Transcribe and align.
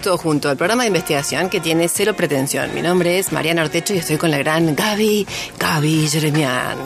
Todo 0.00 0.18
junto 0.18 0.48
al 0.48 0.56
programa 0.56 0.82
de 0.82 0.88
investigación 0.88 1.48
que 1.50 1.60
tiene 1.60 1.88
cero 1.88 2.14
pretensión. 2.16 2.74
Mi 2.74 2.82
nombre 2.82 3.18
es 3.18 3.32
Mariana 3.32 3.62
Ortecho 3.62 3.94
y 3.94 3.98
estoy 3.98 4.16
con 4.16 4.30
la 4.30 4.38
gran 4.38 4.74
Gaby, 4.74 5.26
Gaby 5.58 6.08
Jeremian. 6.08 6.78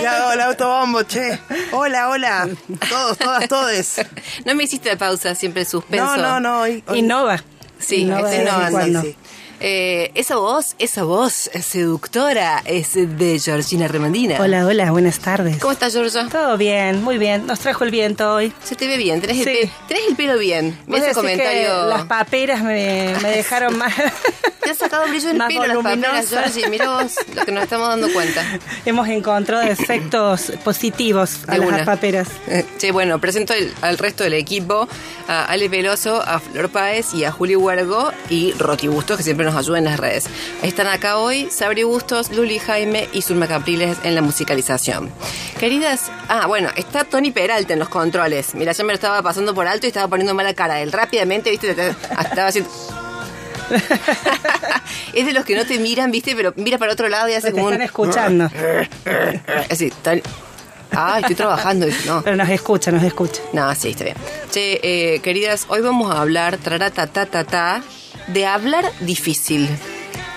Ya 0.00 0.32
el 0.32 0.40
autobombo, 0.40 1.02
che. 1.02 1.38
Hola, 1.72 2.08
hola. 2.10 2.48
Todos, 2.88 3.18
todas, 3.18 3.48
todes. 3.48 4.06
No 4.44 4.54
me 4.54 4.64
hiciste 4.64 4.96
pausa, 4.96 5.34
siempre 5.34 5.64
suspenso. 5.64 6.16
No, 6.16 6.40
no, 6.40 6.66
no. 6.66 6.94
Innova. 6.94 7.42
Sí, 7.78 8.02
Innova 8.02 8.32
este 8.32 8.90
no 8.90 9.02
sí. 9.02 9.16
Eh, 9.58 10.10
esa 10.14 10.36
voz, 10.36 10.74
esa 10.78 11.04
voz 11.04 11.32
seductora 11.62 12.62
es 12.66 12.92
de 12.94 13.38
Georgina 13.42 13.88
Remandina. 13.88 14.36
Hola, 14.38 14.66
hola, 14.66 14.90
buenas 14.90 15.18
tardes. 15.18 15.56
¿Cómo 15.58 15.72
estás, 15.72 15.94
Georgia? 15.94 16.28
Todo 16.30 16.58
bien, 16.58 17.02
muy 17.02 17.16
bien. 17.16 17.46
Nos 17.46 17.60
trajo 17.60 17.84
el 17.84 17.90
viento 17.90 18.34
hoy. 18.34 18.52
Se 18.62 18.74
te 18.74 18.86
ve 18.86 18.98
bien, 18.98 19.20
tenés, 19.22 19.38
el, 19.38 19.44
Sí. 19.44 19.50
pe- 19.62 19.70
tenés 19.88 20.08
el 20.08 20.16
pelo 20.16 20.38
bien. 20.38 20.78
Vos 20.86 21.00
Ese 21.00 21.12
comentario. 21.14 21.68
que 21.84 21.88
las 21.88 22.04
paperas 22.04 22.62
me, 22.62 23.14
me 23.22 23.30
dejaron 23.30 23.78
más. 23.78 23.94
Te 24.62 24.70
has 24.72 24.78
sacado 24.78 25.06
brillo 25.08 25.30
en 25.30 25.40
el 25.40 25.48
pelo 25.48 25.66
las 25.66 25.76
paperas. 25.78 26.28
Georgie. 26.28 26.68
Mirá 26.68 26.90
vos 26.90 27.12
lo 27.34 27.44
que 27.46 27.52
nos 27.52 27.62
estamos 27.64 27.88
dando 27.88 28.12
cuenta. 28.12 28.42
Hemos 28.84 29.08
encontrado 29.08 29.62
efectos 29.62 30.52
positivos 30.64 31.38
a 31.48 31.52
De 31.52 31.58
las 31.60 31.68
una. 31.68 31.84
paperas. 31.84 32.28
Sí, 32.76 32.90
bueno, 32.90 33.20
presento 33.20 33.54
el- 33.54 33.72
al 33.80 33.96
resto 33.96 34.22
del 34.24 34.34
equipo, 34.34 34.86
a 35.28 35.44
Ale 35.46 35.70
Peloso, 35.70 36.20
a 36.20 36.40
Flor 36.40 36.68
Páez 36.68 37.14
y 37.14 37.24
a 37.24 37.32
Juli 37.32 37.56
Huergo 37.56 38.10
y 38.28 38.52
Roti 38.54 38.88
Bustos, 38.88 39.16
que 39.16 39.22
siempre 39.22 39.45
nos 39.46 39.56
ayudan 39.56 39.84
en 39.84 39.90
las 39.90 40.00
redes. 40.00 40.26
Están 40.62 40.86
acá 40.86 41.18
hoy 41.18 41.48
Sabri 41.50 41.84
Bustos, 41.84 42.30
Luli 42.30 42.58
Jaime 42.58 43.08
y 43.12 43.22
Zulma 43.22 43.46
Capriles 43.46 43.96
en 44.02 44.14
la 44.14 44.22
musicalización. 44.22 45.10
Queridas, 45.58 46.10
ah, 46.28 46.46
bueno, 46.46 46.70
está 46.76 47.04
Tony 47.04 47.30
Peralta 47.30 47.72
en 47.72 47.78
los 47.78 47.88
controles. 47.88 48.54
Mira, 48.54 48.72
yo 48.72 48.84
me 48.84 48.92
lo 48.92 48.94
estaba 48.94 49.22
pasando 49.22 49.54
por 49.54 49.66
alto 49.66 49.86
y 49.86 49.88
estaba 49.88 50.08
poniendo 50.08 50.34
mala 50.34 50.54
cara. 50.54 50.80
Él 50.80 50.92
rápidamente, 50.92 51.50
viste, 51.50 51.70
estaba 51.70 52.48
haciendo... 52.48 52.70
es 55.12 55.26
de 55.26 55.32
los 55.32 55.44
que 55.44 55.56
no 55.56 55.66
te 55.66 55.78
miran, 55.78 56.10
viste, 56.10 56.36
pero 56.36 56.52
mira 56.56 56.78
para 56.78 56.92
otro 56.92 57.08
lado 57.08 57.28
y 57.28 57.32
hace 57.32 57.48
Te 57.48 57.52
como 57.52 57.66
un... 57.66 57.72
están 57.72 57.86
escuchando. 57.86 58.50
Así, 59.70 59.90
tan... 60.02 60.22
Ah, 60.92 61.18
estoy 61.20 61.34
trabajando. 61.34 61.86
No. 62.06 62.22
Pero 62.22 62.36
nos 62.36 62.48
escucha, 62.48 62.90
nos 62.90 63.02
escucha. 63.02 63.42
No, 63.52 63.74
sí, 63.74 63.90
está 63.90 64.04
bien. 64.04 64.16
Che, 64.50 64.80
eh, 64.82 65.20
queridas, 65.20 65.66
hoy 65.68 65.80
vamos 65.80 66.14
a 66.14 66.20
hablar, 66.20 66.56
trarata, 66.58 67.06
ta, 67.06 67.26
ta, 67.26 67.44
ta, 67.44 67.82
de 68.28 68.46
hablar 68.46 68.84
difícil. 69.00 69.68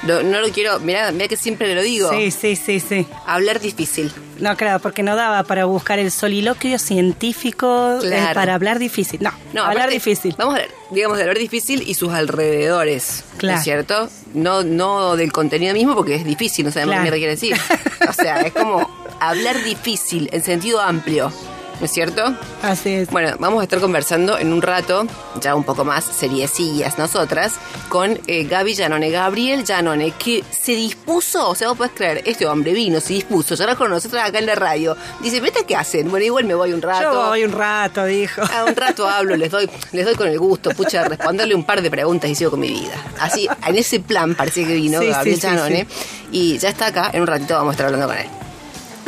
No, 0.03 0.23
no 0.23 0.39
lo 0.39 0.47
quiero, 0.49 0.79
mira, 0.79 1.11
mira 1.11 1.27
que 1.27 1.35
siempre 1.35 1.75
lo 1.75 1.81
digo. 1.81 2.09
Sí, 2.09 2.31
sí, 2.31 2.55
sí, 2.55 2.79
sí. 2.79 3.05
Hablar 3.25 3.59
difícil. 3.59 4.13
No, 4.39 4.55
claro, 4.55 4.79
porque 4.79 5.03
no 5.03 5.17
daba 5.17 5.43
para 5.43 5.65
buscar 5.65 5.99
el 5.99 6.09
soliloquio 6.09 6.79
científico 6.79 7.97
eh, 8.01 8.07
Claro. 8.07 8.33
para 8.33 8.55
hablar 8.55 8.79
difícil. 8.79 9.19
No, 9.21 9.31
No, 9.53 9.61
hablar 9.63 9.77
aparte, 9.89 9.95
difícil. 9.95 10.35
Vamos 10.37 10.53
a 10.55 10.57
hablar, 10.61 10.71
digamos, 10.91 11.17
de 11.17 11.23
hablar 11.23 11.37
difícil 11.37 11.83
y 11.85 11.95
sus 11.95 12.13
alrededores. 12.13 13.25
¿no 13.33 13.37
Claro. 13.39 13.57
¿Es 13.57 13.63
cierto? 13.65 14.09
No, 14.33 14.63
no 14.63 15.17
del 15.17 15.33
contenido 15.33 15.73
mismo 15.73 15.95
porque 15.95 16.15
es 16.15 16.23
difícil, 16.23 16.65
no 16.65 16.71
sabemos 16.71 16.93
Claro. 16.95 17.03
qué 17.03 17.03
mierda 17.03 17.17
quiere 17.17 17.35
decir. 17.35 18.09
O 18.09 18.13
sea, 18.13 18.39
es 18.41 18.53
como 18.53 18.89
hablar 19.19 19.61
difícil 19.63 20.29
en 20.31 20.41
sentido 20.43 20.79
amplio. 20.79 21.33
¿No 21.79 21.85
es 21.85 21.91
cierto? 21.91 22.33
Así 22.61 22.89
es. 22.89 23.09
Bueno, 23.09 23.35
vamos 23.39 23.61
a 23.61 23.63
estar 23.63 23.79
conversando 23.79 24.37
en 24.37 24.51
un 24.51 24.61
rato, 24.61 25.07
ya 25.39 25.55
un 25.55 25.63
poco 25.63 25.85
más 25.85 26.03
seriecillas 26.03 26.97
nosotras, 26.97 27.53
con 27.87 28.19
eh, 28.27 28.43
Gaby 28.43 28.75
Janone, 28.75 29.09
Gabriel 29.09 29.63
Janone, 29.65 30.11
que 30.11 30.43
se 30.51 30.73
dispuso, 30.73 31.47
o 31.47 31.55
sea, 31.55 31.69
vos 31.69 31.77
podés 31.77 31.93
creer, 31.95 32.21
este 32.25 32.45
hombre 32.45 32.73
vino, 32.73 32.99
se 32.99 33.13
dispuso, 33.13 33.55
ya 33.55 33.75
con 33.75 33.89
nosotros 33.89 34.21
acá 34.21 34.39
en 34.39 34.47
la 34.47 34.55
radio. 34.55 34.97
Dice, 35.21 35.39
¿vete 35.39 35.63
qué 35.65 35.77
hacen? 35.77 36.09
Bueno, 36.09 36.25
igual 36.25 36.43
me 36.43 36.53
voy 36.53 36.73
un 36.73 36.81
rato. 36.81 37.13
Yo 37.13 37.27
voy 37.27 37.45
un 37.45 37.53
rato, 37.53 38.03
dijo. 38.03 38.41
Ah, 38.51 38.65
un 38.67 38.75
rato 38.75 39.07
hablo, 39.07 39.37
les 39.37 39.49
doy, 39.49 39.69
les 39.93 40.05
doy 40.05 40.15
con 40.15 40.27
el 40.27 40.37
gusto, 40.37 40.71
pucha, 40.71 41.05
responderle 41.05 41.55
un 41.55 41.63
par 41.63 41.81
de 41.81 41.89
preguntas 41.89 42.29
y 42.29 42.35
sigo 42.35 42.51
con 42.51 42.59
mi 42.59 42.69
vida. 42.69 42.95
Así, 43.21 43.47
en 43.65 43.77
ese 43.77 44.01
plan 44.01 44.35
parece 44.35 44.65
que 44.65 44.73
vino 44.73 44.99
Sí, 44.99 45.07
Gabriel 45.07 45.39
sí. 45.39 45.87
Y 46.31 46.57
ya 46.57 46.69
está 46.69 46.87
acá, 46.87 47.09
en 47.13 47.21
un 47.21 47.27
ratito 47.27 47.53
vamos 47.53 47.71
a 47.71 47.73
estar 47.73 47.85
hablando 47.85 48.07
con 48.07 48.17
él. 48.17 48.27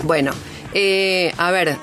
Bueno, 0.04 0.32
eh, 0.74 1.34
a 1.38 1.52
ver, 1.52 1.78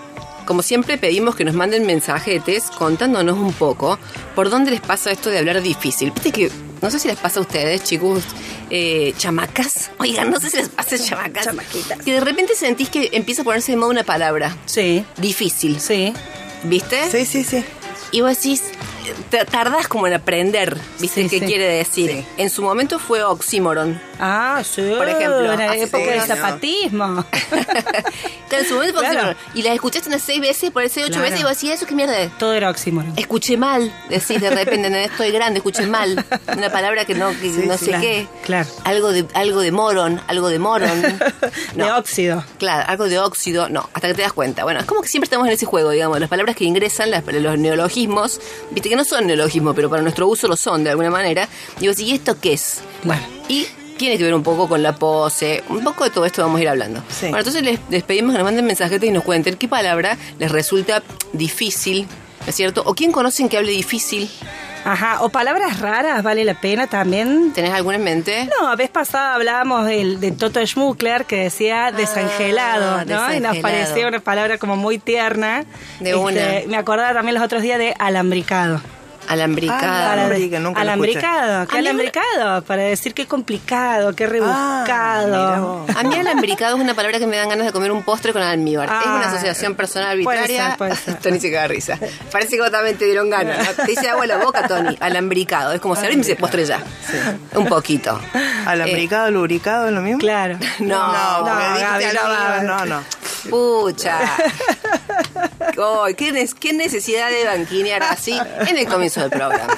como 0.48 0.62
siempre 0.62 0.97
pedimos 0.97 1.36
que 1.36 1.44
nos 1.44 1.54
manden 1.54 1.84
mensajetes 1.84 2.70
contándonos 2.70 3.36
un 3.36 3.53
poco 3.53 3.98
por 4.34 4.48
dónde 4.48 4.70
les 4.70 4.81
pasa 4.81 5.10
esto 5.10 5.28
de 5.28 5.36
hablar 5.36 5.60
difícil. 5.60 6.10
Viste 6.10 6.32
que, 6.32 6.50
no 6.81 6.91
sé 6.91 6.98
si 6.98 7.06
les 7.06 7.19
pasa 7.19 7.41
a 7.41 7.42
ustedes, 7.42 7.84
chicos, 7.84 8.25
eh, 8.70 9.12
chamacas. 9.19 9.91
Oigan, 9.98 10.31
no 10.31 10.41
sé 10.41 10.48
si 10.48 10.56
les 10.56 10.70
pasa 10.70 10.97
chamacas. 10.98 11.44
Chamaquitas. 11.44 11.98
Que 12.03 12.14
de 12.14 12.20
repente 12.20 12.54
sentís 12.54 12.88
que 12.88 13.10
empieza 13.12 13.42
a 13.42 13.44
ponerse 13.44 13.72
de 13.72 13.76
moda 13.76 13.91
una 13.91 14.04
palabra. 14.04 14.56
Sí, 14.64 15.04
Difícil. 15.19 15.81
sí. 15.81 16.14
¿Viste? 16.64 17.10
Sí, 17.10 17.26
sí, 17.26 17.44
sí. 17.44 17.62
Y 18.10 18.22
vos 18.22 18.34
decís, 18.34 18.62
te- 19.30 19.44
tardás 19.44 19.88
como 19.88 20.06
en 20.06 20.14
aprender, 20.14 20.76
¿viste? 20.98 21.22
Sí, 21.24 21.28
¿Qué 21.30 21.38
sí. 21.41 21.46
quiere 21.46 21.64
decir? 21.66 22.10
Sí. 22.10 22.26
En 22.36 22.50
su 22.50 22.62
momento 22.62 22.98
fue 22.98 23.22
oxímoron. 23.22 24.00
Ah, 24.20 24.62
sí. 24.64 24.82
Por 24.96 25.08
ejemplo, 25.08 25.52
en 25.52 25.58
la 25.58 25.76
época 25.76 25.98
del 26.04 26.20
zapatismo. 26.22 27.24
En 28.50 28.64
su 28.66 28.74
momento 28.74 28.94
fue 28.94 29.02
Claro. 29.04 29.19
oxímoron. 29.30 29.36
Y 29.54 29.62
las 29.62 29.74
escuchaste 29.74 30.08
unas 30.08 30.22
seis 30.22 30.41
veces, 30.41 30.70
por 30.70 30.82
eso 30.82 31.00
ocho 31.00 31.08
Claro. 31.10 31.22
veces, 31.24 31.41
y 31.41 31.42
vos 31.44 31.52
decís, 31.52 31.70
¿eso 31.70 31.86
qué 31.86 31.94
mierda 31.94 32.19
es? 32.19 32.36
Todo 32.38 32.54
era 32.54 32.70
oxímoron. 32.70 33.12
Escuché 33.16 33.56
mal, 33.56 33.92
decís 34.08 34.41
de 34.41 34.50
repente, 34.50 34.88
"Nene, 34.91 35.04
estoy 35.04 35.30
grande, 35.30 35.58
escuché 35.58 35.86
mal. 35.86 36.25
Una 36.56 36.70
palabra 36.70 37.05
que 37.05 37.14
no, 37.14 37.28
que 37.38 37.50
no 37.66 37.76
sé 37.76 37.87
claro, 37.87 38.00
qué. 38.02 38.26
claro. 38.44 38.69
Algo 38.84 39.12
de, 39.12 39.26
algo 39.34 39.60
de 39.60 39.70
moron, 39.70 40.20
algo 40.26 40.49
de 40.49 40.58
moron. 40.58 40.88
De 41.75 41.93
óxido. 41.93 42.43
Claro, 42.58 42.84
algo 42.88 43.05
de 43.08 43.19
óxido, 43.19 43.69
no, 43.69 43.88
hasta 43.93 44.08
que 44.08 44.14
te 44.14 44.22
das 44.22 44.32
cuenta. 44.32 44.64
Bueno, 44.64 44.81
es 44.81 44.87
como 44.87 45.02
que 45.02 45.08
siempre 45.08 45.26
estamos 45.26 45.46
en 45.46 45.52
ese 45.52 45.66
juego, 45.66 45.90
digamos, 45.90 46.19
las 46.19 46.28
palabras 46.28 46.56
que 46.56 46.64
ingresan, 46.64 47.10
las- 47.10 47.25
los 47.26 47.58
neologismos, 47.58 48.40
viste 48.70 48.88
que 48.88 48.96
no 48.98 49.04
son 49.04 49.26
neologismos, 49.26 49.74
pero 49.74 49.88
para 49.88 50.02
nuestro 50.02 50.26
uso 50.28 50.48
lo 50.48 50.56
son 50.56 50.84
de 50.84 50.90
alguna 50.90 51.10
manera. 51.10 51.48
Digo, 51.78 51.94
¿y 51.96 52.12
esto 52.12 52.38
qué 52.40 52.54
es? 52.54 52.80
Bueno. 53.04 53.22
Y 53.48 53.66
tiene 53.96 54.18
que 54.18 54.24
ver 54.24 54.34
un 54.34 54.42
poco 54.42 54.68
con 54.68 54.82
la 54.82 54.94
pose, 54.94 55.62
un 55.68 55.82
poco 55.82 56.04
de 56.04 56.10
todo 56.10 56.24
esto 56.26 56.42
vamos 56.42 56.58
a 56.58 56.62
ir 56.62 56.68
hablando. 56.68 57.02
Sí. 57.08 57.26
Bueno, 57.26 57.38
entonces 57.38 57.62
les, 57.62 57.80
les 57.90 58.02
pedimos 58.02 58.32
que 58.32 58.38
nos 58.38 58.44
manden 58.44 58.66
mensajetes 58.66 59.08
y 59.08 59.12
nos 59.12 59.24
cuenten 59.24 59.56
qué 59.56 59.68
palabra 59.68 60.18
les 60.38 60.50
resulta 60.50 61.02
difícil, 61.32 62.02
¿no 62.40 62.46
es 62.46 62.54
cierto? 62.54 62.82
O 62.86 62.94
quién 62.94 63.12
conocen 63.12 63.48
que 63.48 63.56
hable 63.56 63.72
difícil. 63.72 64.28
Ajá, 64.90 65.23
o 65.23 65.29
palabras 65.29 65.81
raras, 65.81 66.23
vale 66.23 66.44
la 66.44 66.55
pena 66.55 66.87
también. 66.87 67.52
¿Tenés 67.52 67.73
alguna 67.75 67.96
en 67.96 68.05
mente? 68.05 68.49
No, 68.58 68.75
vez 68.75 68.88
pasada 68.88 69.35
hablábamos 69.35 69.85
del, 69.87 70.19
de 70.19 70.32
Toto 70.32 70.64
Schmuckler 70.67 71.26
que 71.26 71.37
decía 71.44 71.93
desangelado, 71.93 73.05
¿no? 73.05 73.35
Y 73.35 73.40
nos 73.40 73.58
Ah, 73.58 73.61
parecía 73.61 74.08
una 74.08 74.20
palabra 74.20 74.56
como 74.56 74.76
muy 74.76 74.99
tierna. 74.99 75.61
Este, 75.99 76.05
De 76.05 76.14
una. 76.14 76.40
Me 76.69 76.76
acordaba 76.79 77.12
también 77.12 77.35
los 77.35 77.44
otros 77.44 77.61
días 77.62 77.79
de 77.79 77.94
alambricado. 77.99 78.81
Alambricada. 79.28 80.12
Alambrique, 80.12 80.58
nunca 80.58 80.80
lo 80.84 80.90
alambricado, 80.90 81.66
¿qué 81.66 81.78
alambricado? 81.78 82.62
Para 82.62 82.82
decir 82.82 83.14
qué 83.14 83.26
complicado, 83.26 84.14
qué 84.14 84.25
Ah, 84.25 84.28
mira 84.30 84.46
rebuscado. 84.46 85.62
vos. 85.86 85.96
A 85.96 86.02
mí 86.02 86.14
alambricado 86.16 86.76
es 86.76 86.82
una 86.82 86.94
palabra 86.94 87.19
que 87.19 87.26
me 87.26 87.36
dan 87.36 87.48
ganas 87.48 87.66
de 87.66 87.72
comer 87.72 87.92
un 87.92 88.02
postre 88.02 88.32
con 88.32 88.42
almíbar. 88.42 88.86
es 88.88 89.06
una 89.06 89.25
Ah, 89.25 89.28
asociación 89.28 89.75
personal 89.75 90.19
puede 90.22 90.38
arbitraria. 90.38 90.69
ser, 90.70 90.78
puede 90.78 90.96
ser. 90.96 91.14
Tony 91.22 91.40
se 91.40 91.50
caga 91.50 91.62
de 91.62 91.69
risa. 91.69 91.98
Parece 92.32 92.56
que 92.56 92.62
vos 92.62 92.70
también 92.70 92.96
te 92.96 93.04
dieron 93.04 93.30
ganas. 93.30 93.76
Te 93.76 93.84
dice 93.84 94.08
agua 94.08 94.25
en 94.25 94.28
la 94.28 94.36
boca, 94.38 94.66
Tony. 94.66 94.96
Alambricado. 95.00 95.72
Es 95.72 95.81
como 95.81 95.94
si 95.96 96.00
abrís 96.02 96.14
y 96.14 96.19
me 96.20 96.24
dice 96.24 96.36
postre 96.36 96.64
ya. 96.64 96.82
Un 97.54 97.66
poquito. 97.66 98.19
Alambricado, 98.66 99.31
lubricado, 99.31 99.86
¿es 99.88 99.92
lo 99.92 100.00
mismo? 100.00 100.19
Claro. 100.19 100.58
No, 100.81 101.12
No, 101.12 102.62
no, 102.62 102.84
no. 102.86 103.02
Pucha. 103.50 104.18
¿qué, 106.16 106.48
qué 106.58 106.72
necesidad 106.72 107.30
de 107.30 107.44
banquinear 107.44 108.02
así 108.02 108.38
en 108.66 108.78
el 108.78 108.86
comienzo 108.86 109.20
del 109.20 109.30
programa? 109.30 109.74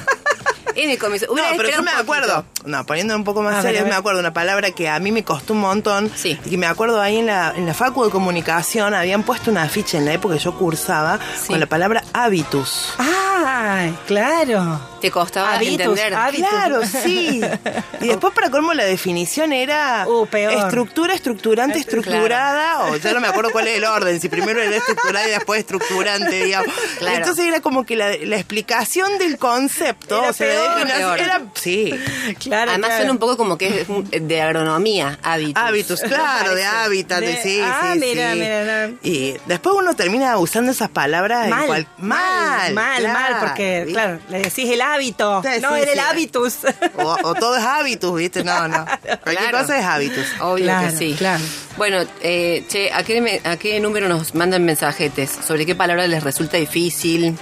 En 0.83 0.91
el 0.91 0.99
comienzo. 0.99 1.27
No, 1.35 1.43
pero 1.57 1.71
yo 1.71 1.83
me 1.83 1.91
acuerdo, 1.91 2.45
no, 2.65 2.87
poniendo 2.87 3.15
un 3.17 3.25
poco 3.25 3.43
más 3.43 3.57
A 3.57 3.63
serio, 3.63 3.83
ver. 3.83 3.91
me 3.91 3.97
acuerdo 3.97 4.21
una 4.21 4.33
palabra 4.33 4.71
que 4.71 4.89
a 4.89 4.99
mí 4.99 5.13
me 5.13 5.25
costó 5.25 5.53
un 5.53 5.61
montón. 5.61 6.11
Sí. 6.15 6.39
Y 6.45 6.51
que 6.51 6.57
me 6.57 6.67
acuerdo 6.67 7.01
ahí 7.01 7.19
en 7.19 7.27
la, 7.27 7.53
en 7.57 7.67
la 7.67 7.75
facu 7.75 8.05
de 8.05 8.11
comunicación, 8.11 8.95
habían 8.95 9.23
puesto 9.23 9.51
una 9.51 9.63
afiche 9.65 9.99
en 9.99 10.05
la 10.07 10.13
época 10.13 10.35
que 10.35 10.41
yo 10.41 10.57
cursaba 10.57 11.19
Sí. 11.41 11.49
con 11.49 11.61
la 11.61 11.67
palabra 11.67 12.03
habitus. 12.13 12.95
Ay, 12.99 13.97
claro. 14.07 14.81
Te 15.01 15.11
costaba 15.11 15.55
Habitus, 15.55 15.81
entender. 15.81 16.15
habitus. 16.15 16.49
Claro, 16.49 16.81
sí. 16.87 17.41
Y 18.03 18.09
después 18.09 18.33
para 18.35 18.51
colmo 18.51 18.73
la 18.75 18.85
definición 18.85 19.53
era 19.53 20.05
Uh, 20.07 20.27
peor. 20.27 20.53
estructura, 20.53 21.15
estructurante, 21.15 21.79
estructurada, 21.79 22.85
o 22.85 22.97
ya 22.97 23.13
no 23.13 23.21
me 23.21 23.29
acuerdo 23.29 23.51
cuál 23.51 23.67
es 23.69 23.77
el 23.79 23.85
orden, 23.85 24.21
si 24.21 24.29
primero 24.29 24.61
era 24.61 24.77
estructurada 24.77 25.27
y 25.27 25.31
después 25.31 25.61
estructurante, 25.61 26.45
digamos. 26.45 26.73
Claro. 26.99 27.17
Entonces 27.17 27.47
era 27.47 27.61
como 27.61 27.85
que 27.85 27.97
la, 27.97 28.11
la 28.23 28.37
explicación 28.37 29.19
del 29.19 29.39
concepto, 29.39 30.19
Era 30.19 30.31
o 30.31 30.33
sea, 30.33 30.47
la 30.47 30.53
peor. 30.55 30.70
Definición 30.77 31.01
Peor. 31.01 31.21
era, 31.21 31.43
sí, 31.55 31.95
Claro, 32.39 32.71
Además 32.71 32.89
claro. 32.89 32.97
suena 32.97 33.13
un 33.13 33.19
poco 33.19 33.37
como 33.37 33.59
que 33.59 33.81
es 33.83 33.89
un- 33.89 34.09
de 34.11 34.41
agronomía, 34.43 35.19
hábitos. 35.23 35.63
hábitos, 35.63 36.01
claro, 36.07 36.55
de 36.55 36.65
hábitat, 36.65 37.21
de, 37.21 37.37
sí, 37.43 37.61
ah, 37.63 37.91
sí, 37.95 37.99
mira, 38.01 38.33
sí. 38.33 38.39
mira, 38.39 38.89
no. 38.89 38.97
Y 39.03 39.35
después 39.47 39.75
uno 39.77 39.95
termina 39.95 40.37
usando 40.39 40.73
esas 40.73 40.89
palabras 40.91 41.49
Mal, 41.49 41.67
cual- 41.67 41.87
mal, 41.99 42.73
mal, 42.75 42.99
claro, 43.01 43.19
mal, 43.21 43.37
porque, 43.49 43.87
claro, 43.91 44.19
le 44.29 44.39
decís 44.43 44.71
el 44.71 44.81
hábito, 44.81 45.43
Sí, 45.43 45.61
no 45.61 45.75
era 45.77 45.93
el 45.93 45.99
hábitus. 46.01 46.57
O, 46.97 47.17
o 47.23 47.35
todo 47.35 47.57
es 47.57 47.65
hábitus, 47.65 48.17
¿viste? 48.17 48.45
No, 48.45 48.69
no. 48.69 48.85
Cualquier 49.23 49.51
Claro. 49.51 49.59
cosa 49.59 49.79
es 49.79 49.85
hábitus. 49.85 50.27
Obvio 50.41 50.65
Claro, 50.65 50.91
que 50.91 50.97
sí. 50.97 51.15
claro. 51.19 51.43
Bueno, 51.77 51.99
eh, 52.23 52.65
che, 52.69 52.93
¿a 52.93 53.03
qué, 53.03 53.41
¿a 53.45 53.57
qué 53.57 53.81
número 53.81 54.09
nos 54.09 54.35
mandan 54.35 54.65
mensajetes? 54.65 55.31
¿Sobre 55.47 55.65
qué 55.67 55.75
palabra 55.75 56.07
les 56.07 56.23
resulta 56.23 56.57
difícil? 56.57 57.37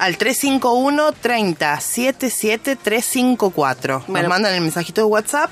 Al 0.00 0.16
351 0.16 1.12
30 1.12 1.80
77 1.80 2.76
354. 2.76 4.04
Bueno. 4.08 4.22
Nos 4.22 4.28
mandan 4.30 4.54
el 4.54 4.60
mensajito 4.62 5.02
de 5.02 5.04
WhatsApp 5.06 5.50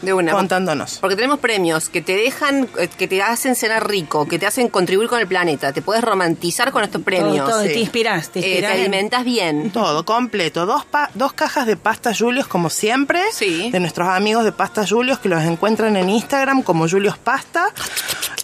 De 0.00 0.14
una. 0.14 0.32
contándonos. 0.32 0.96
Porque 0.98 1.16
tenemos 1.16 1.38
premios 1.38 1.90
que 1.90 2.00
te 2.00 2.16
dejan, 2.16 2.66
eh, 2.78 2.88
que 2.88 3.06
te 3.06 3.20
hacen 3.22 3.54
cenar 3.54 3.86
rico, 3.86 4.26
que 4.26 4.38
te 4.38 4.46
hacen 4.46 4.68
contribuir 4.68 5.10
con 5.10 5.20
el 5.20 5.26
planeta. 5.26 5.74
Te 5.74 5.82
puedes 5.82 6.02
romantizar 6.02 6.72
con 6.72 6.82
estos 6.82 7.02
premios. 7.02 7.36
Todo, 7.44 7.50
todo, 7.50 7.62
sí. 7.64 7.68
te 7.74 7.78
inspirás, 7.80 8.30
te 8.30 8.38
Eh, 8.38 8.42
te 8.42 8.48
inspirás. 8.48 8.72
en- 8.74 8.80
alimentas 8.80 9.24
bien. 9.24 9.70
Todo 9.70 10.04
completo. 10.06 10.64
Dos, 10.64 10.86
pa- 10.86 11.10
dos 11.14 11.34
cajas 11.34 11.66
de 11.66 11.76
pasta 11.76 12.12
Julios, 12.18 12.46
como 12.46 12.70
siempre. 12.70 13.20
Sí. 13.34 13.70
De 13.70 13.80
nuestros 13.80 14.08
amigos 14.08 14.44
de 14.44 14.52
Pasta 14.52 14.86
Julios, 14.88 15.18
que 15.18 15.28
los 15.28 15.42
encuentran 15.44 15.94
en 15.98 16.08
Instagram 16.08 16.62
como 16.62 16.88
Julios 16.88 17.18
Pasta. 17.18 17.66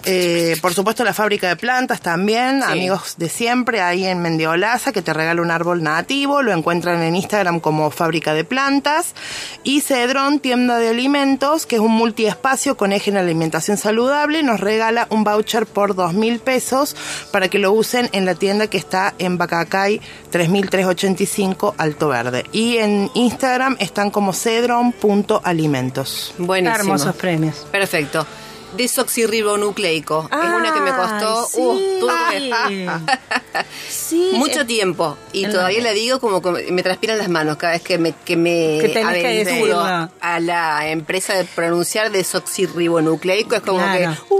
Eh, 0.06 0.56
por 0.62 0.73
supuesto, 0.73 1.05
la 1.05 1.12
fábrica 1.12 1.49
de 1.49 1.56
plantas 1.56 2.00
también. 2.00 2.62
Sí. 2.64 2.73
Amigos 2.73 3.14
de 3.19 3.29
siempre, 3.29 3.81
ahí 3.81 4.06
en 4.06 4.23
Mendiolaza, 4.23 4.93
que 4.93 5.03
te 5.03 5.12
regala 5.12 5.43
un 5.43 5.50
árbol 5.50 5.82
nativo. 5.82 6.43
Lo 6.43 6.53
encuentran 6.53 7.03
en 7.03 7.17
Instagram 7.17 7.61
como 7.61 7.91
Fábrica 7.91 8.32
de 8.32 8.44
Plantas. 8.44 9.14
Y 9.64 9.81
Cedrón, 9.81 10.38
tienda 10.38 10.79
de 10.79 10.88
alimentos, 10.88 11.67
que 11.67 11.76
es 11.76 11.81
un 11.81 11.93
multiespacio 11.93 12.76
con 12.76 12.93
eje 12.93 13.11
en 13.11 13.17
alimentación 13.17 13.76
saludable. 13.76 14.43
Nos 14.43 14.61
regala 14.61 15.06
un 15.11 15.25
voucher 15.25 15.67
por 15.67 15.94
dos 15.94 16.14
mil 16.14 16.38
pesos 16.38 16.97
para 17.32 17.49
que 17.49 17.58
lo 17.58 17.73
usen 17.73 18.08
en 18.12 18.25
la 18.25 18.35
tienda 18.35 18.69
que 18.69 18.79
está 18.79 19.14
en 19.19 19.38
Bacacay 19.38 20.00
3385 20.31 21.75
Alto 21.79 22.08
Verde. 22.08 22.44
Y 22.53 22.76
en 22.76 23.11
Instagram 23.14 23.76
están 23.81 24.11
como 24.11 24.32
cedron.alimentos. 24.32 26.35
Buenísimo. 26.38 26.76
Hermosos 26.76 27.17
premios. 27.17 27.67
Perfecto. 27.73 28.26
Desoxirribonucleico. 28.76 30.28
es 30.32 30.49
una 30.49 30.73
que 30.73 30.81
me 30.81 30.90
costó 30.93 31.46
Ay, 31.55 31.62
uh, 31.64 31.76
sí. 31.78 31.96
tuve 32.00 32.12
que- 32.31 33.67
Sí, 33.88 34.31
mucho 34.34 34.61
eh, 34.61 34.64
tiempo. 34.64 35.17
Y 35.32 35.46
todavía 35.46 35.78
la- 35.82 35.93
le 35.93 35.94
digo 35.94 36.20
como, 36.20 36.43
como- 36.43 36.58
me 36.70 36.82
transpiran 36.82 37.19
las 37.19 37.28
manos 37.28 37.56
cada 37.56 37.73
vez 37.75 37.82
que 37.82 37.99
me, 37.99 38.12
que 38.12 38.37
me 38.37 38.78
Que 38.81 38.90
que 38.93 38.99
aventuro 39.02 39.81
a 39.81 40.40
la 40.40 40.88
empresa 40.88 41.34
de 41.34 41.44
pronunciar 41.44 42.11
desoxirribonucleico. 42.11 43.55
Es 43.56 43.61
como 43.62 43.78
Claro. 43.78 43.99
que... 44.28 44.34
uh, 44.34 44.37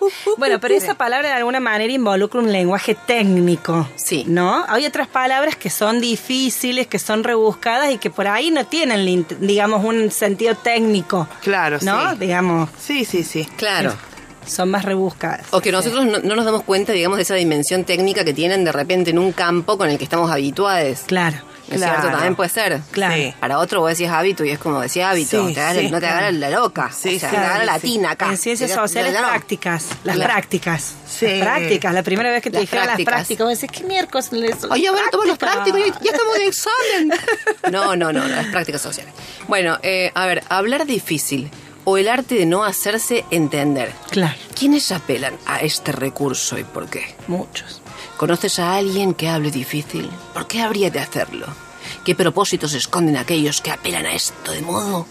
uh, 0.00 0.06
uh, 0.06 0.34
Bueno, 0.36 0.60
pero 0.60 0.74
esa 0.74 0.94
palabra 0.94 1.28
de 1.28 1.34
alguna 1.34 1.60
manera 1.60 1.92
involucra 1.92 2.40
un 2.40 2.52
lenguaje 2.52 2.94
técnico. 2.94 3.88
Sí. 3.96 4.24
¿No? 4.26 4.64
Hay 4.68 4.86
otras 4.86 5.08
palabras 5.08 5.56
que 5.56 5.70
son 5.70 6.00
difíciles, 6.00 6.86
que 6.86 6.98
son 6.98 7.24
rebuscadas 7.24 7.90
y 7.92 7.98
que 7.98 8.10
por 8.10 8.26
ahí 8.28 8.50
no 8.50 8.66
tienen, 8.66 9.26
digamos, 9.40 9.84
un 9.84 10.10
sentido 10.10 10.54
técnico. 10.56 11.28
Claro, 11.42 11.78
¿No? 11.82 12.10
sí. 12.12 12.16
Digamos, 12.20 12.68
Sí, 12.80 13.04
sí, 13.04 13.22
sí. 13.24 13.46
Claro. 13.56 13.79
Son 14.46 14.70
más 14.70 14.84
rebuscadas. 14.84 15.46
O 15.50 15.60
que 15.60 15.70
nosotros 15.70 16.04
no, 16.06 16.18
no 16.18 16.34
nos 16.34 16.44
damos 16.44 16.62
cuenta, 16.64 16.92
digamos, 16.92 17.16
de 17.18 17.22
esa 17.22 17.34
dimensión 17.34 17.84
técnica 17.84 18.24
que 18.24 18.32
tienen 18.32 18.64
de 18.64 18.72
repente 18.72 19.10
en 19.10 19.18
un 19.18 19.32
campo 19.32 19.76
con 19.78 19.88
el 19.90 19.98
que 19.98 20.04
estamos 20.04 20.30
habituados. 20.30 21.00
Claro. 21.06 21.36
¿No 21.68 21.76
es 21.76 21.82
Claro. 21.82 22.00
cierto? 22.00 22.10
También 22.16 22.34
puede 22.34 22.48
ser. 22.50 22.80
Claro. 22.90 23.14
Sí. 23.14 23.32
Para 23.38 23.58
otro 23.58 23.80
vos 23.80 23.90
decís 23.96 24.08
hábito 24.10 24.44
y 24.44 24.50
es 24.50 24.58
como 24.58 24.80
decía 24.80 25.10
hábito. 25.10 25.46
Sí, 25.46 25.54
te 25.54 25.60
agarra- 25.60 25.80
sí, 25.80 25.86
no 25.88 25.98
te 25.98 26.00
claro. 26.00 26.16
agarra 26.16 26.32
la 26.32 26.50
loca. 26.50 26.90
Sí, 26.90 27.14
o 27.16 27.20
sea, 27.20 27.30
sí, 27.30 27.36
te 27.36 27.40
agarra 27.40 27.60
sí, 27.60 27.66
la 27.66 27.78
tina 27.78 28.10
acá. 28.10 28.26
En 28.30 28.36
ciencias 28.38 28.72
sociales, 28.72 29.12
no. 29.14 29.20
prácticas. 29.20 29.84
Las 30.02 30.16
Claro. 30.16 30.32
prácticas. 30.32 30.94
Sí. 31.06 31.26
Las 31.28 31.40
prácticas. 31.42 31.94
La 31.94 32.02
primera 32.02 32.30
vez 32.32 32.42
que 32.42 32.50
te 32.50 32.54
Las 32.56 32.62
dijeron 32.62 32.84
prácticas. 32.86 33.12
las 33.12 33.18
prácticas, 33.20 33.46
vos 33.46 33.60
decís, 33.60 33.78
¿qué 33.80 33.86
miércoles? 33.86 34.56
Oye, 34.68 34.88
ahora 34.88 35.02
todos 35.12 35.26
los 35.28 35.38
prácticos, 35.38 35.78
ya, 35.80 35.86
ya 36.00 36.10
estamos 36.10 36.34
de 36.34 36.46
examen. 36.46 37.12
No, 37.70 37.94
no, 37.94 38.12
no, 38.12 38.26
las 38.26 38.46
prácticas 38.46 38.80
sociales. 38.82 39.12
Bueno, 39.46 39.78
eh, 39.82 40.10
a 40.14 40.26
ver, 40.26 40.42
hablar 40.48 40.86
difícil 40.86 41.50
o 41.84 41.96
el 41.96 42.08
arte 42.08 42.34
de 42.34 42.46
no 42.46 42.64
hacerse 42.64 43.24
entender. 43.30 43.92
Claro, 44.10 44.36
¿Quiénes 44.58 44.92
apelan 44.92 45.34
a 45.46 45.60
este 45.60 45.92
recurso 45.92 46.58
y 46.58 46.64
por 46.64 46.88
qué? 46.88 47.14
muchos. 47.28 47.80
¿Conoces 48.16 48.58
a 48.58 48.74
alguien 48.76 49.14
que 49.14 49.28
hable 49.28 49.50
difícil? 49.50 50.10
¿Por 50.34 50.46
qué 50.46 50.60
habría 50.60 50.90
de 50.90 51.00
hacerlo? 51.00 51.46
¿Qué 52.04 52.14
propósitos 52.14 52.74
esconden 52.74 53.16
aquellos 53.16 53.60
que 53.62 53.70
apelan 53.70 54.04
a 54.06 54.12
esto 54.14 54.52
de 54.52 54.60
modo 54.60 55.06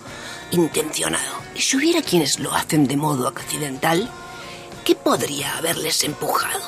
intencionado? 0.52 1.34
¿Y 1.56 1.62
si 1.62 1.78
hubiera 1.78 2.02
quienes 2.04 2.40
lo 2.40 2.54
hacen 2.54 2.88
de 2.88 2.98
modo 2.98 3.28
accidental? 3.28 4.10
¿Qué 4.86 4.94
podría 4.96 5.58
haberles 5.58 6.04
empujado? 6.04 6.62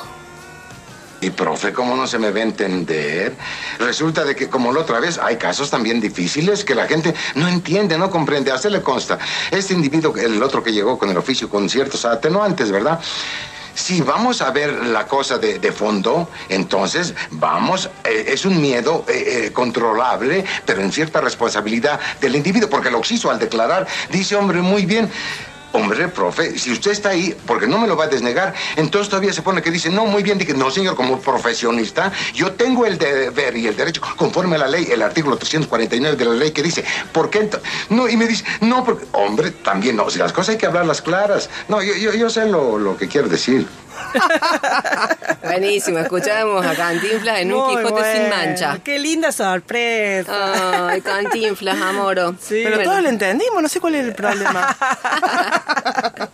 Y 1.22 1.30
profe, 1.30 1.72
¿cómo 1.72 1.94
no 1.94 2.08
se 2.08 2.18
me 2.18 2.32
va 2.32 2.40
a 2.40 2.42
entender? 2.42 3.32
Resulta 3.78 4.24
de 4.24 4.34
que, 4.34 4.48
como 4.48 4.72
la 4.72 4.80
otra 4.80 4.98
vez, 4.98 5.18
hay 5.18 5.36
casos 5.36 5.70
también 5.70 6.00
difíciles 6.00 6.64
que 6.64 6.74
la 6.74 6.88
gente 6.88 7.14
no 7.36 7.46
entiende, 7.46 7.96
no 7.96 8.10
comprende. 8.10 8.50
A 8.50 8.58
consta. 8.82 9.18
Este 9.50 9.72
individuo, 9.72 10.16
el 10.16 10.42
otro 10.42 10.64
que 10.64 10.72
llegó 10.72 10.98
con 10.98 11.10
el 11.10 11.16
oficio 11.16 11.48
con 11.48 11.70
ciertos 11.70 12.04
atenuantes, 12.04 12.72
¿verdad? 12.72 13.00
Si 13.74 14.00
vamos 14.00 14.42
a 14.42 14.50
ver 14.50 14.86
la 14.86 15.06
cosa 15.06 15.38
de, 15.38 15.72
fondo, 15.72 16.28
entonces 16.48 17.14
vamos, 17.30 17.88
eh, 18.04 18.24
es 18.26 18.44
un 18.44 18.60
miedo 18.60 19.04
eh, 19.08 19.46
eh, 19.46 19.52
controlable, 19.52 20.44
pero 20.66 20.82
en 20.82 20.90
cierta 20.90 21.20
responsabilidad 21.20 22.00
del 22.20 22.34
individuo, 22.34 22.68
porque 22.68 22.90
lo 22.90 23.00
hizo 23.08 23.30
al 23.30 23.38
declarar, 23.38 23.86
dice, 24.10 24.34
hombre, 24.34 24.60
muy 24.60 24.86
bien. 24.86 25.08
Hombre, 25.72 26.08
profe, 26.08 26.58
si 26.58 26.70
usted 26.70 26.90
está 26.90 27.10
ahí, 27.10 27.34
porque 27.46 27.66
no 27.66 27.78
me 27.78 27.86
lo 27.86 27.96
va 27.96 28.04
a 28.04 28.08
desnegar, 28.08 28.52
entonces 28.76 29.08
todavía 29.08 29.32
se 29.32 29.40
pone 29.40 29.62
que 29.62 29.70
dice, 29.70 29.88
no, 29.88 30.04
muy 30.04 30.22
bien, 30.22 30.36
dije, 30.36 30.52
no, 30.52 30.70
señor, 30.70 30.94
como 30.96 31.18
profesionista, 31.18 32.12
yo 32.34 32.52
tengo 32.52 32.84
el 32.84 32.98
deber 32.98 33.56
y 33.56 33.66
el 33.66 33.76
derecho, 33.76 34.02
conforme 34.16 34.56
a 34.56 34.58
la 34.58 34.68
ley, 34.68 34.88
el 34.92 35.00
artículo 35.00 35.38
349 35.38 36.16
de 36.16 36.24
la 36.26 36.34
ley 36.34 36.50
que 36.50 36.62
dice, 36.62 36.84
¿por 37.12 37.30
qué? 37.30 37.40
ento-?" 37.40 37.60
No, 37.88 38.06
y 38.06 38.18
me 38.18 38.26
dice, 38.26 38.44
no, 38.60 38.84
porque, 38.84 39.06
hombre, 39.12 39.50
también 39.50 39.96
no, 39.96 40.10
si 40.10 40.18
las 40.18 40.32
cosas 40.32 40.50
hay 40.50 40.58
que 40.58 40.66
hablarlas 40.66 41.00
claras. 41.00 41.48
No, 41.68 41.82
yo, 41.82 41.94
yo, 41.94 42.12
yo 42.12 42.28
sé 42.28 42.46
lo, 42.46 42.78
lo 42.78 42.96
que 42.98 43.08
quiero 43.08 43.28
decir. 43.28 43.66
Buenísimo, 45.42 45.98
escuchábamos 45.98 46.64
a 46.64 46.74
Cantinflas 46.74 47.40
en 47.40 47.52
un 47.52 47.68
Quijote 47.76 48.12
sin 48.16 48.28
mancha. 48.30 48.78
Qué 48.84 48.98
linda 48.98 49.32
sorpresa. 49.32 50.88
Ay, 50.88 51.00
Cantinflas, 51.00 51.80
amoro. 51.80 52.34
Sí. 52.40 52.60
Pero 52.64 52.76
Bueno. 52.76 52.90
todos 52.90 53.02
lo 53.02 53.08
entendimos, 53.08 53.62
no 53.62 53.68
sé 53.68 53.80
cuál 53.80 53.94
es 53.96 54.04
el 54.06 54.14
problema. 54.14 54.76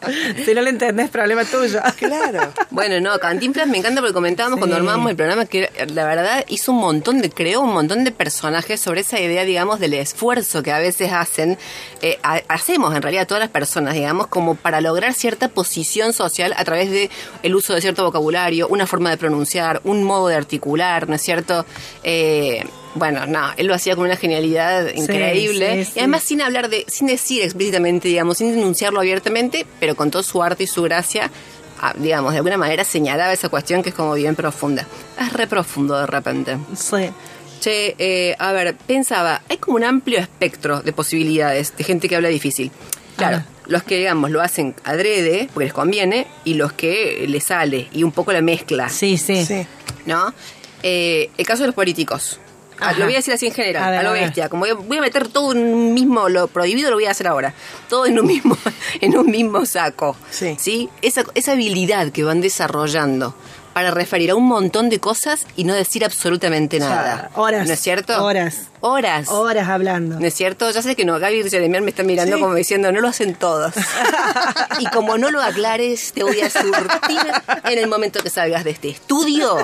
si 0.44 0.54
no 0.54 0.62
lo 0.62 0.68
entendés, 0.68 1.10
problema 1.10 1.44
tuyo. 1.44 1.80
claro. 1.96 2.52
Bueno, 2.70 3.00
no, 3.00 3.18
Cantinflas 3.18 3.66
me 3.66 3.78
encanta 3.78 4.00
porque 4.00 4.14
comentábamos 4.14 4.56
Sí. 4.56 4.60
cuando 4.60 4.76
armábamos 4.76 5.10
el 5.10 5.16
programa 5.16 5.46
que 5.46 5.70
la 5.92 6.04
verdad 6.04 6.44
hizo 6.48 6.72
un 6.72 6.78
montón 6.78 7.20
de, 7.20 7.30
creó 7.30 7.60
un 7.60 7.72
montón 7.72 8.04
de 8.04 8.10
personajes 8.12 8.80
sobre 8.80 9.00
esa 9.02 9.20
idea, 9.20 9.44
digamos, 9.44 9.78
del 9.80 9.94
esfuerzo 9.94 10.62
que 10.62 10.72
a 10.72 10.78
veces 10.78 11.12
hacen, 11.12 11.58
eh, 12.02 12.18
ha- 12.22 12.42
hacemos 12.48 12.94
en 12.94 13.02
realidad 13.02 13.26
todas 13.26 13.40
las 13.40 13.50
personas, 13.50 13.94
digamos, 13.94 14.26
como 14.26 14.54
para 14.54 14.80
lograr 14.80 15.14
cierta 15.14 15.48
posición 15.48 16.12
social 16.12 16.54
a 16.56 16.64
través 16.64 16.90
de 16.90 17.10
el 17.48 17.54
uso 17.56 17.74
de 17.74 17.80
cierto 17.80 18.04
vocabulario, 18.04 18.68
una 18.68 18.86
forma 18.86 19.10
de 19.10 19.16
pronunciar, 19.16 19.80
un 19.84 20.04
modo 20.04 20.28
de 20.28 20.36
articular, 20.36 21.08
¿no 21.08 21.14
es 21.16 21.22
cierto? 21.22 21.66
Eh, 22.04 22.64
Bueno, 22.94 23.26
no, 23.26 23.50
él 23.56 23.66
lo 23.66 23.74
hacía 23.74 23.94
con 23.96 24.06
una 24.06 24.16
genialidad 24.16 24.88
increíble. 24.94 25.84
sí, 25.84 25.92
Y 25.96 25.98
además 26.00 26.22
sin 26.24 26.40
hablar 26.42 26.68
de, 26.68 26.84
sin 26.88 27.06
decir 27.06 27.42
explícitamente, 27.42 28.08
digamos, 28.08 28.38
sin 28.38 28.50
denunciarlo 28.54 28.98
abiertamente, 29.00 29.66
pero 29.78 29.94
con 29.94 30.10
todo 30.10 30.22
su 30.22 30.42
arte 30.42 30.64
y 30.64 30.66
su 30.66 30.82
gracia, 30.82 31.30
ah, 31.80 31.92
digamos, 31.96 32.32
de 32.32 32.38
alguna 32.38 32.56
manera 32.56 32.84
señalaba 32.84 33.32
esa 33.32 33.48
cuestión 33.50 33.82
que 33.82 33.90
es 33.90 33.94
como 33.94 34.14
bien 34.14 34.34
profunda. 34.34 34.86
Es 35.20 35.32
re 35.32 35.46
profundo 35.46 35.96
de 35.98 36.06
repente. 36.06 36.56
Sí. 36.76 37.10
Che, 37.60 37.94
eh, 37.98 38.34
a 38.38 38.52
ver, 38.52 38.74
pensaba, 38.76 39.42
hay 39.48 39.58
como 39.58 39.76
un 39.76 39.84
amplio 39.84 40.18
espectro 40.18 40.80
de 40.80 40.92
posibilidades 40.92 41.76
de 41.76 41.84
gente 41.84 42.08
que 42.08 42.16
habla 42.16 42.28
difícil. 42.28 42.70
Claro, 43.16 43.38
Ah. 43.38 43.46
Los 43.68 43.82
que, 43.82 43.98
digamos, 43.98 44.30
lo 44.30 44.40
hacen 44.40 44.74
adrede, 44.84 45.48
porque 45.54 45.66
les 45.66 45.72
conviene, 45.72 46.26
y 46.44 46.54
los 46.54 46.72
que 46.72 47.24
les 47.28 47.44
sale, 47.44 47.88
y 47.92 48.02
un 48.02 48.12
poco 48.12 48.32
la 48.32 48.42
mezcla. 48.42 48.88
Sí, 48.88 49.16
sí. 49.16 49.44
Sí. 49.44 49.66
¿no? 50.06 50.34
Eh, 50.82 51.30
el 51.36 51.46
caso 51.46 51.62
de 51.62 51.68
los 51.68 51.74
políticos. 51.74 52.40
Ah, 52.80 52.90
Ajá. 52.90 52.98
Lo 52.98 53.04
voy 53.06 53.14
a 53.14 53.16
decir 53.16 53.34
así 53.34 53.46
en 53.46 53.52
general, 53.52 53.82
A 53.82 53.86
a, 53.88 53.90
ver, 53.90 54.02
lo 54.04 54.10
a 54.10 54.12
bestia. 54.12 54.48
Como 54.48 54.60
voy 54.60 54.70
a, 54.70 54.74
voy 54.74 54.98
a 54.98 55.00
meter 55.00 55.28
todo 55.28 55.52
en 55.52 55.58
un 55.58 55.94
mismo, 55.94 56.28
lo 56.28 56.46
prohibido 56.46 56.90
lo 56.90 56.96
voy 56.96 57.06
a 57.06 57.10
hacer 57.10 57.26
ahora. 57.26 57.52
Todo 57.88 58.06
en 58.06 58.18
un 58.18 58.26
mismo, 58.26 58.56
en 59.00 59.18
un 59.18 59.26
mismo 59.26 59.66
saco. 59.66 60.16
Sí. 60.30 60.88
Esa, 61.02 61.24
esa 61.34 61.52
habilidad 61.52 62.10
que 62.10 62.22
van 62.22 62.40
desarrollando 62.40 63.34
para 63.78 63.92
referir 63.92 64.32
a 64.32 64.34
un 64.34 64.44
montón 64.44 64.88
de 64.90 64.98
cosas 64.98 65.46
y 65.54 65.62
no 65.62 65.72
decir 65.72 66.04
absolutamente 66.04 66.80
nada. 66.80 67.30
horas, 67.36 67.64
¿No 67.64 67.72
es 67.72 67.78
cierto? 67.78 68.24
horas. 68.24 68.62
Horas. 68.80 69.28
Horas 69.28 69.68
hablando. 69.68 70.18
¿No 70.18 70.26
es 70.26 70.34
cierto? 70.34 70.68
Ya 70.72 70.82
sé 70.82 70.96
que 70.96 71.04
no, 71.04 71.20
Gaby 71.20 71.48
Jeremian 71.48 71.84
me 71.84 71.90
está 71.90 72.02
mirando 72.02 72.34
Sí. 72.34 72.42
como 72.42 72.56
diciendo, 72.56 72.90
no 72.90 73.00
lo 73.00 73.06
hacen 73.06 73.36
todos. 73.36 73.72
y 74.80 74.86
como 74.86 75.16
no 75.16 75.30
lo 75.30 75.40
aclares, 75.40 76.12
te 76.12 76.24
voy 76.24 76.40
a 76.40 76.50
surtir 76.50 77.20
en 77.70 77.78
el 77.78 77.86
momento 77.86 78.18
que 78.20 78.30
salgas 78.30 78.64
de 78.64 78.70
este 78.72 78.88
estudio. 78.88 79.56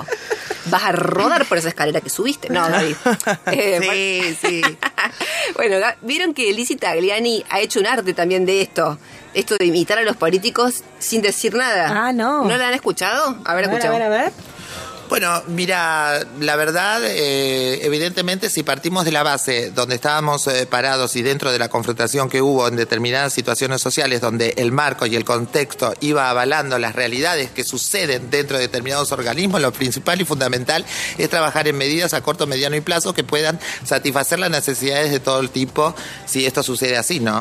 Vas 0.66 0.84
a 0.84 0.92
rodar 0.92 1.44
por 1.46 1.58
esa 1.58 1.70
escalera 1.70 2.00
que 2.00 2.08
subiste. 2.08 2.50
No, 2.50 2.68
Gaby. 2.68 2.94
Eh, 3.46 4.36
Sí, 4.40 4.48
sí. 4.62 4.62
bueno, 5.56 5.84
vieron 6.02 6.34
que 6.34 6.52
Lizzie 6.52 6.76
Tagliani 6.76 7.44
ha 7.50 7.58
hecho 7.58 7.80
un 7.80 7.88
arte 7.88 8.14
también 8.14 8.46
de 8.46 8.62
esto. 8.62 8.96
Esto 9.34 9.56
de 9.58 9.66
imitar 9.66 9.98
a 9.98 10.02
los 10.02 10.16
políticos 10.16 10.82
sin 10.98 11.20
decir 11.22 11.54
nada. 11.54 12.06
Ah, 12.06 12.12
no. 12.12 12.44
¿No 12.44 12.56
la 12.56 12.68
han 12.68 12.74
escuchado? 12.74 13.36
A 13.44 13.54
ver, 13.54 13.64
a 13.64 13.68
ver, 13.68 13.68
a 13.68 13.72
escuchamos. 13.78 13.98
ver, 13.98 14.02
a 14.02 14.08
ver. 14.08 14.32
Bueno, 15.08 15.42
mira, 15.46 16.20
la 16.40 16.56
verdad, 16.56 17.00
eh, 17.04 17.80
evidentemente, 17.84 18.48
si 18.50 18.62
partimos 18.62 19.04
de 19.04 19.12
la 19.12 19.22
base 19.22 19.70
donde 19.70 19.94
estábamos 19.96 20.46
eh, 20.46 20.66
parados 20.66 21.14
y 21.16 21.22
dentro 21.22 21.52
de 21.52 21.58
la 21.58 21.68
confrontación 21.68 22.28
que 22.28 22.42
hubo 22.42 22.66
en 22.66 22.76
determinadas 22.76 23.32
situaciones 23.32 23.80
sociales, 23.80 24.20
donde 24.20 24.54
el 24.56 24.72
marco 24.72 25.06
y 25.06 25.14
el 25.14 25.24
contexto 25.24 25.94
iba 26.00 26.30
avalando 26.30 26.78
las 26.78 26.94
realidades 26.94 27.50
que 27.50 27.64
suceden 27.64 28.30
dentro 28.30 28.56
de 28.56 28.62
determinados 28.64 29.12
organismos, 29.12 29.60
lo 29.60 29.72
principal 29.72 30.20
y 30.20 30.24
fundamental 30.24 30.84
es 31.18 31.28
trabajar 31.30 31.68
en 31.68 31.76
medidas 31.76 32.14
a 32.14 32.22
corto, 32.22 32.46
mediano 32.46 32.74
y 32.76 32.80
plazo 32.80 33.14
que 33.14 33.24
puedan 33.24 33.60
satisfacer 33.84 34.38
las 34.38 34.50
necesidades 34.50 35.10
de 35.12 35.20
todo 35.20 35.40
el 35.40 35.50
tipo, 35.50 35.94
si 36.26 36.46
esto 36.46 36.62
sucede 36.62 36.96
así, 36.96 37.20
¿no? 37.20 37.38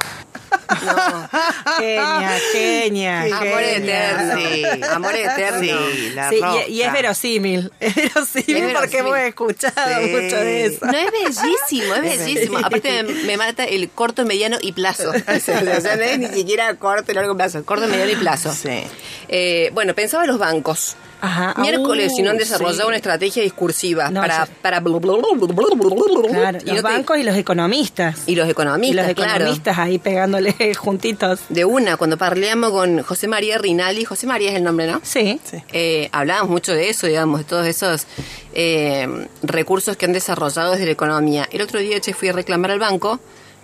Genia, 1.80 2.40
genia. 2.52 3.22
Amor 3.24 3.60
genia. 3.60 3.76
eterno. 4.12 4.40
Sí. 4.40 4.84
Amor 4.92 5.16
eterno. 5.16 5.60
Sí, 5.92 6.10
la 6.14 6.30
Sí, 6.30 6.36
roca. 6.40 6.68
y, 6.68 6.72
y 6.74 6.82
es 6.84 6.94
verosímil. 6.94 7.63
Es 7.80 7.96
verosímil 7.96 8.58
Es 8.58 8.74
porque 8.74 9.02
verosímil. 9.02 9.06
hemos 9.08 9.18
escuchado 9.20 10.04
Sí. 10.04 10.10
mucho 10.10 10.36
de 10.38 10.66
eso. 10.66 10.86
No 10.86 10.98
es 10.98 11.12
bellísimo, 11.12 11.96
es 11.96 12.02
bellísimo. 12.20 12.58
Aparte 12.60 13.04
me, 13.04 13.14
me 13.24 13.38
mata 13.38 13.64
el 13.66 13.90
corto, 13.90 14.26
mediano 14.26 14.58
y 14.62 14.72
plazo. 14.72 15.12
O 15.28 15.40
sea, 15.40 15.62
o 15.78 15.82
sea, 15.82 15.96
no 15.96 16.04
es 16.04 16.20
ni 16.20 16.28
siquiera 16.28 16.74
corto 16.76 17.12
y 17.12 17.16
largo 17.16 17.36
plazo, 17.36 17.64
corto, 17.66 17.88
mediano 17.88 18.12
y 18.12 18.16
plazo. 18.16 18.54
Sí. 18.54 18.84
Eh, 19.30 19.70
bueno, 19.74 19.94
pensaba 19.96 20.24
en 20.24 20.30
los 20.30 20.40
bancos. 20.40 20.96
Ajá. 21.26 21.54
Miércoles, 21.62 22.12
Uh, 22.12 22.16
si 22.18 22.22
no 22.22 22.32
han 22.32 22.38
desarrollado 22.38 22.82
sí. 22.82 22.88
una 22.88 22.98
estrategia 22.98 23.42
discursiva 23.44 24.10
No, 24.12 24.20
para, 24.22 24.46
sí. 24.46 24.52
para 24.62 24.82
Claro, 24.82 26.58
y 26.62 26.66
los 26.66 26.76
no 26.76 26.76
te- 26.76 26.82
bancos 26.82 27.18
y 27.18 27.24
los 27.24 27.36
economistas. 27.38 28.20
y 28.28 28.36
los 28.36 28.46
Y 28.48 28.52
economistas, 28.52 29.06
los 29.08 29.16
claro. 29.16 29.32
economistas 29.36 29.78
ahí 29.78 30.00
pegándole 30.00 30.54
juntitos. 30.78 31.40
De 31.50 31.64
una, 31.66 31.96
cuando 31.96 32.18
parleamos 32.18 32.72
con 32.72 33.02
José 33.04 33.28
María 33.30 33.58
Rinaldi, 33.58 34.04
José 34.04 34.28
María 34.28 34.50
es 34.52 34.56
el 34.58 34.64
nombre, 34.64 34.86
¿no? 34.88 35.00
Sí. 35.04 35.40
Sí. 35.50 35.64
Eh, 35.72 36.10
hablábamos 36.12 36.50
mucho 36.52 36.74
de 36.74 36.90
eso, 36.90 37.08
digamos, 37.08 37.40
de 37.40 37.46
todos 37.46 37.66
esos 37.68 38.06
eh, 38.54 39.28
recursos 39.44 39.96
que 39.98 40.06
han 40.06 40.14
desarrollado 40.14 40.72
desde 40.74 40.86
la 40.86 40.92
economía. 40.92 41.48
El 41.52 41.62
otro 41.62 41.80
día, 41.80 42.00
che, 42.02 42.14
fui 42.14 42.28
a 42.30 42.34
reclamar 42.34 42.72
al 42.72 42.80
banco 42.80 43.20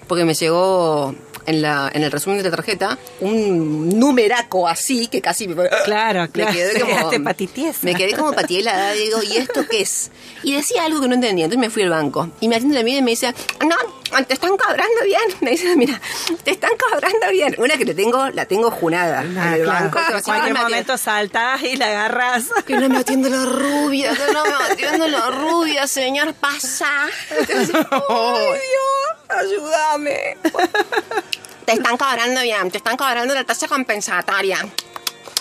porque 0.07 0.25
me 0.25 0.33
llegó 0.33 1.13
en, 1.46 1.62
la, 1.62 1.89
en 1.93 2.03
el 2.03 2.12
resumen 2.12 2.38
de 2.38 2.43
la 2.43 2.51
tarjeta 2.55 2.98
un 3.22 3.98
numeraco 4.00 4.67
así 4.67 5.08
que 5.08 5.22
casi 5.22 5.48
me, 5.48 5.55
Claro, 5.86 6.22
me 6.22 6.29
claro, 6.29 6.51
quedé 6.53 6.74
te 6.74 6.79
como 6.81 7.12
me 7.81 7.96
quedé 7.96 8.13
como 8.13 8.34
patielada 8.34 8.91
digo 8.93 9.22
y 9.24 9.38
esto 9.38 9.65
qué 9.69 9.81
es 9.81 10.12
y 10.43 10.53
decía 10.55 10.86
algo 10.86 11.01
que 11.01 11.08
no 11.08 11.15
entendía 11.15 11.46
entonces 11.46 11.60
me 11.60 11.69
fui 11.69 11.84
al 11.84 11.89
banco. 11.89 12.29
Y 12.39 12.48
me 12.48 12.55
atiende 12.55 12.75
la 12.77 12.84
mira 12.84 13.00
y 13.00 13.01
me 13.01 13.12
dice 13.12 13.34
no 13.65 13.75
te 14.25 14.34
están 14.34 14.58
cobrando 14.58 15.03
bien 15.05 15.22
me 15.41 15.51
dice 15.51 15.75
mira 15.75 16.00
te 16.43 16.51
están 16.51 16.72
cobrando 16.77 17.29
bien 17.31 17.55
una 17.60 17.77
que 17.77 17.86
te 17.86 17.93
tengo 17.93 18.29
la 18.29 18.46
tengo 18.46 18.72
junada 18.72 19.22
en 19.24 19.38
Ah, 19.38 19.55
el 19.55 19.63
claro. 19.63 19.86
banco 19.91 20.00
En 20.17 20.24
cualquier 20.24 20.53
me 20.53 20.60
momento 20.62 20.98
saltás 20.98 21.62
y 21.63 21.75
la 21.75 21.88
agarras. 21.88 22.46
que 22.65 22.75
no 22.75 22.89
me 22.89 22.98
atiende 23.00 23.29
la 23.29 23.46
rubia, 23.46 24.12
que 24.13 24.34
no 24.34 24.43
me 24.43 24.74
atiende 24.74 25.08
la 25.10 25.29
rubia, 25.31 25.88
señor, 25.88 26.34
pasa. 26.34 26.89
Entonces, 27.29 27.69
Ay, 27.75 27.79
Dios, 28.51 29.18
ayúdame. 29.29 30.38
Te 31.65 31.74
están 31.74 31.98
cobrando 31.98 32.41
bien, 32.41 32.71
te 32.71 32.77
están 32.77 32.98
cobrando 32.98 33.33
la 33.33 33.43
tasa 33.43 33.67
compensatoria. 33.67 34.67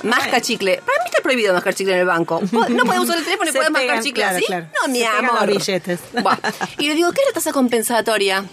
Masca 0.03 0.41
chicle. 0.41 0.77
Para 0.85 0.99
mí 1.03 1.05
está 1.07 1.23
prohibido 1.23 1.53
mascar 1.55 1.75
chicle 1.75 1.95
en 1.95 2.01
el 2.01 2.07
banco. 2.07 2.41
No 2.53 2.85
podemos 2.85 3.05
usar 3.07 3.19
el 3.19 3.25
teléfono 3.25 3.51
y 3.51 3.53
podemos 3.53 3.73
mascar 3.73 4.03
chicle 4.03 4.23
claro, 4.23 4.39
claro. 4.47 4.67
No, 4.83 4.93
mi 4.93 4.99
Se 5.01 5.07
amor. 5.07 5.47
los 5.49 5.59
billetes. 5.59 6.01
Buah. 6.23 6.37
Y 6.79 6.89
le 6.89 6.95
digo, 6.95 7.11
¿qué 7.13 7.21
es 7.23 7.27
la 7.29 7.33
tasa 7.33 7.53
compensatoria? 7.53 8.45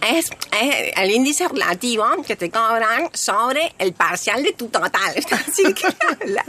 Es, 0.00 0.30
es 0.52 0.92
el 0.96 1.10
índice 1.10 1.48
relativo 1.48 2.04
que 2.26 2.36
te 2.36 2.50
cobran 2.50 3.10
sobre 3.12 3.74
el 3.78 3.92
parcial 3.92 4.42
de 4.42 4.52
tu 4.52 4.68
total. 4.68 5.14
Así 5.30 5.74
que, 5.74 5.86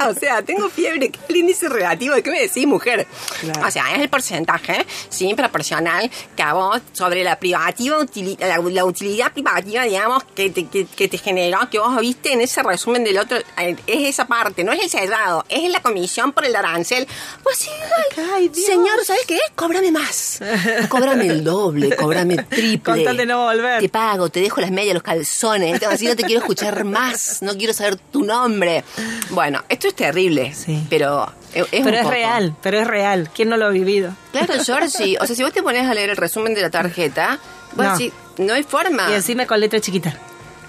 o 0.08 0.14
sea, 0.14 0.42
tengo 0.42 0.70
fiebre. 0.70 1.10
¿Qué 1.10 1.20
es 1.20 1.30
el 1.30 1.36
índice 1.38 1.70
relativo? 1.70 2.16
¿De 2.16 2.24
qué 2.24 2.32
me 2.32 2.42
decís, 2.42 2.66
mujer? 2.66 3.08
Claro. 3.42 3.68
O 3.68 3.72
sea, 3.72 3.94
es 3.94 4.02
el 4.02 4.10
porcentaje, 4.10 4.86
sí, 5.10 5.34
proporcional 5.34 6.10
que 6.36 6.44
a 6.44 6.54
vos 6.54 6.82
sobre 6.94 7.24
la 7.24 7.40
privativa 7.40 7.98
la, 8.40 8.58
la 8.58 8.86
utilidad 8.86 9.32
privativa, 9.32 9.84
digamos, 9.84 10.24
que 10.36 10.50
te, 10.50 10.68
que, 10.68 10.86
que 10.86 11.08
te 11.08 11.18
generó, 11.18 11.70
que 11.70 11.80
vos 11.80 12.00
viste 12.00 12.34
en 12.34 12.42
ese 12.42 12.64
resumen 12.64 13.04
del 13.04 13.18
otro, 13.18 13.38
eh, 13.58 13.76
es 13.88 14.08
esa 14.08 14.28
parte, 14.28 14.64
no 14.64 14.72
es 14.72 14.82
el 14.82 14.90
cerrado, 14.90 15.46
es 15.50 15.70
la 15.70 15.82
comisión 15.82 16.32
por 16.34 16.46
el 16.46 16.56
arancel. 16.56 17.08
Pues 17.44 17.58
sí, 17.58 17.70
ay, 18.18 18.30
Ay, 18.34 18.52
señor, 18.54 19.04
¿sabes 19.06 19.26
qué? 19.28 19.40
Cóbrame 19.56 19.92
más. 19.92 20.29
Cóbrame 20.90 21.28
el 21.28 21.44
doble, 21.44 21.96
cóbrame 21.96 22.38
triple. 22.44 22.80
Con 22.96 23.04
tal 23.04 23.18
de 23.18 23.26
no 23.26 23.44
volver. 23.46 23.82
Te 23.82 23.90
pago, 23.90 24.30
te 24.30 24.40
dejo 24.42 24.62
las 24.62 24.72
medias, 24.72 24.94
los 24.94 25.04
calzones. 25.04 25.82
Así 25.84 26.06
no 26.08 26.16
te 26.16 26.24
quiero 26.24 26.40
escuchar 26.42 26.84
más. 26.84 27.42
No 27.42 27.56
quiero 27.58 27.74
saber 27.74 27.98
tu 27.98 28.24
nombre. 28.24 28.84
Bueno, 29.32 29.64
esto 29.70 29.88
es 29.88 29.96
terrible. 29.96 30.54
Sí. 30.54 30.84
Pero 30.90 31.32
es, 31.54 31.66
es 31.72 31.80
un 31.80 31.86
pero 31.86 31.98
es 31.98 32.04
poco. 32.04 32.12
real, 32.16 32.56
pero 32.62 32.80
es 32.80 32.88
real. 32.88 33.30
¿Quién 33.34 33.50
no 33.50 33.58
lo 33.58 33.66
ha 33.66 33.70
vivido? 33.70 34.14
Claro, 34.32 34.54
Georgie. 34.64 35.18
O 35.20 35.26
sea, 35.26 35.36
si 35.36 35.44
vos 35.44 35.52
te 35.54 35.62
pones 35.64 35.86
a 35.88 35.94
leer 35.94 36.10
el 36.12 36.18
resumen 36.18 36.54
de 36.54 36.62
la 36.62 36.70
tarjeta, 36.70 37.40
vos 37.76 37.86
No. 37.86 37.92
decís, 37.98 38.14
no 38.38 38.54
hay 38.54 38.64
forma. 38.64 39.10
Y 39.12 39.14
encima 39.16 39.46
con 39.46 39.60
letra 39.60 39.80
chiquita. 39.80 40.16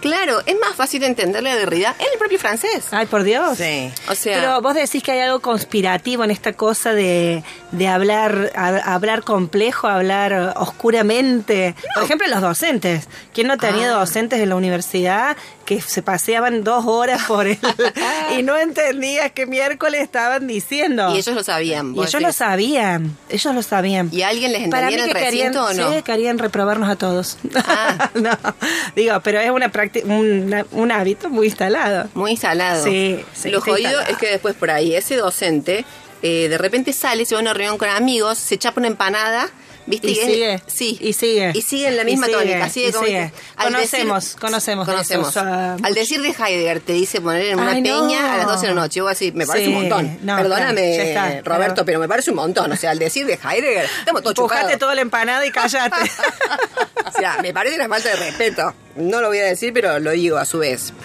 Claro, 0.01 0.41
es 0.47 0.57
más 0.59 0.75
fácil 0.77 1.01
de 1.01 1.07
entenderle 1.09 1.51
a 1.51 1.57
Derrida 1.57 1.95
en 1.99 2.07
el 2.13 2.19
propio 2.19 2.39
francés. 2.39 2.87
Ay, 2.91 3.07
por 3.07 3.23
Dios. 3.23 3.59
Sí. 3.59 3.91
O 4.09 4.15
sea, 4.15 4.39
Pero 4.41 4.61
vos 4.63 4.75
decís 4.75 5.03
que 5.03 5.13
hay 5.13 5.21
algo 5.21 5.41
conspirativo 5.41 6.25
en 6.25 6.31
esta 6.31 6.55
cosa 6.55 6.93
de, 6.95 7.43
de 7.73 7.89
hablar 7.89 8.51
a- 8.57 8.95
hablar 8.95 9.23
complejo, 9.23 9.89
hablar 9.89 10.55
oscuramente. 10.57 11.75
Por 11.95 12.05
ejemplo, 12.05 12.27
los 12.29 12.41
docentes. 12.41 13.09
¿Quién 13.35 13.47
no 13.49 13.55
ha 13.55 13.57
tenido 13.59 13.97
Ah. 13.97 14.01
docentes 14.01 14.41
en 14.41 14.49
la 14.49 14.57
universidad 14.57 15.37
que 15.71 15.81
se 15.81 16.03
paseaban 16.03 16.65
dos 16.65 16.85
horas 16.85 17.23
por 17.29 17.47
el... 17.47 17.57
y 18.37 18.43
no 18.43 18.59
entendías 18.59 19.31
qué 19.31 19.47
miércoles 19.47 20.03
estaban 20.03 20.49
diciendo? 20.49 21.15
y 21.15 21.19
ellos 21.19 21.33
lo 21.33 21.45
sabían. 21.45 21.95
Y 21.95 22.01
ellos 22.01 22.21
lo 22.21 22.33
sabían, 22.33 23.17
ellos 23.29 23.55
lo 23.55 23.63
sabían. 23.63 24.09
¿Y 24.11 24.23
alguien 24.23 24.51
les 24.51 24.65
entendía 24.65 25.05
en 25.05 25.11
el 25.11 25.13
querían, 25.15 25.55
recinto 25.55 25.65
o 25.67 25.73
no? 25.73 25.93
sí, 25.95 26.03
querían 26.03 26.39
reprobarnos 26.41 26.89
a 26.89 26.97
todos. 26.97 27.39
Ah. 27.55 28.11
no, 28.15 28.37
digo, 28.97 29.21
pero 29.23 29.39
es 29.39 29.49
una 29.53 29.69
práctica, 29.69 30.09
un, 30.09 30.53
un 30.73 30.91
hábito 30.91 31.31
muy 31.31 31.47
instalado. 31.47 32.09
Muy 32.15 32.33
instalado. 32.33 32.83
Sí, 32.83 33.25
sí, 33.33 33.51
Lo 33.51 33.61
jodido 33.61 33.91
instalado. 33.91 34.11
es 34.11 34.19
que 34.19 34.27
después 34.27 34.57
por 34.57 34.73
ahí 34.73 34.97
ese 34.97 35.15
docente 35.15 35.85
eh, 36.23 36.49
de 36.49 36.59
repente 36.59 36.93
sale, 36.93 37.25
se 37.27 37.37
va 37.37 37.39
a 37.39 37.43
una 37.43 37.55
reunión 37.55 37.79
con 37.79 37.89
amigos, 37.89 38.39
se 38.39 38.59
chapa 38.59 38.81
una 38.81 38.89
empanada, 38.89 39.49
¿viste? 39.91 40.09
Y 40.11 40.15
sigue. 40.15 40.63
Sí. 40.67 40.99
Y 41.01 41.13
sigue. 41.13 41.51
Y 41.55 41.63
sigue 41.63 41.89
en 41.89 41.97
la 41.97 42.05
misma 42.05 42.27
sigue, 42.27 42.39
tónica. 42.39 42.69
Sigue 42.71 42.93
como 42.93 43.07
sigue. 43.07 43.33
al 43.57 43.73
Conocemos, 43.73 44.37
conocemos 44.41 44.87
Conocemos. 44.89 45.37
al 45.37 45.95
decir 45.95 46.23
de 46.23 46.29
Heidegger 46.31 46.81
te 46.81 46.93
dice 46.95 47.21
poner 47.21 47.47
en 47.47 47.59
una 47.61 47.73
Ay, 47.73 47.83
no. 47.83 48.01
peña 48.07 48.35
a 48.35 48.37
las 48.39 48.47
12 48.47 48.61
de 48.69 48.75
la 48.75 48.81
noche. 48.81 49.01
Así, 49.09 49.33
me 49.33 49.47
parece 49.47 49.67
Sí, 49.67 49.73
un 49.75 49.81
montón. 49.81 50.19
no, 50.23 50.37
Perdóname, 50.37 50.95
claro, 50.95 50.97
ya 50.97 51.03
está, 51.05 51.41
Roberto, 51.43 51.75
pero- 51.75 51.85
pero 51.87 52.01
me 52.01 52.09
parece 52.09 52.31
un 52.31 52.37
montón. 52.37 52.71
O 52.73 52.77
sea, 52.77 52.91
al 52.93 52.99
decir 52.99 53.27
de 53.27 53.35
Heidegger, 53.35 53.87
estamos 53.99 54.23
todos 54.23 54.37
Empujate 54.39 54.77
toda 54.77 54.95
la 54.95 55.01
empanada 55.03 55.45
y 55.45 55.51
cállate. 55.51 55.97
O 57.07 57.13
sea, 57.21 57.39
me 57.43 57.53
parece 57.53 57.77
una 57.77 57.89
falta 57.89 58.09
de 58.11 58.17
respeto. 58.17 58.73
No 58.97 59.21
lo 59.21 59.29
voy 59.29 59.39
a 59.39 59.45
decir, 59.45 59.73
pero 59.73 59.99
lo 59.99 60.13
digo 60.13 60.39
a 60.39 60.45
su 60.45 60.59
vez. 60.59 60.93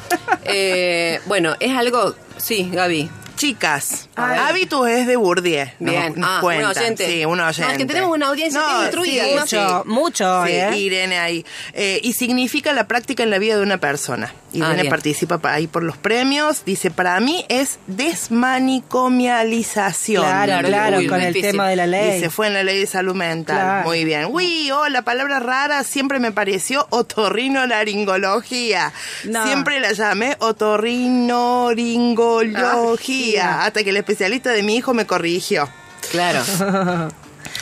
Eh, 0.47 1.19
bueno, 1.25 1.55
es 1.59 1.75
algo. 1.75 2.13
Sí, 2.37 2.69
Gaby. 2.71 3.09
Chicas, 3.35 4.07
Ay. 4.15 4.39
Habitus 4.39 4.87
es 4.89 5.05
de 5.07 5.15
Bourdieu. 5.17 5.65
nos- 5.79 5.91
Bien. 5.91 6.13
nos 6.15 6.29
Ah, 6.29 6.39
un 6.43 6.63
oyente. 6.63 7.05
Sí, 7.11 7.25
un 7.25 7.37
No, 7.37 7.47
oyente. 7.47 7.71
es 7.73 7.77
que 7.77 7.85
tenemos 7.85 8.11
una 8.15 8.27
audiencia 8.27 8.61
que 8.61 8.65
es 8.77 8.81
instruida, 8.83 9.23
sí, 9.23 9.29
¿no? 9.35 9.41
Mucho, 9.41 9.83
sí. 9.83 9.89
mucho 9.89 10.45
Sí, 10.45 10.51
¿eh? 10.53 10.77
Irene 10.77 11.19
ahí. 11.19 11.45
Eh, 11.73 11.99
y 12.01 12.13
significa 12.13 12.71
la 12.73 12.87
práctica 12.87 13.23
en 13.23 13.29
la 13.29 13.37
vida 13.39 13.57
de 13.57 13.63
una 13.63 13.77
persona. 13.77 14.33
Irene 14.53 14.83
Ah, 14.87 14.89
participa 14.89 15.37
pa- 15.39 15.51
ahí 15.53 15.67
por 15.67 15.83
los 15.83 15.97
premios. 15.97 16.63
Dice, 16.65 16.89
para 16.91 17.19
mí 17.19 17.43
es 17.49 17.77
desmanicomialización. 17.87 20.23
Claro, 20.23 20.65
claro, 20.67 20.97
Uy, 20.99 21.07
con 21.07 21.19
el 21.21 21.33
difícil. 21.33 21.51
tema 21.51 21.67
de 21.69 21.75
la 21.75 21.87
ley. 21.87 22.13
Dice, 22.15 22.29
fue 22.29 22.47
en 22.47 22.53
la 22.53 22.63
ley 22.63 22.79
de 22.79 22.87
salud 22.87 23.15
mental. 23.15 23.57
Claro. 23.57 23.87
Muy 23.89 24.05
bien. 24.05 24.27
Uy, 24.31 24.71
oh, 24.71 24.87
la 24.87 25.01
palabra 25.01 25.39
rara 25.39 25.83
siempre 25.83 26.19
me 26.19 26.31
pareció 26.31 26.87
otorrinolaringología. 26.89 28.93
No. 29.25 29.45
Siempre 29.45 29.81
la 29.81 29.91
llamé 29.91 30.37
otorrinoringología. 30.39 32.71
Ah, 32.71 32.85
hasta 33.37 33.83
que 33.83 33.89
el 33.89 33.97
especialista 33.97 34.51
de 34.51 34.63
mi 34.63 34.77
hijo 34.77 34.93
me 34.93 35.05
corrigió. 35.05 35.69
Claro. 36.11 36.41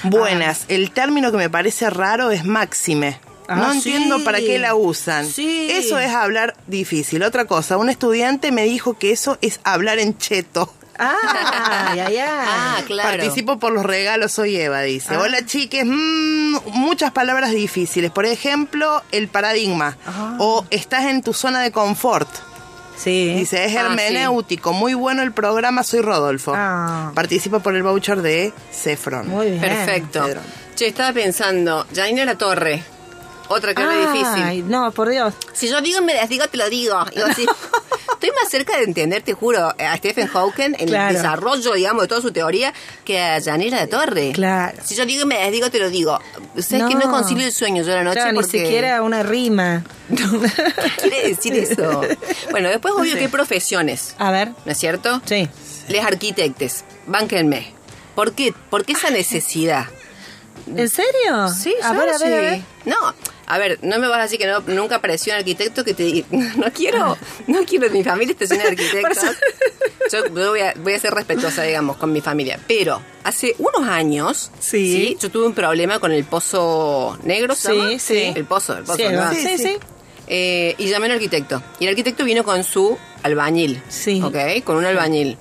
Buenas. 0.03 0.65
El 0.67 0.91
término 0.91 1.31
que 1.31 1.37
me 1.37 1.49
parece 1.49 1.89
raro 1.89 2.31
es 2.31 2.45
máxime. 2.45 3.19
Ah, 3.47 3.55
no 3.55 3.71
sí. 3.71 3.77
entiendo 3.77 4.23
para 4.23 4.39
qué 4.39 4.57
la 4.59 4.75
usan. 4.75 5.25
Sí. 5.25 5.67
Eso 5.71 5.99
es 5.99 6.13
hablar 6.13 6.55
difícil. 6.67 7.23
Otra 7.23 7.45
cosa, 7.45 7.77
un 7.77 7.89
estudiante 7.89 8.51
me 8.51 8.63
dijo 8.63 8.97
que 8.97 9.11
eso 9.11 9.37
es 9.41 9.59
hablar 9.63 9.99
en 9.99 10.17
cheto. 10.17 10.73
Ah, 10.97 11.89
ay, 11.91 11.99
ay. 11.99 12.17
Ah, 12.25 12.81
claro. 12.85 13.17
Participo 13.17 13.59
por 13.59 13.71
los 13.71 13.85
regalos, 13.85 14.31
soy 14.31 14.55
Eva, 14.57 14.81
dice. 14.81 15.15
Ah. 15.15 15.21
Hola 15.21 15.45
chiques, 15.45 15.85
mm, 15.85 16.57
muchas 16.71 17.11
palabras 17.11 17.51
difíciles. 17.51 18.11
Por 18.11 18.25
ejemplo, 18.25 19.03
el 19.11 19.27
paradigma. 19.27 19.97
Ah. 20.05 20.37
O 20.39 20.65
estás 20.69 21.05
en 21.05 21.21
tu 21.21 21.33
zona 21.33 21.61
de 21.61 21.71
confort. 21.71 22.29
Sí. 23.03 23.33
Dice, 23.35 23.65
es 23.65 23.75
Ah, 23.75 23.81
hermenéutico, 23.81 24.71
muy 24.71 24.93
bueno 24.93 25.23
el 25.23 25.33
programa, 25.33 25.83
soy 25.83 25.99
Rodolfo. 26.01 26.53
Ah. 26.55 27.11
Participa 27.13 27.59
por 27.59 27.75
el 27.75 27.83
voucher 27.83 28.21
de 28.21 28.53
Cefron. 28.71 29.27
Muy 29.27 29.47
bien. 29.51 29.61
Perfecto. 29.61 30.23
Pedro. 30.25 30.39
Che, 30.75 30.87
estaba 30.87 31.11
pensando, 31.13 31.85
Janina 31.93 32.23
La 32.25 32.35
Torre. 32.35 32.83
Otra 33.53 33.73
que 33.73 33.81
habla 33.83 34.11
difícil. 34.11 34.43
Ay, 34.43 34.61
no, 34.63 34.91
por 34.91 35.09
Dios. 35.09 35.33
Si 35.53 35.67
yo 35.69 35.81
digo 35.81 36.01
me 36.01 36.13
las 36.13 36.27
digo, 36.29 36.47
te 36.47 36.57
lo 36.57 36.69
digo. 36.69 36.97
Estoy 37.07 38.29
más 38.41 38.49
cerca 38.49 38.77
de 38.77 38.83
entender, 38.85 39.21
te 39.21 39.33
juro, 39.33 39.73
a 39.77 39.97
Stephen 39.97 40.27
Hawking 40.27 40.75
en 40.79 40.87
Claro. 40.87 41.09
el 41.09 41.15
desarrollo, 41.15 41.73
digamos, 41.73 42.03
de 42.03 42.07
toda 42.07 42.21
su 42.21 42.31
teoría, 42.31 42.73
que 43.03 43.19
a 43.21 43.41
Janela 43.41 43.79
de 43.81 43.87
Torre. 43.87 44.31
Claro. 44.33 44.77
Si 44.83 44.95
yo 44.95 45.05
digo 45.05 45.25
me 45.25 45.35
las 45.35 45.51
digo, 45.51 45.69
te 45.69 45.79
lo 45.79 45.89
digo. 45.89 46.19
¿Sabes 46.57 46.85
que 46.87 46.95
no 46.95 47.11
concilio 47.11 47.45
el 47.45 47.51
sueño 47.53 47.83
yo 47.83 47.91
a 47.91 47.95
la 47.97 48.03
noche? 48.03 48.21
Claro, 48.21 48.41
ni 48.41 48.43
siquiera 48.47 49.01
una 49.01 49.23
rima. 49.23 49.83
¿Qué 50.09 50.23
quiere 51.01 51.27
decir 51.29 51.53
eso? 51.55 52.01
Bueno, 52.51 52.69
después 52.69 52.93
obvio 52.95 53.13
que 53.15 53.21
hay 53.21 53.27
profesiones, 53.27 54.15
A 54.19 54.31
ver. 54.31 54.51
¿no 54.65 54.71
es 54.71 54.77
cierto? 54.77 55.21
Sí. 55.25 55.49
Les 55.89 56.03
arquitectes, 56.03 56.85
bánquenme. 57.07 57.73
¿Por 58.15 58.31
qué? 58.33 58.53
¿Por 58.69 58.85
qué 58.85 58.93
esa 58.93 59.09
necesidad? 59.09 59.85
¿En 60.67 60.87
serio? 60.87 61.49
Sí, 61.49 61.75
a 61.83 61.91
yo 61.93 61.99
ver, 61.99 62.09
a 62.09 62.17
ver, 62.19 62.33
a 62.33 62.41
ver. 62.41 62.55
sí. 62.57 62.63
No, 62.85 62.95
a 63.45 63.57
ver, 63.57 63.79
no 63.81 63.99
me 63.99 64.07
vas 64.07 64.19
a 64.19 64.21
decir 64.23 64.39
que 64.39 64.47
no, 64.47 64.61
nunca 64.67 64.95
apareció 64.97 65.33
un 65.33 65.39
arquitecto 65.39 65.83
que 65.83 65.93
te 65.93 66.25
no 66.31 66.71
quiero, 66.73 67.17
no 67.47 67.63
quiero 67.65 67.87
que 67.87 67.93
mi 67.93 68.03
familia 68.03 68.31
esté 68.37 68.47
llena 68.47 68.63
de 68.63 68.69
arquitectos. 68.69 69.23
Yo, 70.11 70.25
yo 70.27 70.49
voy, 70.51 70.59
a, 70.61 70.73
voy 70.77 70.93
a 70.93 70.99
ser 70.99 71.13
respetuosa, 71.13 71.63
digamos, 71.63 71.97
con 71.97 72.11
mi 72.11 72.21
familia. 72.21 72.59
Pero 72.67 73.01
hace 73.23 73.55
unos 73.57 73.87
años, 73.89 74.51
Sí. 74.59 75.17
yo 75.19 75.29
tuve 75.31 75.45
un 75.47 75.53
problema 75.53 75.99
con 75.99 76.11
el 76.11 76.23
pozo 76.25 77.17
negro, 77.23 77.55
¿se 77.55 77.69
Sí, 77.71 77.77
llama? 77.77 77.99
sí. 77.99 78.33
El 78.35 78.45
pozo, 78.45 78.77
el 78.77 78.83
pozo, 78.83 78.97
Sí, 78.97 79.03
¿no? 79.11 79.31
sí, 79.33 79.37
sí. 79.41 79.57
Sí, 79.57 79.63
sí. 79.63 79.77
Eh, 80.27 80.75
y 80.77 80.87
llamé 80.87 81.07
al 81.07 81.13
arquitecto. 81.13 81.61
Y 81.79 81.83
el 81.85 81.89
arquitecto 81.91 82.23
vino 82.23 82.43
con 82.43 82.63
su 82.63 82.97
albañil. 83.23 83.81
Sí. 83.89 84.21
¿Ok? 84.23 84.63
Con 84.63 84.77
un 84.77 84.85
albañil. 84.85 85.37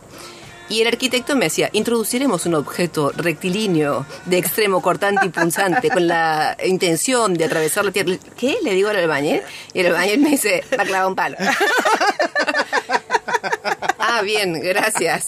Y 0.72 0.80
el 0.80 0.88
arquitecto 0.88 1.36
me 1.36 1.44
decía, 1.44 1.68
introduciremos 1.74 2.46
un 2.46 2.54
objeto 2.54 3.12
rectilíneo 3.14 4.06
de 4.24 4.38
extremo 4.38 4.80
cortante 4.80 5.26
y 5.26 5.28
punzante 5.28 5.90
con 5.90 6.06
la 6.06 6.56
intención 6.64 7.34
de 7.34 7.44
atravesar 7.44 7.84
la 7.84 7.92
tierra. 7.92 8.14
¿Qué? 8.38 8.56
Le 8.62 8.72
digo 8.72 8.88
al 8.88 8.96
albañil. 8.96 9.42
Y 9.74 9.80
el 9.80 9.88
albañil 9.88 10.20
me 10.20 10.30
dice, 10.30 10.64
va 10.78 10.84
a 10.84 10.86
clavar 10.86 11.08
un 11.08 11.14
palo. 11.14 11.36
ah, 13.98 14.22
bien, 14.22 14.62
gracias. 14.62 15.26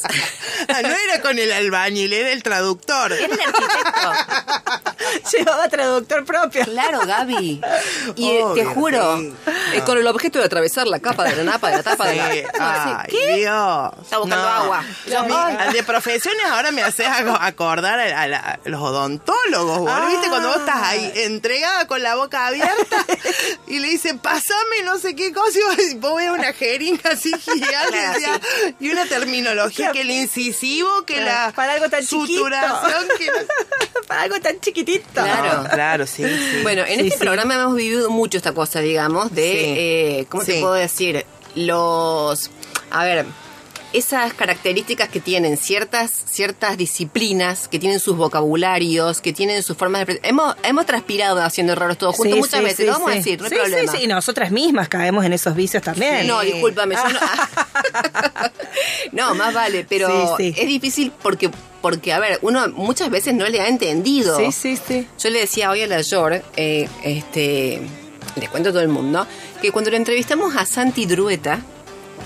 Ah, 0.67 0.81
no 0.81 0.89
era 0.89 1.21
con 1.21 1.39
el 1.39 1.53
albañil, 1.53 2.15
era 2.15 2.33
el 2.33 2.43
traductor. 2.43 3.13
Era 3.13 3.27
el 3.27 3.41
arquitecto. 3.41 4.13
Llevaba 5.33 5.69
traductor 5.69 6.25
propio. 6.25 6.65
Claro, 6.65 7.01
Gaby. 7.07 7.61
Y 8.17 8.29
eh, 8.31 8.45
te 8.55 8.65
juro, 8.65 9.19
sí. 9.19 9.33
eh, 9.75 9.81
con 9.85 9.99
el 9.99 10.07
objeto 10.07 10.39
de 10.39 10.45
atravesar 10.45 10.87
la 10.87 11.01
capa 11.01 11.25
de 11.25 11.37
la 11.37 11.45
napa 11.45 11.71
de 11.71 11.77
la 11.79 11.83
tapa 11.83 12.07
de 12.09 12.17
la... 12.17 12.29
No, 12.29 12.33
Ay, 12.61 13.07
¿Qué? 13.11 13.37
Dios. 13.37 13.91
Está 14.03 14.19
buscando 14.19 14.47
agua. 14.49 14.85
Yo, 15.07 15.25
mi- 15.25 15.73
de 15.73 15.83
profesiones 15.83 16.45
ahora 16.47 16.71
me 16.71 16.83
haces 16.83 17.07
aco- 17.07 17.37
acordar 17.41 17.99
a, 17.99 18.23
a 18.23 18.27
la- 18.29 18.39
a 18.39 18.59
los 18.65 18.81
odontólogos, 18.81 19.79
boludo. 19.79 20.07
¿Viste? 20.09 20.29
Cuando 20.29 20.49
vos 20.49 20.59
estás 20.59 20.83
ahí 20.83 21.11
entregada 21.17 21.87
con 21.87 22.03
la 22.03 22.15
boca 22.17 22.47
abierta 22.47 23.05
y 23.67 23.79
le 23.79 23.89
dicen, 23.89 24.19
pasame 24.19 24.83
no 24.85 24.99
sé 24.99 25.15
qué 25.17 25.33
cosa, 25.33 25.59
y 25.91 25.95
vos, 25.97 26.17
ves 26.17 26.31
una 26.31 26.53
jeringa 26.53 27.11
así 27.11 27.33
gigante 27.39 27.65
Claro, 27.89 28.41
y 28.81 28.91
una 28.91 29.07
terminología 29.07 29.93
que 29.93 30.03
el 30.03 30.11
incisivo, 30.11 31.05
que 31.05 31.21
la 31.21 31.53
Para 31.55 31.73
algo 31.75 31.89
tan 31.89 32.03
chiquito. 32.07 32.27
suturación. 32.41 33.09
Para 34.07 34.23
algo 34.23 34.41
tan 34.41 34.61
chiquitito. 34.61 34.94
Claro. 35.13 35.69
Claro, 35.71 36.07
sí, 36.07 36.23
sí. 36.25 36.63
Bueno, 36.63 36.83
en 36.87 37.01
Sí, 37.01 37.07
este 37.07 37.19
sí. 37.19 37.25
programa 37.25 37.55
hemos 37.55 37.77
vivido 37.77 38.11
mucho 38.11 38.37
esta 38.37 38.53
cosa, 38.53 38.81
digamos, 38.81 39.33
de, 39.35 39.43
Sí. 39.43 39.59
eh, 39.77 40.27
¿cómo 40.29 40.45
te 40.45 40.55
Sí. 40.55 40.61
puedo 40.61 40.75
decir? 40.75 41.25
Los, 41.55 42.51
a 42.91 43.05
ver, 43.05 43.27
esas 43.95 44.35
características 44.35 45.09
que 45.09 45.21
tienen 45.21 45.57
ciertas 45.57 46.11
ciertas 46.27 46.77
disciplinas, 46.77 47.69
que 47.69 47.79
tienen 47.79 48.01
sus 48.01 48.17
vocabularios, 48.17 49.21
que 49.21 49.33
tienen 49.33 49.63
sus 49.63 49.77
formas 49.77 50.07
de... 50.07 50.21
Hemos, 50.25 50.57
hemos 50.65 50.85
transpirado 50.85 51.41
haciendo 51.41 51.73
errores 51.73 51.97
todos 51.97 52.17
juntos 52.17 52.35
Sí, 52.35 52.41
muchas 52.41 52.59
sí, 52.59 52.65
veces, 52.65 52.77
sí, 52.79 52.85
lo 52.87 52.93
vamos 52.93 53.09
a 53.09 53.13
sí. 53.13 53.19
decir, 53.19 53.39
no 53.41 53.45
hay 53.47 53.51
Sí, 53.51 53.57
problema. 53.57 53.93
Sí, 53.93 53.99
sí, 53.99 54.05
y 54.05 54.07
nosotras 54.09 54.51
mismas 54.51 54.89
caemos 54.89 55.25
en 55.25 55.33
esos 55.33 55.55
vicios 55.55 55.83
también. 55.83 56.27
No, 56.27 56.41
discúlpame, 56.41 56.97
yo 56.97 57.09
no... 57.09 57.21
no, 59.13 59.35
más 59.35 59.55
vale, 59.55 59.87
pero 59.89 60.37
Sí, 60.37 60.53
sí. 60.55 60.61
es 60.61 60.67
difícil 60.67 61.13
porque, 61.23 61.51
porque, 61.81 62.13
a 62.13 62.19
ver, 62.19 62.39
uno 62.43 62.69
muchas 62.69 63.11
veces 63.11 63.35
no 63.35 63.47
le 63.49 63.61
ha 63.61 63.69
entendido. 63.69 64.37
Sí, 64.37 64.53
sí, 64.53 64.77
sí. 64.77 65.07
Yo 65.19 65.31
le 65.31 65.41
decía 65.41 65.71
hoy 65.71 65.83
a 65.83 65.87
la 65.87 66.01
Yor, 66.01 66.43
eh, 66.57 66.89
este, 67.03 67.81
les 68.37 68.49
cuento 68.49 68.71
a 68.71 68.73
todo 68.73 68.83
el 68.83 68.89
mundo, 68.89 69.27
que 69.63 69.71
cuando 69.71 69.91
le 69.91 69.97
entrevistamos 69.99 70.57
a 70.57 70.67
Santi 70.67 71.07
Drueta, 71.07 71.61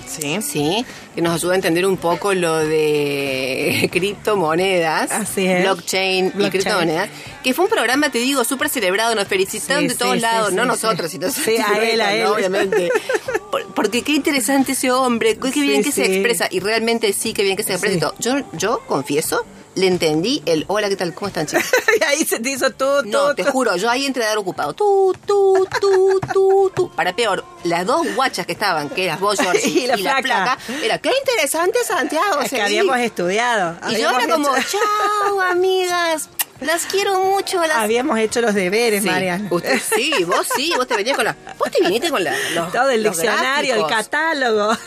Sí. 0.09 0.38
sí, 0.42 0.85
que 1.14 1.21
nos 1.23 1.35
ayuda 1.35 1.53
a 1.53 1.57
entender 1.57 1.85
un 1.87 1.97
poco 1.97 2.33
lo 2.35 2.57
de 2.59 3.88
criptomonedas, 3.92 5.11
Así 5.12 5.47
es. 5.47 5.62
blockchain, 5.62 6.27
y 6.27 6.31
Blockchain. 6.31 6.51
criptomonedas, 6.51 7.09
que 7.44 7.55
fue 7.55 7.64
un 7.66 7.71
programa, 7.71 8.11
te 8.11 8.18
digo, 8.18 8.42
súper 8.44 8.68
celebrado, 8.68 9.14
nos 9.14 9.29
felicitaron 9.29 9.83
Sí, 9.83 9.88
de 9.88 9.94
todos 9.94 10.14
sí, 10.14 10.21
lados, 10.21 10.49
sí, 10.51 10.55
no 10.55 10.64
nosotros, 10.64 11.11
sino 11.11 11.31
Sí, 11.31 11.57
a 11.59 11.79
él, 11.83 12.01
a 12.01 12.07
¿no? 12.07 12.12
él. 12.12 12.27
obviamente. 12.27 12.88
Por- 13.51 13.66
Porque 13.75 14.03
qué 14.03 14.12
interesante 14.12 14.73
ese 14.73 14.90
hombre, 14.90 15.37
qué 15.38 15.61
bien 15.61 15.83
que 15.83 15.92
se 15.92 16.05
expresa, 16.05 16.49
y 16.51 16.61
realmente 16.61 17.12
sí, 17.12 17.33
qué 17.33 17.42
bien 17.42 17.57
que 17.57 17.62
se 17.62 17.73
expresa 17.73 17.97
y 17.97 18.01
todo. 18.01 18.14
Yo, 18.18 18.35
yo 18.55 18.81
confieso, 18.87 19.44
le 19.78 19.86
entendí 19.86 20.42
el 20.46 20.64
hola, 20.68 20.88
¿qué 20.88 20.96
tal? 20.96 21.14
¿Cómo 21.14 21.28
están, 21.28 21.46
chicos? 21.46 21.64
y 22.00 22.04
ahí 22.04 22.24
se 22.24 22.40
te 22.40 22.50
hizo 22.50 22.70
tú, 22.70 22.84
tú, 23.02 23.08
No, 23.08 23.34
te 23.34 23.44
tú. 23.44 23.50
juro, 23.52 23.76
yo 23.76 23.88
ahí 23.88 24.06
entré 24.06 24.24
a 24.24 24.28
dar 24.28 24.38
ocupado. 24.38 24.72
Tú, 24.74 25.14
tú, 25.26 25.66
tú, 25.80 26.20
tú, 26.32 26.72
tú. 26.74 26.90
Para 26.90 27.14
peor, 27.14 27.44
las 27.64 27.86
dos 27.86 28.06
guachas 28.14 28.44
que 28.46 28.52
estaban, 28.52 28.88
que 28.90 29.04
eras 29.04 29.20
vos, 29.20 29.38
Georgie, 29.38 29.68
Y 29.84 29.86
la 29.86 29.96
flaca. 29.96 30.58
era 30.82 30.98
qué 30.98 31.10
interesante, 31.18 31.78
Santiago. 31.84 32.40
Es 32.40 32.50
que 32.50 32.60
habíamos 32.62 32.98
estudiado. 32.98 33.76
Y 33.90 33.96
yo 34.00 34.10
era 34.10 34.28
como, 34.28 34.56
hecho- 34.56 34.68
chao, 34.78 35.40
amigas. 35.50 36.28
Las 36.61 36.87
quiero 36.87 37.21
mucho. 37.25 37.61
Las... 37.66 37.79
Habíamos 37.79 38.18
hecho 38.18 38.40
los 38.40 38.55
deberes, 38.55 39.03
Sí, 39.03 39.09
Mariana. 39.09 39.47
usted- 39.51 39.81
sí, 39.97 40.12
vos 40.25 40.47
sí, 40.57 40.73
vos 40.77 40.87
te 40.87 40.97
venías 40.97 41.16
con 41.16 41.25
la. 41.25 41.37
Vos 41.59 41.71
te 41.71 41.81
viniste 41.83 42.11
con 42.11 42.23
la. 42.25 42.35
Los, 42.55 42.73
Todo 42.73 42.90
el 42.90 43.03
los 43.03 43.16
diccionario, 43.16 43.75
el 43.75 43.87
catálogo. 43.87 44.73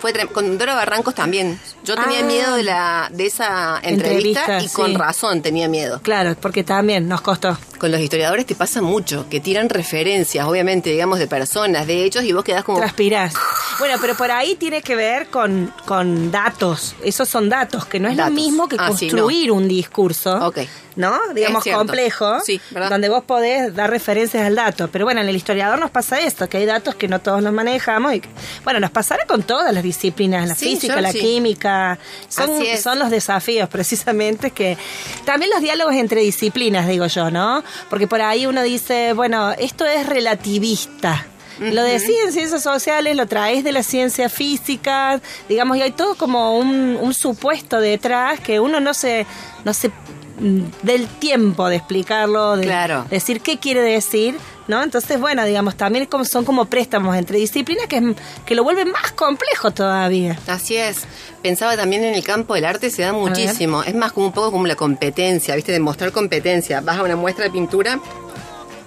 Fue 0.00 0.12
con 0.28 0.58
Dora 0.58 0.74
Barrancos 0.74 1.14
también. 1.14 1.58
Yo 1.82 1.96
tenía 1.96 2.20
Ah. 2.20 2.24
miedo 2.24 2.54
de 2.56 2.62
la 2.62 3.08
de 3.12 3.26
esa 3.26 3.80
entrevista, 3.82 4.40
Entrevista, 4.42 4.62
y 4.62 4.68
con 4.68 4.90
sí. 4.90 4.96
razón 4.96 5.42
tenía 5.42 5.68
miedo. 5.68 6.00
claro, 6.02 6.36
porque 6.40 6.62
también 6.64 7.08
nos 7.08 7.22
costó. 7.22 7.56
Con 7.78 7.90
los 7.90 8.00
historiadores 8.00 8.46
te 8.46 8.54
pasa 8.54 8.80
mucho, 8.82 9.26
que 9.28 9.40
tiran 9.40 9.68
referencias, 9.68 10.46
obviamente, 10.46 10.90
digamos, 10.90 11.18
de 11.18 11.26
personas, 11.26 11.86
de 11.86 12.04
hechos, 12.04 12.24
y 12.24 12.32
vos 12.32 12.42
quedás 12.44 12.64
como... 12.64 12.78
Transpirás. 12.78 13.34
Bueno, 13.78 13.98
pero 14.00 14.14
por 14.16 14.30
ahí 14.30 14.54
tiene 14.56 14.80
que 14.82 14.96
ver 14.96 15.26
con, 15.28 15.72
con 15.84 16.30
datos. 16.30 16.94
Esos 17.02 17.28
son 17.28 17.48
datos, 17.48 17.84
que 17.86 17.98
no 18.00 18.08
es 18.08 18.16
Datos. 18.16 18.32
lo 18.34 18.40
mismo 18.40 18.68
que 18.68 18.76
Ah, 18.78 18.88
sí, 18.96 19.08
construir 19.08 19.50
un 19.52 19.68
discurso. 19.68 20.46
Ok. 20.46 20.58
¿No? 20.96 21.18
Digamos, 21.34 21.62
complejo. 21.78 22.40
Donde 22.88 23.10
vos 23.10 23.22
podés 23.24 23.74
dar 23.74 23.90
referencias 23.90 24.46
al 24.46 24.54
dato. 24.54 24.88
Pero 24.88 25.04
bueno, 25.04 25.20
en 25.20 25.28
el 25.28 25.36
historiador 25.36 25.78
nos 25.78 25.90
pasa 25.90 26.18
esto, 26.20 26.48
que 26.48 26.56
hay 26.56 26.64
datos 26.64 26.94
que 26.94 27.06
no 27.06 27.20
todos 27.20 27.42
los 27.42 27.52
manejamos. 27.52 28.14
Y 28.14 28.20
que- 28.20 28.28
bueno, 28.64 28.80
nos 28.80 28.90
pasará 28.90 29.26
con 29.26 29.42
todas 29.42 29.74
las 29.74 29.82
disciplinas, 29.82 30.48
la 30.48 30.54
Sí, 30.54 30.70
física, 30.70 31.00
la 31.02 31.12
química. 31.20 31.98
Son, 32.28 32.48
son 32.82 32.98
los 32.98 33.10
desafíos, 33.10 33.68
precisamente, 33.68 34.52
que 34.52 34.78
también 35.26 35.50
los 35.50 35.60
diálogos 35.60 35.94
entre 35.96 36.22
disciplinas, 36.22 36.88
digo 36.88 37.06
yo, 37.06 37.30
¿no? 37.30 37.62
Porque 37.90 38.06
por 38.06 38.22
ahí 38.22 38.46
uno 38.46 38.62
dice, 38.62 39.12
bueno, 39.12 39.52
esto 39.52 39.84
es 39.84 40.06
relativista. 40.06 41.26
Lo 41.58 41.82
decís 41.82 42.16
en 42.24 42.32
ciencias 42.32 42.62
sociales, 42.62 43.16
lo 43.16 43.26
traes 43.26 43.64
de 43.64 43.72
las 43.72 43.86
ciencias 43.86 44.30
físicas, 44.32 45.22
digamos, 45.48 45.78
y 45.78 45.82
hay 45.82 45.90
todo 45.90 46.14
como 46.14 46.58
un, 46.58 46.98
un 47.00 47.14
supuesto 47.14 47.80
detrás 47.80 48.40
que 48.40 48.60
uno 48.60 48.78
no 48.78 48.92
se, 48.92 49.26
no 49.64 49.72
se 49.72 49.90
del 50.38 51.06
tiempo 51.06 51.68
de 51.68 51.76
explicarlo, 51.76 52.56
de 52.56 52.64
Claro. 52.64 53.06
decir 53.10 53.40
qué 53.40 53.58
quiere 53.58 53.80
decir, 53.80 54.36
¿no? 54.68 54.82
Entonces, 54.82 55.20
bueno, 55.20 55.44
digamos, 55.44 55.76
también 55.76 56.08
son 56.28 56.44
como 56.44 56.66
préstamos 56.66 57.16
entre 57.16 57.38
disciplinas 57.38 57.86
que, 57.86 58.14
que 58.44 58.54
lo 58.54 58.62
vuelven 58.64 58.90
más 58.90 59.12
complejo 59.12 59.70
todavía. 59.70 60.38
Así 60.46 60.76
es. 60.76 61.04
Pensaba 61.42 61.76
también 61.76 62.04
en 62.04 62.14
el 62.14 62.24
campo 62.24 62.54
del 62.54 62.64
arte, 62.64 62.90
se 62.90 63.02
da 63.02 63.12
muchísimo. 63.12 63.82
Es 63.82 63.94
más 63.94 64.12
como 64.12 64.26
un 64.26 64.32
poco 64.32 64.50
como 64.52 64.66
la 64.66 64.74
competencia, 64.76 65.54
¿viste? 65.54 65.72
De 65.72 65.80
mostrar 65.80 66.12
competencia. 66.12 66.80
Vas 66.80 66.98
a 66.98 67.02
una 67.02 67.16
muestra 67.16 67.44
de 67.44 67.50
pintura 67.50 68.00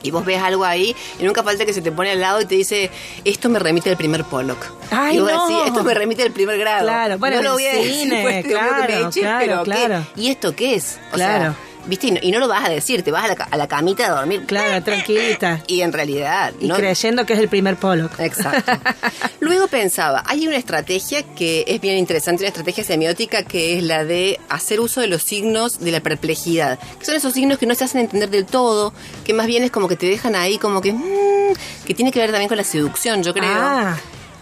y 0.03 0.11
vos 0.11 0.25
ves 0.25 0.41
algo 0.41 0.63
ahí 0.65 0.95
y 1.19 1.23
nunca 1.23 1.43
falta 1.43 1.65
que 1.65 1.73
se 1.73 1.81
te 1.81 1.91
pone 1.91 2.11
al 2.11 2.19
lado 2.19 2.41
y 2.41 2.45
te 2.45 2.55
dice, 2.55 2.89
esto 3.25 3.49
me 3.49 3.59
remite 3.59 3.89
al 3.89 3.97
primer 3.97 4.23
Pollock. 4.25 4.65
Ay, 4.91 5.17
y 5.17 5.19
vos 5.19 5.31
no. 5.31 5.47
decís, 5.47 5.61
esto 5.67 5.83
me 5.83 5.93
remite 5.93 6.23
al 6.23 6.31
primer 6.31 6.57
grado. 6.57 6.83
Claro, 6.87 7.17
bueno, 7.17 7.37
no 7.37 7.41
lo 7.43 7.53
voy 7.53 7.65
a 7.65 7.73
decir, 7.73 7.91
cine, 8.03 8.21
pues, 8.23 8.43
te 8.45 8.53
lo 8.53 8.59
juro 8.59 8.71
que 8.75 8.81
me 8.81 8.87
claro, 8.87 9.07
eche, 9.09 9.19
claro, 9.21 9.39
pero 9.45 9.63
¿qué? 9.63 9.71
claro. 9.71 10.05
¿Y 10.15 10.27
esto 10.29 10.55
qué 10.55 10.75
es? 10.75 10.99
O 11.11 11.15
Claro. 11.15 11.43
sea, 11.43 11.55
¿viste? 11.85 12.07
Y 12.07 12.11
no, 12.11 12.19
y 12.21 12.31
no 12.31 12.39
lo 12.39 12.47
vas 12.47 12.65
a 12.65 12.69
decir, 12.69 13.03
te 13.03 13.11
vas 13.11 13.25
a 13.25 13.27
la, 13.29 13.33
a 13.33 13.57
la 13.57 13.67
camita 13.67 14.07
a 14.07 14.19
dormir. 14.19 14.45
Claro, 14.45 14.83
tranquilita. 14.83 15.61
Y 15.67 15.81
en 15.81 15.93
realidad... 15.93 16.53
Y 16.59 16.67
no, 16.67 16.75
creyendo 16.75 17.25
que 17.25 17.33
es 17.33 17.39
el 17.39 17.49
primer 17.49 17.77
Pollock. 17.77 18.19
Exacto. 18.19 18.71
Luego 19.39 19.67
pensaba, 19.67 20.23
hay 20.25 20.47
una 20.47 20.57
estrategia 20.57 21.23
que 21.23 21.63
es 21.67 21.81
bien 21.81 21.97
interesante, 21.97 22.43
una 22.43 22.49
estrategia 22.49 22.83
semiótica 22.83 23.43
que 23.43 23.77
es 23.77 23.83
la 23.83 24.05
de 24.05 24.39
hacer 24.49 24.79
uso 24.79 25.01
de 25.01 25.07
los 25.07 25.23
signos 25.23 25.79
de 25.79 25.91
la 25.91 26.01
perplejidad, 26.01 26.79
que 26.99 27.05
son 27.05 27.15
esos 27.15 27.33
signos 27.33 27.57
que 27.57 27.65
no 27.65 27.75
se 27.75 27.85
hacen 27.85 28.01
entender 28.01 28.29
del 28.29 28.45
todo, 28.45 28.93
que 29.25 29.33
más 29.33 29.47
bien 29.47 29.63
es 29.63 29.71
como 29.71 29.87
que 29.87 29.95
te 29.95 30.07
dejan 30.07 30.35
ahí 30.35 30.57
como 30.57 30.81
que... 30.81 30.93
mm, 30.93 31.53
que 31.85 31.93
tiene 31.93 32.11
que 32.11 32.19
ver 32.19 32.31
también 32.31 32.47
con 32.49 32.57
la 32.57 32.63
seducción, 32.63 33.23
yo 33.23 33.33
creo. 33.33 33.45
Ah. 33.47 33.97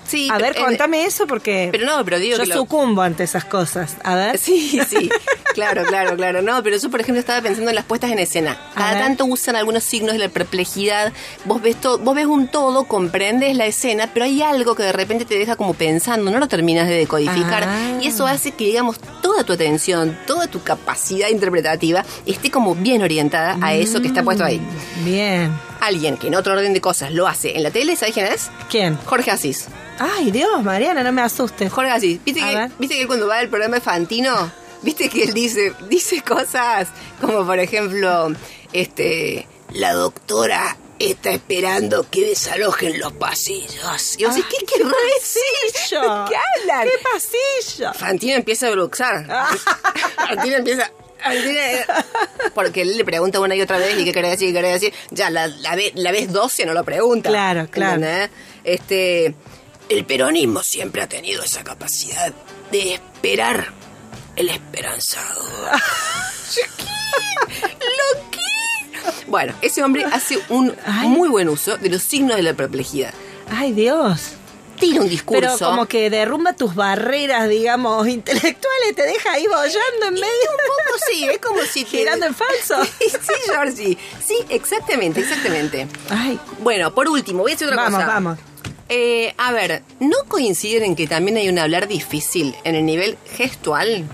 Sí, 0.08 0.28
A 0.32 0.38
ver, 0.38 0.54
pero- 0.54 0.65
contame 0.65 1.04
eso 1.06 1.28
porque 1.28 1.70
Pero 1.72 1.86
no, 1.86 2.04
pero 2.06 2.20
digo 2.20 2.38
yo 2.38 2.43
que 2.43 2.50
lo- 2.50 2.56
sucumbo 2.56 3.02
ante 3.02 3.24
esas 3.24 3.46
cosas. 3.46 3.96
A 4.04 4.15
ver. 4.15 4.38
Sí, 4.38 4.80
sí, 4.88 5.10
claro, 5.54 5.84
claro, 5.86 6.15
claro. 6.15 6.41
No, 6.41 6.62
pero 6.63 6.78
yo, 6.78 6.89
por 6.89 7.02
ejemplo, 7.02 7.20
estaba 7.20 7.41
pensando 7.41 7.70
en 7.70 7.76
las 7.76 7.86
puestas 7.86 8.12
en 8.12 8.20
escena. 8.20 8.58
Cada 8.76 9.00
tanto 9.00 9.26
usan 9.26 9.56
algunos 9.56 9.84
signos 9.84 10.13
de 10.13 10.20
la 10.20 10.30
perplejidad. 10.30 11.12
Vos 11.46 11.62
ves, 11.62 11.76
todo, 11.80 11.98
vos 12.00 12.15
ves 12.15 12.26
un 12.26 12.48
todo, 12.48 12.86
comprendes 12.86 13.56
la 13.56 13.65
escena, 13.65 14.10
pero 14.13 14.26
hay 14.26 14.41
algo 14.41 14.76
que 14.76 14.84
de 14.84 14.91
repente 14.93 15.26
te 15.26 15.38
deja 15.38 15.56
como 15.56 15.74
pensando, 15.74 16.32
no 16.32 16.39
lo 16.39 16.48
terminas 16.48 16.88
de 16.88 16.96
decodificar. 16.96 17.63
Ah. 17.67 18.00
Y 18.02 18.08
eso 18.08 18.26
hace 18.28 18.52
que, 18.52 18.65
digamos, 18.65 19.00
toda 19.22 19.43
tu 19.43 19.54
atención, 19.54 20.17
toda 20.26 20.48
tu 20.48 20.62
capacidad 20.63 21.30
interpretativa 21.30 22.06
esté 22.26 22.50
como 22.52 22.76
bien 22.76 23.02
orientada 23.04 23.58
a 23.62 23.74
eso 23.74 24.02
que 24.02 24.08
está 24.08 24.24
puesto 24.24 24.43
ahí. 24.43 24.62
Bien. 25.04 25.52
Alguien 25.79 26.17
que 26.17 26.27
en 26.27 26.35
otro 26.35 26.53
orden 26.53 26.73
de 26.73 26.81
cosas 26.81 27.11
lo 27.11 27.27
hace 27.27 27.55
en 27.55 27.63
la 27.63 27.71
tele, 27.71 27.95
¿sabes 27.95 28.13
quién 28.13 28.27
es? 28.27 28.49
¿Quién? 28.69 28.97
Jorge 29.05 29.31
Asís. 29.31 29.67
Ay, 29.99 30.31
Dios, 30.31 30.63
Mariana, 30.63 31.03
no 31.03 31.11
me 31.11 31.21
asustes. 31.21 31.71
Jorge 31.71 31.91
Asís, 31.91 32.19
¿viste 32.23 32.41
A 32.41 32.49
que, 32.49 32.55
ver. 32.55 32.71
¿viste 32.79 32.95
que 32.95 33.01
él 33.01 33.07
cuando 33.07 33.27
va 33.27 33.39
al 33.39 33.49
programa 33.49 33.75
de 33.75 33.81
Fantino, 33.81 34.51
viste 34.81 35.09
que 35.09 35.23
él 35.23 35.33
dice, 35.33 35.73
dice 35.89 36.21
cosas 36.21 36.87
como 37.21 37.45
por 37.45 37.59
ejemplo, 37.59 38.31
este, 38.73 39.47
la 39.73 39.93
doctora 39.93 40.77
está 40.99 41.31
esperando 41.31 42.07
que 42.09 42.25
desalojen 42.25 42.99
los 42.99 43.13
pasillos. 43.13 44.15
Y 44.17 44.25
vos 44.25 44.35
decís, 44.35 44.55
¿qué 44.59 44.65
querrá 44.65 44.91
decir? 45.15 45.43
Pasillo. 45.73 46.25
¿Qué 46.27 46.35
hablan? 46.35 46.87
¿Qué 46.87 46.99
pasillo? 47.13 47.93
Fantino 47.93 48.33
empieza 48.35 48.67
a 48.67 48.71
bruxar. 48.71 49.27
Fantino 50.27 50.57
empieza... 50.57 50.91
Fantino- 51.23 52.51
Porque 52.53 52.82
él 52.82 52.97
le 52.97 53.03
pregunta 53.06 53.39
una 53.39 53.56
y 53.56 53.62
otra 53.62 53.77
vez 53.77 53.97
y 53.99 54.03
qué 54.06 54.12
quiere 54.13 54.30
decir, 54.30 54.47
qué 54.47 54.53
quiere 54.53 54.69
decir. 54.69 54.93
Ya, 55.12 55.30
la, 55.30 55.47
la, 55.47 55.75
ve- 55.75 55.91
la 55.95 56.12
vez 56.12 56.32
12 56.32 56.65
no 56.65 56.73
lo 56.73 56.84
pregunta. 56.84 57.30
Claro, 57.30 57.67
claro. 57.69 57.95
¿Entendés? 57.95 58.30
Este, 58.63 59.36
el 59.89 60.06
peronismo 60.06 60.62
siempre 60.63 61.01
ha 61.01 61.08
tenido 61.10 61.43
esa 61.43 61.63
capacidad 61.63 62.34
de 62.71 62.93
esperar 62.95 63.67
el 64.36 64.49
esperanzado. 64.49 65.43
¿Lo 67.60 68.30
qué? 68.32 68.39
Bueno, 69.27 69.53
ese 69.62 69.84
hombre 69.84 70.06
hace 70.06 70.39
un 70.49 70.75
Ay. 70.86 71.08
muy 71.08 71.30
buen 71.30 71.49
uso 71.49 71.77
de 71.77 71.89
los 71.89 72.03
signos 72.03 72.36
de 72.38 72.43
la 72.43 72.53
perplejidad. 72.53 73.13
Ay, 73.49 73.71
Dios. 73.73 74.32
Tira 74.79 75.01
un 75.01 75.09
discurso. 75.09 75.41
Pero 75.57 75.69
como 75.71 75.85
que 75.87 76.09
derrumba 76.09 76.53
tus 76.53 76.75
barreras, 76.75 77.49
digamos, 77.49 78.07
intelectuales, 78.07 78.95
te 78.95 79.03
deja 79.03 79.31
ahí 79.33 79.45
bollando 79.47 80.05
en 80.07 80.13
medio. 80.13 80.25
Un 80.51 80.85
poco 80.85 80.99
sí, 81.11 81.25
es 81.25 81.39
como 81.39 81.61
si 81.63 81.83
te... 81.83 81.89
Girando 81.97 82.25
en 82.27 82.33
falso. 82.35 82.75
Sí, 82.99 83.09
sí, 83.09 83.33
Georgie. 83.45 83.97
Sí, 84.25 84.35
exactamente, 84.49 85.21
exactamente. 85.21 85.87
Ay, 86.09 86.39
Bueno, 86.59 86.93
por 86.93 87.07
último, 87.07 87.41
voy 87.43 87.51
a 87.51 87.55
decir 87.55 87.67
otra 87.67 87.83
vamos, 87.83 87.99
cosa. 87.99 88.07
vamos. 88.13 88.39
Eh, 88.89 89.33
a 89.37 89.51
ver, 89.51 89.83
¿no 89.99 90.15
coinciden 90.27 90.83
en 90.83 90.95
que 90.95 91.07
también 91.07 91.37
hay 91.37 91.49
un 91.49 91.59
hablar 91.59 91.87
difícil 91.87 92.55
en 92.63 92.75
el 92.75 92.85
nivel 92.85 93.17
gestual? 93.35 94.05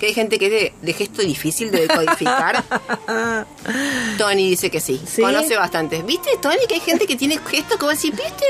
Que 0.00 0.06
hay 0.06 0.14
gente 0.14 0.38
que 0.38 0.46
es 0.46 0.50
de, 0.52 0.74
de 0.82 0.92
gesto 0.94 1.22
difícil 1.22 1.70
de 1.70 1.82
decodificar. 1.86 2.64
Tony 4.18 4.48
dice 4.50 4.70
que 4.70 4.80
sí, 4.80 5.00
¿Sí? 5.06 5.22
conoce 5.22 5.56
bastante. 5.56 6.02
¿Viste, 6.02 6.30
Tony, 6.40 6.66
que 6.68 6.74
hay 6.74 6.80
gente 6.80 7.06
que 7.06 7.14
tiene 7.16 7.38
gestos 7.38 7.76
como 7.78 7.92
así, 7.92 8.10
¿viste? 8.10 8.44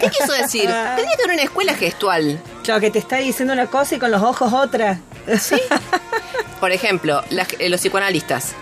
¿Por 0.00 0.10
qué? 0.10 0.16
¿Qué 0.16 0.22
quiso 0.24 0.32
decir? 0.32 0.62
Tendría 0.96 1.16
que 1.16 1.22
haber 1.24 1.34
una 1.34 1.42
escuela 1.42 1.74
gestual. 1.74 2.40
Claro, 2.64 2.80
que 2.80 2.90
te 2.90 2.98
está 2.98 3.16
diciendo 3.18 3.52
una 3.54 3.66
cosa 3.66 3.94
y 3.96 3.98
con 3.98 4.10
los 4.10 4.22
ojos 4.22 4.52
otra. 4.52 5.00
Sí. 5.40 5.56
Por 6.60 6.72
ejemplo, 6.72 7.22
las- 7.30 7.48
eh, 7.58 7.68
los 7.68 7.80
psicoanalistas. 7.80 8.52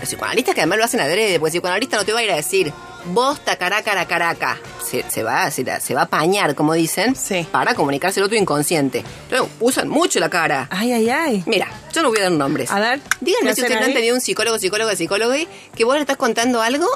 Los 0.00 0.08
psicoanalistas 0.08 0.54
que 0.54 0.60
además 0.60 0.78
lo 0.78 0.84
hacen 0.84 1.00
adrede, 1.00 1.38
porque 1.40 1.48
el 1.56 1.60
psicoanalista 1.60 1.96
no 1.96 2.04
te 2.04 2.12
va 2.12 2.20
a 2.20 2.22
ir 2.22 2.30
a 2.30 2.36
decir, 2.36 2.72
vos 3.06 3.40
tacaracara 3.44 4.06
caraca. 4.06 4.58
Se, 4.84 5.04
se 5.10 5.22
va, 5.22 5.50
se, 5.50 5.64
va 5.64 6.00
a 6.00 6.04
apañar, 6.04 6.54
como 6.54 6.72
dicen, 6.74 7.14
Sí. 7.16 7.46
para 7.50 7.74
comunicárselo 7.74 8.26
a 8.26 8.28
tu 8.28 8.34
inconsciente. 8.36 9.02
Entonces, 9.28 9.54
usan 9.60 9.88
mucho 9.88 10.18
la 10.20 10.30
cara. 10.30 10.66
Ay, 10.70 10.92
ay, 10.92 11.10
ay. 11.10 11.42
Mira, 11.46 11.66
yo 11.92 12.02
no 12.02 12.08
voy 12.10 12.18
a 12.18 12.22
dar 12.22 12.32
nombres. 12.32 12.70
A 12.70 12.78
ver, 12.80 13.00
Díganme 13.20 13.54
¿qué 13.54 13.66
si 13.66 13.72
han 13.72 13.82
ahí? 13.82 13.92
tenido 13.92 14.14
un 14.14 14.20
psicólogo, 14.20 14.58
psicólogo, 14.58 14.90
psicólogo, 14.94 15.34
que 15.74 15.84
vos 15.84 15.94
le 15.96 16.00
estás 16.02 16.16
contando 16.16 16.62
algo 16.62 16.86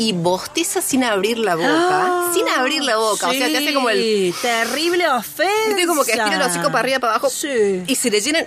y 0.00 0.12
bosteza 0.12 0.80
sin 0.80 1.04
abrir 1.04 1.38
la 1.38 1.56
boca. 1.56 2.30
sin 2.32 2.48
abrir 2.48 2.82
la 2.82 2.96
boca. 2.96 3.28
O 3.28 3.32
sea, 3.32 3.48
te 3.48 3.58
hace 3.58 3.74
como 3.74 3.90
el... 3.90 4.34
Terrible 4.40 5.08
ofensa. 5.08 5.86
Como 5.86 6.04
que 6.04 6.12
estira 6.12 6.36
el 6.36 6.42
hocico 6.42 6.68
para 6.68 6.78
arriba, 6.80 6.98
para 6.98 7.12
abajo. 7.12 7.28
Sí. 7.28 7.82
Y 7.86 7.94
se 7.94 8.10
le 8.10 8.20
llenan. 8.20 8.46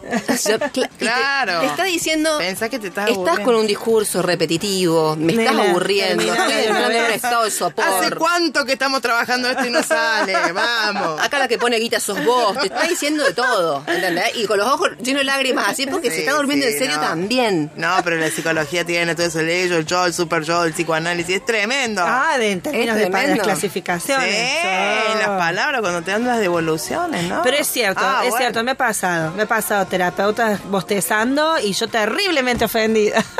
Te- 0.00 0.88
Claro. 0.98 1.60
Te, 1.60 1.66
está 1.66 1.84
diciendo. 1.84 2.38
Pensá 2.38 2.68
que 2.68 2.78
te 2.78 2.88
estás 2.88 3.10
Estás 3.10 3.40
con 3.40 3.54
un 3.54 3.66
discurso 3.66 4.22
repetitivo. 4.22 5.16
Me 5.16 5.32
estás 5.32 5.54
Nena, 5.54 5.70
aburriendo. 5.70 6.22
Estoy. 6.22 7.50
¿Hace 7.50 8.10
cuánto 8.16 8.64
que 8.64 8.72
estamos 8.72 9.00
trabajando 9.00 9.48
esto 9.48 9.66
y 9.66 9.70
no 9.70 9.82
sale? 9.82 10.34
Vamos. 10.52 11.20
Acá 11.20 11.38
la 11.38 11.48
que 11.48 11.58
pone 11.58 11.76
guita 11.78 12.00
sos 12.00 12.22
vos. 12.24 12.58
Te 12.58 12.66
está 12.66 12.82
diciendo 12.84 13.24
de 13.24 13.32
todo. 13.34 13.82
¿Entendés? 13.86 14.36
Y 14.36 14.46
con 14.46 14.58
los 14.58 14.66
ojos 14.66 14.90
llenos 15.02 15.20
de 15.20 15.24
lágrimas 15.24 15.68
así 15.68 15.86
porque 15.86 16.08
se 16.10 16.16
Sí, 16.16 16.20
está 16.22 16.32
durmiendo 16.32 16.66
sí, 16.66 16.72
en 16.72 16.78
serio 16.78 16.96
no. 16.96 17.02
también. 17.02 17.70
No, 17.76 17.96
pero 18.04 18.16
la 18.16 18.30
psicología 18.30 18.84
tiene 18.84 19.14
todo 19.14 19.26
eso, 19.26 19.40
el 19.40 19.48
ello, 19.48 19.76
el 19.78 19.86
yo, 19.86 20.04
el 20.06 20.12
super 20.14 20.42
yo, 20.42 20.64
el 20.64 20.72
psicoanálisis, 20.72 21.36
es 21.36 21.44
tremendo. 21.44 22.02
Ah, 22.04 22.36
de, 22.38 22.52
en 22.52 22.60
términos 22.60 22.96
de 22.96 23.08
las 23.08 23.32
sí, 23.32 23.38
clasificaciones. 23.38 24.28
en 24.28 25.18
las 25.18 25.28
palabras, 25.38 25.80
cuando 25.80 26.02
te 26.02 26.10
dan 26.10 26.26
las 26.26 26.38
devoluciones, 26.40 27.24
¿no? 27.24 27.42
Pero 27.42 27.56
es 27.56 27.66
cierto, 27.68 28.00
Ah, 28.02 28.20
es 28.24 28.30
bueno. 28.30 28.36
cierto, 28.44 28.64
me 28.64 28.72
ha 28.72 28.74
pasado. 28.74 29.32
Me 29.32 29.42
ha 29.42 29.46
pasado 29.46 29.86
terapeutas 29.90 30.60
bostezando 30.70 31.58
y 31.58 31.74
yo 31.74 31.88
terriblemente 31.88 32.64
ofendida. 32.64 33.22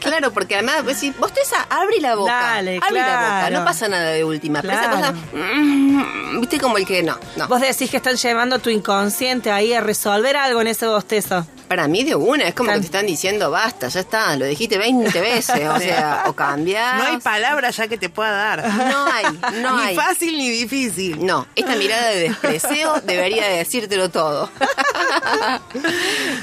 Claro, 0.00 0.32
porque 0.32 0.54
además, 0.54 0.82
vos 1.18 1.32
te 1.32 1.40
esa, 1.40 1.62
abrí 1.70 1.98
la 1.98 2.14
boca. 2.14 2.32
Dale, 2.32 2.78
abrí 2.82 2.96
la 2.98 3.44
boca. 3.46 3.50
No 3.50 3.64
pasa 3.64 3.88
nada 3.88 4.10
de 4.10 4.22
última. 4.22 4.60
Pero 4.60 4.74
esa 4.74 4.90
cosa. 4.90 5.12
mm, 5.32 6.40
Viste 6.40 6.58
como 6.60 6.76
el 6.76 6.86
que 6.86 7.02
no. 7.02 7.18
No. 7.36 7.48
Vos 7.48 7.60
decís 7.62 7.90
que 7.90 7.96
están 7.96 8.16
llevando 8.16 8.58
tu 8.58 8.68
inconsciente 8.68 9.50
ahí 9.50 9.72
a 9.72 9.80
resolver 9.80 10.36
algo 10.36 10.60
en 10.60 10.66
ese 10.68 10.86
bostezo. 10.86 11.46
Para 11.68 11.88
mí 11.88 12.04
de 12.04 12.14
una, 12.14 12.46
es 12.48 12.54
como 12.54 12.68
Tan- 12.68 12.76
que 12.76 12.80
te 12.82 12.86
están 12.86 13.06
diciendo, 13.06 13.50
basta, 13.50 13.88
ya 13.88 14.00
está, 14.00 14.36
lo 14.36 14.44
dijiste 14.44 14.78
20 14.78 15.20
veces, 15.20 15.66
o 15.68 15.78
sea, 15.80 16.24
o 16.26 16.32
cambias. 16.34 16.96
No 16.98 17.04
hay 17.04 17.16
palabra 17.18 17.70
ya 17.70 17.88
que 17.88 17.96
te 17.98 18.08
pueda 18.08 18.30
dar. 18.30 18.66
No 18.68 19.06
hay, 19.06 19.24
no 19.62 19.76
ni 19.78 19.82
hay. 19.88 19.96
fácil 19.96 20.36
ni 20.36 20.50
difícil. 20.50 21.24
No, 21.24 21.46
esta 21.56 21.74
mirada 21.76 22.08
de 22.10 22.20
desprecio 22.28 22.94
debería 23.04 23.46
de 23.48 23.56
decírtelo 23.58 24.10
todo. 24.10 24.50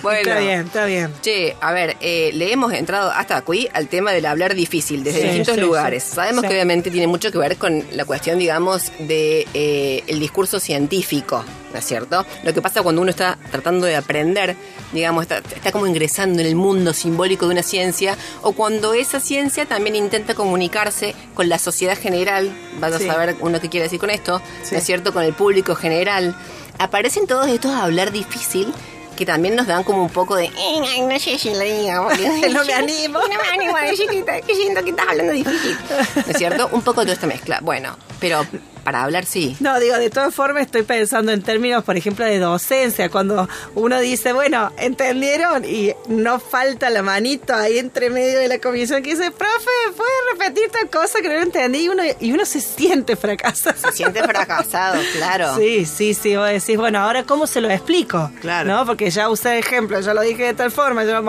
bueno. 0.02 0.20
Está 0.22 0.40
bien, 0.40 0.60
está 0.62 0.86
bien. 0.86 1.14
Che, 1.22 1.56
a 1.62 1.72
ver, 1.72 1.98
eh, 2.02 2.32
le 2.34 2.52
hemos 2.52 2.74
entrado 2.74 3.12
hasta 3.12 3.38
aquí 3.38 3.68
al 3.74 3.88
tema 3.88 4.12
del 4.12 4.26
hablar 4.26 4.56
difícil 4.56 5.04
desde 5.04 5.20
Sí, 5.22 5.26
distintos 5.28 5.56
sí, 5.56 5.62
lugares. 5.62 6.04
sí. 6.04 6.16
Sabemos 6.16 6.42
que 6.44 6.50
obviamente 6.50 6.92
tiene 6.92 7.08
mucho 7.08 7.32
que 7.32 7.38
ver 7.38 7.58
con 7.58 7.84
la 7.92 8.06
cuestión, 8.06 8.40
digamos, 8.40 8.92
de 9.00 9.48
eh, 9.54 10.04
el 10.08 10.20
discurso 10.20 10.60
científico, 10.60 11.46
¿no 11.74 11.80
es 11.80 11.86
cierto? 11.86 12.26
Lo 12.44 12.54
que 12.54 12.62
pasa 12.62 12.82
cuando 12.82 13.02
uno 13.02 13.12
está 13.12 13.38
tratando 13.52 13.86
de 13.86 13.96
aprender, 13.96 14.56
digamos, 14.92 15.24
está, 15.24 15.38
está 15.38 15.72
como 15.72 15.88
ingresando 15.88 16.40
en 16.42 16.48
el 16.48 16.56
mundo 16.56 16.94
simbólico 16.94 17.46
de 17.48 17.54
una 17.54 17.64
ciencia, 17.64 18.18
o 18.42 18.52
cuando 18.54 18.94
esa 18.94 19.20
ciencia 19.20 19.66
también 19.66 19.96
intenta 19.96 20.34
comunicarse 20.36 21.16
con 21.34 21.50
la 21.50 21.58
sociedad 21.60 21.98
general, 21.98 22.52
vas 22.80 22.94
a 22.94 23.00
saber 23.00 23.36
uno 23.40 23.60
qué 23.60 23.70
quiere 23.70 23.86
decir 23.86 24.00
con 24.00 24.10
esto, 24.10 24.42
Sí. 24.64 24.70
¿no 24.74 24.78
es 24.80 24.84
cierto? 24.86 25.14
Con 25.14 25.24
el 25.24 25.34
público 25.34 25.76
general. 25.76 26.36
Aparecen 26.80 27.28
todos 27.28 27.48
estos 27.48 27.72
a 27.72 27.84
hablar 27.84 28.12
difícil 28.12 28.74
que 29.16 29.26
también 29.26 29.56
nos 29.56 29.68
dan 29.68 29.84
como 29.84 30.02
un 30.02 30.10
poco 30.10 30.36
de, 30.36 30.46
"Eh, 30.46 30.52
ay, 30.90 31.02
no 31.02 31.20
sé 31.20 31.38
si 31.38 31.52
lo 31.52 31.60
digo, 31.60 32.10
No 32.54 32.66
me 32.66 32.74
animo. 32.74 33.20
No 33.20 33.28
me 33.28 33.50
animo 33.54 33.76
siento 33.94 34.84
que 34.84 34.90
estás 34.90 35.08
hablando 35.08 35.34
difícil. 35.34 35.78
¿No 36.16 36.22
es 36.32 36.38
cierto? 36.38 36.70
Un 36.72 36.82
poco 36.82 37.06
de 37.06 37.12
esta 37.12 37.28
mezcla. 37.28 37.60
Bueno, 37.62 37.98
pero 38.20 38.44
para 38.84 39.04
hablar 39.04 39.26
sí. 39.26 39.56
No, 39.60 39.80
digo, 39.80 39.98
de 39.98 40.10
todas 40.10 40.34
formas 40.34 40.64
estoy 40.66 40.84
pensando 40.84 41.32
en 41.32 41.42
términos, 41.42 41.84
por 41.84 41.98
ejemplo, 41.98 42.26
de 42.26 42.40
docencia, 42.40 43.10
cuando 43.10 43.48
uno 43.76 44.00
dice, 44.00 44.34
bueno, 44.34 44.72
¿entendieron? 44.78 45.64
Y 45.66 45.94
no 46.08 46.40
falta 46.40 46.90
la 46.90 47.02
manito 47.02 47.54
ahí 47.54 47.78
entre 47.78 48.10
medio 48.10 48.40
de 48.40 48.48
la 48.48 48.60
comisión 48.60 49.02
que 49.04 49.12
dice, 49.12 49.32
profe, 49.32 49.70
¿puedes 49.96 50.14
repetir 50.34 50.70
tal 50.72 50.90
cosa 50.90 51.22
que 51.22 51.30
no 51.30 51.36
entendí? 51.42 51.80
Y 51.86 51.90
uno, 51.90 52.04
y 52.20 52.32
uno 52.32 52.46
se 52.46 52.62
siente 52.62 53.16
fracasado. 53.16 53.76
Se 53.80 53.92
siente 53.92 54.22
fracasado, 54.24 55.02
claro. 55.18 55.56
Sí, 55.58 55.86
sí, 55.86 56.14
sí, 56.14 56.36
vos 56.36 56.48
decís, 56.50 56.78
bueno, 56.78 57.00
ahora 57.00 57.24
cómo 57.24 57.48
se 57.48 57.62
lo 57.62 57.70
explico, 57.70 58.32
Claro. 58.42 58.70
¿no? 58.70 58.86
Porque 58.86 59.10
ya 59.10 59.30
usé 59.30 59.58
ejemplo, 59.60 60.00
ya 60.00 60.14
lo 60.14 60.22
dije 60.22 60.44
de 60.46 60.54
tal 60.54 60.72
forma, 60.72 61.04
yo, 61.04 61.22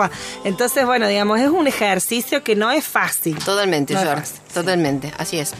entonces, 0.43 0.85
bueno, 0.85 1.07
digamos, 1.07 1.39
es 1.39 1.47
un 1.49 1.67
ejercicio 1.67 2.43
que 2.43 2.55
no 2.55 2.71
es 2.71 2.83
fácil. 2.85 3.37
Totalmente, 3.43 3.93
No 3.93 4.01
George. 4.01 4.21
fácil, 4.21 4.39
Totalmente, 4.53 5.11
así 5.17 5.39
es. 5.39 5.53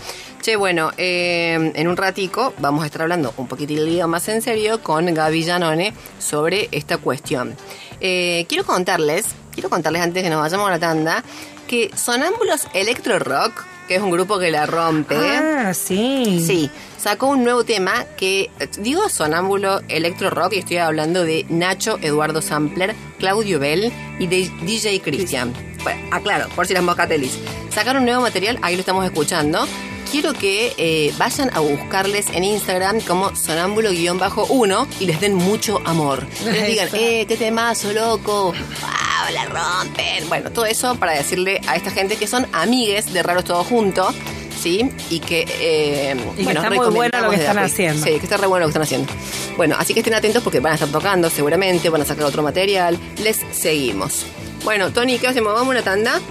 Che, 0.43 0.57
bueno, 0.57 0.91
eh, 0.97 1.71
en 1.73 1.87
un 1.87 1.95
ratico 1.95 2.53
vamos 2.57 2.83
a 2.83 2.87
estar 2.87 3.01
hablando 3.03 3.33
un 3.37 3.47
poquitito 3.47 4.07
más 4.09 4.27
en 4.27 4.41
serio 4.41 4.83
con 4.83 5.05
Gaby 5.13 5.45
Janone 5.45 5.93
sobre 6.19 6.67
esta 6.73 6.97
cuestión. 6.97 7.55
Eh, 8.01 8.45
quiero 8.49 8.65
contarles, 8.65 9.25
quiero 9.53 9.69
contarles 9.69 10.01
antes 10.01 10.21
que 10.21 10.29
nos 10.29 10.41
vayamos 10.41 10.67
a 10.67 10.71
la 10.71 10.79
tanda, 10.79 11.23
que 11.65 11.91
Sonámbulos 11.95 12.67
Electro 12.73 13.19
Rock, 13.19 13.63
que 13.87 13.95
es 13.95 14.01
un 14.01 14.11
grupo 14.11 14.37
que 14.37 14.51
la 14.51 14.65
rompe, 14.65 15.15
Ah, 15.15 15.73
sí. 15.73 16.43
Sí, 16.45 16.69
sacó 16.97 17.27
un 17.27 17.45
nuevo 17.45 17.63
tema 17.63 18.03
que, 18.17 18.51
eh, 18.59 18.67
digo 18.79 19.07
sonámbulo 19.07 19.79
electro 19.87 20.29
rock 20.29 20.55
y 20.55 20.57
estoy 20.57 20.75
hablando 20.75 21.23
de 21.23 21.45
Nacho 21.47 21.99
Eduardo 22.01 22.41
Sampler, 22.41 22.95
Claudio 23.17 23.59
Bell 23.59 23.93
y 24.19 24.27
de 24.27 24.51
DJ 24.63 24.99
Christian. 24.99 25.53
Bueno, 25.83 26.01
aclaro, 26.11 26.49
por 26.49 26.67
si 26.67 26.73
las 26.73 26.83
moscatelis. 26.83 27.39
Sacaron 27.69 28.01
un 28.01 28.07
nuevo 28.07 28.23
material, 28.23 28.59
ahí 28.61 28.75
lo 28.75 28.81
estamos 28.81 29.05
escuchando. 29.05 29.65
Quiero 30.13 30.33
que 30.33 30.75
eh, 30.77 31.11
vayan 31.17 31.49
a 31.55 31.59
buscarles 31.59 32.27
en 32.29 32.43
Instagram 32.43 33.01
como 33.01 33.31
sonámbulo-1 33.31 34.87
y 34.99 35.07
les 35.07 35.19
den 35.19 35.33
mucho 35.33 35.81
amor. 35.85 36.27
Que 36.27 36.51
Les 36.51 36.67
digan, 36.67 36.89
eh, 36.93 37.25
qué 37.27 37.35
temazo, 37.35 37.91
loco. 37.93 38.51
¡Wow! 38.51 39.33
La 39.33 39.45
rompen. 39.45 40.29
Bueno, 40.29 40.51
todo 40.51 40.67
eso 40.67 40.93
para 40.97 41.13
decirle 41.13 41.61
a 41.65 41.77
esta 41.77 41.89
gente 41.89 42.15
que 42.15 42.27
son 42.27 42.45
amigues 42.53 43.11
de 43.11 43.23
Raros 43.23 43.45
Todos 43.45 43.65
Juntos. 43.65 44.13
¿Sí? 44.61 44.87
Y 45.09 45.19
que, 45.19 45.47
eh, 45.49 46.15
Y 46.33 46.37
que 46.37 46.43
bueno, 46.43 46.61
está 46.61 46.69
muy 46.75 46.93
bueno 46.93 47.19
lo 47.19 47.29
que 47.31 47.37
están 47.37 47.57
haciendo. 47.57 48.05
Sí, 48.05 48.11
que 48.11 48.23
está 48.23 48.37
re 48.37 48.45
bueno 48.45 48.67
lo 48.67 48.67
que 48.67 48.69
están 48.69 48.83
haciendo. 48.83 49.11
Bueno, 49.57 49.75
así 49.79 49.95
que 49.95 50.01
estén 50.01 50.13
atentos 50.13 50.43
porque 50.43 50.59
van 50.59 50.73
a 50.73 50.75
estar 50.75 50.89
tocando 50.89 51.31
seguramente, 51.31 51.89
van 51.89 52.03
a 52.03 52.05
sacar 52.05 52.25
otro 52.25 52.43
material. 52.43 52.99
Les 53.23 53.39
seguimos. 53.51 54.27
Bueno, 54.63 54.93
Tony, 54.93 55.17
¿qué 55.17 55.27
hacemos? 55.27 55.53
¿Vamos 55.53 55.69
a 55.69 55.71
una 55.71 55.81
tanda? 55.81 56.21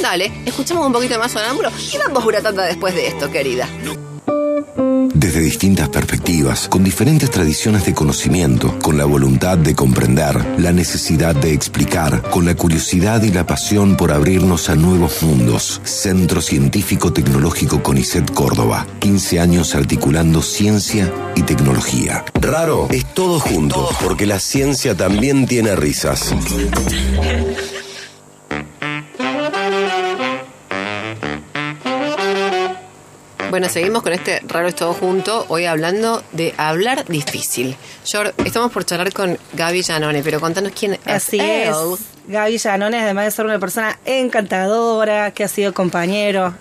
Dale, 0.00 0.30
escuchamos 0.44 0.86
un 0.86 0.92
poquito 0.92 1.18
más 1.18 1.32
sonámbulo 1.32 1.70
y 1.92 1.98
vamos 1.98 2.22
a 2.22 2.26
una 2.26 2.40
tanda 2.40 2.64
después 2.64 2.94
de 2.94 3.08
esto, 3.08 3.30
querida. 3.30 3.68
Desde 5.14 5.40
distintas 5.40 5.88
perspectivas, 5.88 6.68
con 6.68 6.84
diferentes 6.84 7.30
tradiciones 7.30 7.86
de 7.86 7.94
conocimiento, 7.94 8.78
con 8.80 8.98
la 8.98 9.06
voluntad 9.06 9.56
de 9.56 9.74
comprender, 9.74 10.36
la 10.58 10.72
necesidad 10.72 11.34
de 11.34 11.52
explicar, 11.52 12.22
con 12.30 12.44
la 12.44 12.54
curiosidad 12.54 13.22
y 13.22 13.32
la 13.32 13.46
pasión 13.46 13.96
por 13.96 14.12
abrirnos 14.12 14.68
a 14.68 14.76
nuevos 14.76 15.22
mundos. 15.22 15.80
Centro 15.84 16.42
Científico 16.42 17.12
Tecnológico 17.12 17.82
CONICET 17.82 18.30
Córdoba. 18.32 18.86
15 19.00 19.40
años 19.40 19.74
articulando 19.74 20.42
ciencia 20.42 21.12
y 21.34 21.42
tecnología. 21.42 22.24
Raro 22.34 22.88
es 22.90 23.06
todo 23.14 23.40
junto, 23.40 23.88
porque 24.02 24.26
la 24.26 24.38
ciencia 24.38 24.94
también 24.94 25.46
tiene 25.46 25.74
risas. 25.76 26.34
Bueno, 33.50 33.68
seguimos 33.68 34.02
con 34.02 34.12
este 34.12 34.40
raro 34.46 34.68
es 34.68 34.74
todo 34.74 34.92
junto, 34.92 35.46
hoy 35.48 35.66
hablando 35.66 36.22
de 36.32 36.52
hablar 36.56 37.06
difícil. 37.06 37.76
George, 38.04 38.32
estamos 38.44 38.72
por 38.72 38.84
charlar 38.84 39.12
con 39.12 39.38
Gaby 39.52 39.82
Janone, 39.84 40.22
pero 40.22 40.40
contanos 40.40 40.72
quién 40.78 40.94
es 40.94 41.00
Así 41.06 41.38
él. 41.38 41.68
es. 41.70 42.15
Gaby 42.28 42.58
Llanones, 42.58 43.02
además 43.02 43.26
de 43.26 43.30
ser 43.30 43.46
una 43.46 43.58
persona 43.58 43.98
encantadora, 44.04 45.30
que 45.30 45.44
ha 45.44 45.48
sido 45.48 45.72
compañero 45.72 46.54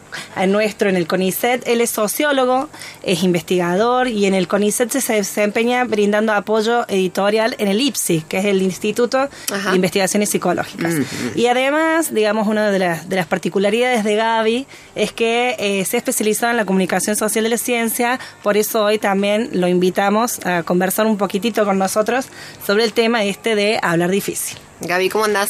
nuestro 0.47 0.89
en 0.89 0.95
el 0.95 1.07
CONICET, 1.07 1.67
él 1.67 1.81
es 1.81 1.89
sociólogo, 1.89 2.69
es 3.03 3.23
investigador 3.23 4.07
y 4.07 4.25
en 4.25 4.33
el 4.33 4.47
CONICET 4.47 4.91
se 4.91 5.13
desempeña 5.13 5.83
brindando 5.85 6.33
apoyo 6.33 6.87
editorial 6.87 7.55
en 7.57 7.67
el 7.67 7.81
IPSI, 7.81 8.25
que 8.27 8.39
es 8.39 8.45
el 8.45 8.61
Instituto 8.61 9.29
Ajá. 9.51 9.69
de 9.69 9.75
Investigaciones 9.75 10.29
Psicológicas. 10.29 10.95
Y 11.35 11.47
además, 11.47 12.13
digamos, 12.13 12.47
una 12.47 12.69
de 12.69 12.79
las, 12.79 13.09
de 13.09 13.15
las 13.15 13.25
particularidades 13.25 14.03
de 14.03 14.15
Gaby 14.15 14.67
es 14.95 15.11
que 15.11 15.55
eh, 15.57 15.85
se 15.85 15.97
ha 15.97 15.99
especializado 15.99 16.51
en 16.51 16.57
la 16.57 16.65
comunicación 16.65 17.15
social 17.15 17.43
de 17.43 17.49
la 17.49 17.57
ciencia, 17.57 18.19
por 18.43 18.57
eso 18.57 18.83
hoy 18.83 18.99
también 18.99 19.49
lo 19.53 19.67
invitamos 19.67 20.45
a 20.45 20.63
conversar 20.63 21.05
un 21.05 21.17
poquitito 21.17 21.65
con 21.65 21.77
nosotros 21.77 22.27
sobre 22.65 22.83
el 22.83 22.93
tema 22.93 23.23
este 23.23 23.55
de 23.55 23.79
hablar 23.81 24.11
difícil. 24.11 24.57
Gaby, 24.81 25.09
¿cómo 25.09 25.25
andás? 25.25 25.49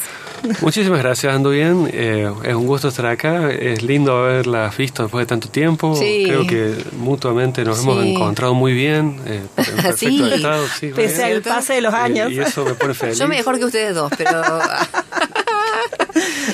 Muchísimas 0.61 0.99
gracias, 0.99 1.33
ando 1.33 1.49
bien. 1.49 1.89
Eh, 1.91 2.31
es 2.43 2.53
un 2.53 2.67
gusto 2.67 2.89
estar 2.89 3.07
acá. 3.07 3.51
Es 3.51 3.81
lindo 3.81 4.15
haberla 4.15 4.71
visto 4.77 5.01
después 5.03 5.23
de 5.23 5.27
tanto 5.27 5.49
tiempo. 5.49 5.95
Sí. 5.95 6.23
Creo 6.27 6.45
que 6.45 6.75
mutuamente 6.97 7.63
nos 7.65 7.81
hemos 7.81 8.05
encontrado 8.05 8.53
muy 8.53 8.73
bien. 8.73 9.19
eh, 9.25 9.41
en 9.57 9.65
perfecto 9.65 9.97
Sí. 9.97 10.33
estado. 10.35 10.67
Sí, 10.79 10.91
Pese 10.95 11.23
al 11.23 11.41
pase 11.41 11.73
de 11.73 11.81
los 11.81 11.93
Y- 11.93 11.97
años. 11.97 12.31
Y, 12.31 12.39
eso 12.39 12.63
me 12.65 12.75
pone 12.75 12.93
feliz. 12.93 13.17
Yo 13.17 13.27
mejor 13.27 13.57
que 13.57 13.65
ustedes 13.65 13.95
dos, 13.95 14.11
pero 14.17 14.41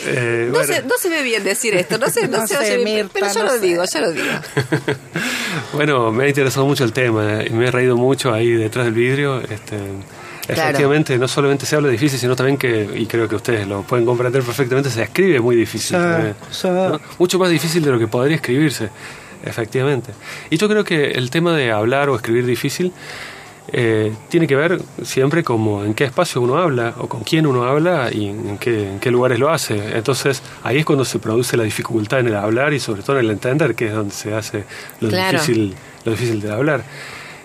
Eh, 0.07 0.45
no, 0.47 0.53
bueno. 0.57 0.73
se, 0.73 0.81
no 0.83 0.95
se 0.99 1.09
ve 1.09 1.21
bien 1.21 1.43
decir 1.43 1.75
esto, 1.75 1.97
no 1.99 2.09
se, 2.09 2.27
no 2.27 2.39
No 2.39 2.47
se 2.47 2.55
sé, 2.55 2.59
oye 2.75 2.77
bien, 2.83 2.95
Mirta, 3.05 3.11
pero 3.13 3.27
ya 3.27 3.39
no 3.43 3.45
lo 3.45 3.51
sé. 3.51 3.59
digo, 3.59 3.83
ya 3.85 4.01
lo 4.01 4.11
digo. 4.11 4.25
Bueno, 5.73 6.11
me 6.11 6.23
ha 6.23 6.27
interesado 6.27 6.65
mucho 6.65 6.83
el 6.83 6.91
tema 6.93 7.41
eh, 7.43 7.47
y 7.49 7.53
me 7.53 7.67
he 7.67 7.71
reído 7.71 7.95
mucho 7.95 8.33
ahí 8.33 8.49
detrás 8.49 8.85
del 8.85 8.95
vidrio. 8.95 9.39
Este, 9.41 9.77
Claro. 10.53 10.69
Efectivamente, 10.69 11.17
no 11.17 11.27
solamente 11.27 11.65
se 11.65 11.75
habla 11.75 11.89
difícil, 11.89 12.19
sino 12.19 12.35
también 12.35 12.57
que, 12.57 12.89
y 12.95 13.05
creo 13.05 13.27
que 13.27 13.35
ustedes 13.35 13.67
lo 13.67 13.83
pueden 13.83 14.05
comprender 14.05 14.43
perfectamente, 14.43 14.89
se 14.89 15.01
escribe 15.03 15.39
muy 15.39 15.55
difícil. 15.55 15.97
Sí, 16.51 16.67
eh. 16.67 16.97
Mucho 17.19 17.39
más 17.39 17.49
difícil 17.49 17.83
de 17.83 17.91
lo 17.91 17.97
que 17.99 18.07
podría 18.07 18.35
escribirse, 18.35 18.89
efectivamente. 19.45 20.11
Y 20.49 20.57
yo 20.57 20.67
creo 20.67 20.83
que 20.83 21.11
el 21.11 21.29
tema 21.29 21.55
de 21.55 21.71
hablar 21.71 22.09
o 22.09 22.15
escribir 22.15 22.45
difícil 22.45 22.91
eh, 23.73 24.11
tiene 24.27 24.47
que 24.47 24.55
ver 24.55 24.81
siempre 25.03 25.43
como 25.43 25.85
en 25.85 25.93
qué 25.93 26.03
espacio 26.03 26.41
uno 26.41 26.57
habla 26.57 26.95
o 26.97 27.07
con 27.07 27.23
quién 27.23 27.45
uno 27.47 27.63
habla 27.63 28.09
y 28.11 28.27
en 28.27 28.57
qué, 28.57 28.89
en 28.91 28.99
qué 28.99 29.11
lugares 29.11 29.39
lo 29.39 29.49
hace. 29.49 29.95
Entonces 29.95 30.41
ahí 30.63 30.79
es 30.79 30.85
cuando 30.85 31.05
se 31.05 31.19
produce 31.19 31.55
la 31.55 31.63
dificultad 31.63 32.19
en 32.19 32.27
el 32.27 32.35
hablar 32.35 32.73
y 32.73 32.79
sobre 32.79 33.03
todo 33.03 33.19
en 33.19 33.25
el 33.25 33.31
entender, 33.31 33.75
que 33.75 33.87
es 33.87 33.93
donde 33.93 34.13
se 34.13 34.33
hace 34.33 34.65
lo, 34.99 35.07
Claro. 35.09 35.39
difícil, 35.39 35.75
lo 36.03 36.11
difícil 36.11 36.41
de 36.41 36.51
hablar. 36.51 36.83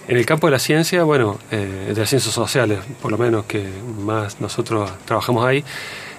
En 0.09 0.17
el 0.17 0.25
campo 0.25 0.47
de 0.47 0.53
la 0.53 0.59
ciencia, 0.61 1.03
bueno, 1.03 1.39
eh, 1.51 1.93
de 1.93 2.01
las 2.01 2.09
ciencias 2.09 2.33
sociales, 2.33 2.79
por 3.03 3.11
lo 3.11 3.19
menos 3.19 3.45
que 3.47 3.69
más 3.99 4.41
nosotros 4.41 4.91
trabajamos 5.05 5.45
ahí, 5.45 5.65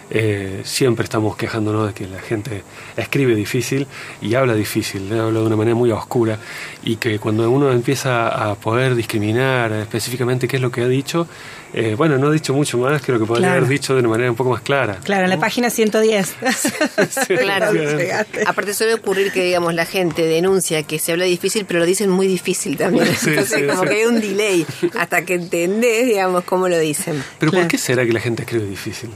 eh, 0.10 0.62
siempre 0.64 1.04
estamos 1.04 1.36
quejándonos 1.36 1.88
de 1.88 1.94
que 1.94 2.08
la 2.08 2.20
gente 2.20 2.64
escribe 2.96 3.36
difícil 3.36 3.88
y 4.22 4.36
habla 4.36 4.54
difícil, 4.56 5.12
¿eh? 5.12 5.20
habla 5.20 5.40
de 5.42 5.46
una 5.46 5.56
manera 5.56 5.76
muy 5.76 5.92
oscura 5.92 6.40
y 6.84 6.96
que 6.96 7.20
cuando 7.20 7.50
uno 7.52 7.72
empieza 7.72 8.28
a 8.30 8.56
poder 8.56 8.96
discriminar 8.96 9.72
específicamente 9.74 10.48
qué 10.48 10.56
es 10.56 10.62
lo 10.62 10.72
que 10.72 10.82
ha 10.82 10.88
dicho, 10.88 11.28
eh, 11.74 11.96
bueno, 11.98 12.18
no 12.18 12.28
ha 12.28 12.32
dicho 12.32 12.54
mucho 12.54 12.78
más 12.78 13.02
que 13.02 13.12
lo 13.12 13.20
que 13.20 13.26
podría 13.26 13.48
Claro. 13.50 13.58
haber 13.66 13.70
dicho 13.70 13.94
de 13.94 14.00
una 14.00 14.10
manera 14.10 14.30
un 14.32 14.38
poco 14.38 14.52
más 14.52 14.62
clara. 14.62 15.00
Claro, 15.04 15.26
en 15.26 15.30
la 15.30 15.40
página 15.40 15.70
110. 15.70 16.36
Claro. 17.28 17.74
Llegaste. 17.74 18.44
Aparte 18.48 18.74
suele 18.74 18.94
ocurrir 18.96 19.32
que, 19.32 19.44
digamos, 19.44 19.74
la 19.74 19.86
gente 19.86 20.24
denuncia 20.24 20.84
que 20.84 21.00
se 21.00 21.12
habla 21.12 21.26
difícil, 21.26 21.66
pero 21.66 21.80
lo 21.80 21.86
dicen 21.86 22.10
muy 22.10 22.28
difícil 22.28 22.78
también. 22.78 23.08
Sí, 23.16 23.30
Entonces, 23.32 23.60
sí, 23.62 23.68
como 23.68 23.84
sí. 23.84 23.90
que 23.90 23.96
hay 23.96 24.06
un 24.06 24.22
delay 24.22 24.66
hasta 24.98 25.24
que 25.26 25.36
entendés, 25.36 26.06
digamos, 26.08 26.44
cómo 26.46 26.68
lo 26.70 26.80
dicen. 26.80 27.22
Pero 27.40 27.52
Claro. 27.52 27.66
¿por 27.66 27.72
qué 27.72 27.78
será 27.78 28.06
que 28.06 28.14
la 28.14 28.20
gente 28.20 28.44
escribe 28.44 28.66
difícil? 28.66 29.10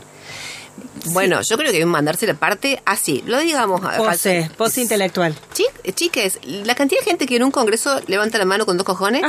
Bueno, 1.07 1.41
yo 1.41 1.57
creo 1.57 1.67
que 1.67 1.73
deben 1.73 1.87
mandarse 1.89 2.25
la 2.27 2.33
parte 2.35 2.81
así, 2.85 3.23
lo 3.25 3.39
digamos. 3.39 3.81
a- 3.83 3.97
Pose, 3.97 4.41
falso. 4.41 4.55
pose 4.57 4.81
intelectual. 4.81 5.35
Chi- 5.53 5.91
chiques, 5.93 6.39
la 6.43 6.75
cantidad 6.75 7.01
de 7.01 7.05
gente 7.05 7.25
que 7.25 7.35
en 7.35 7.43
un 7.43 7.51
congreso 7.51 7.99
levanta 8.07 8.37
la 8.37 8.45
mano 8.45 8.65
con 8.65 8.77
dos 8.77 8.85
cojones 8.85 9.23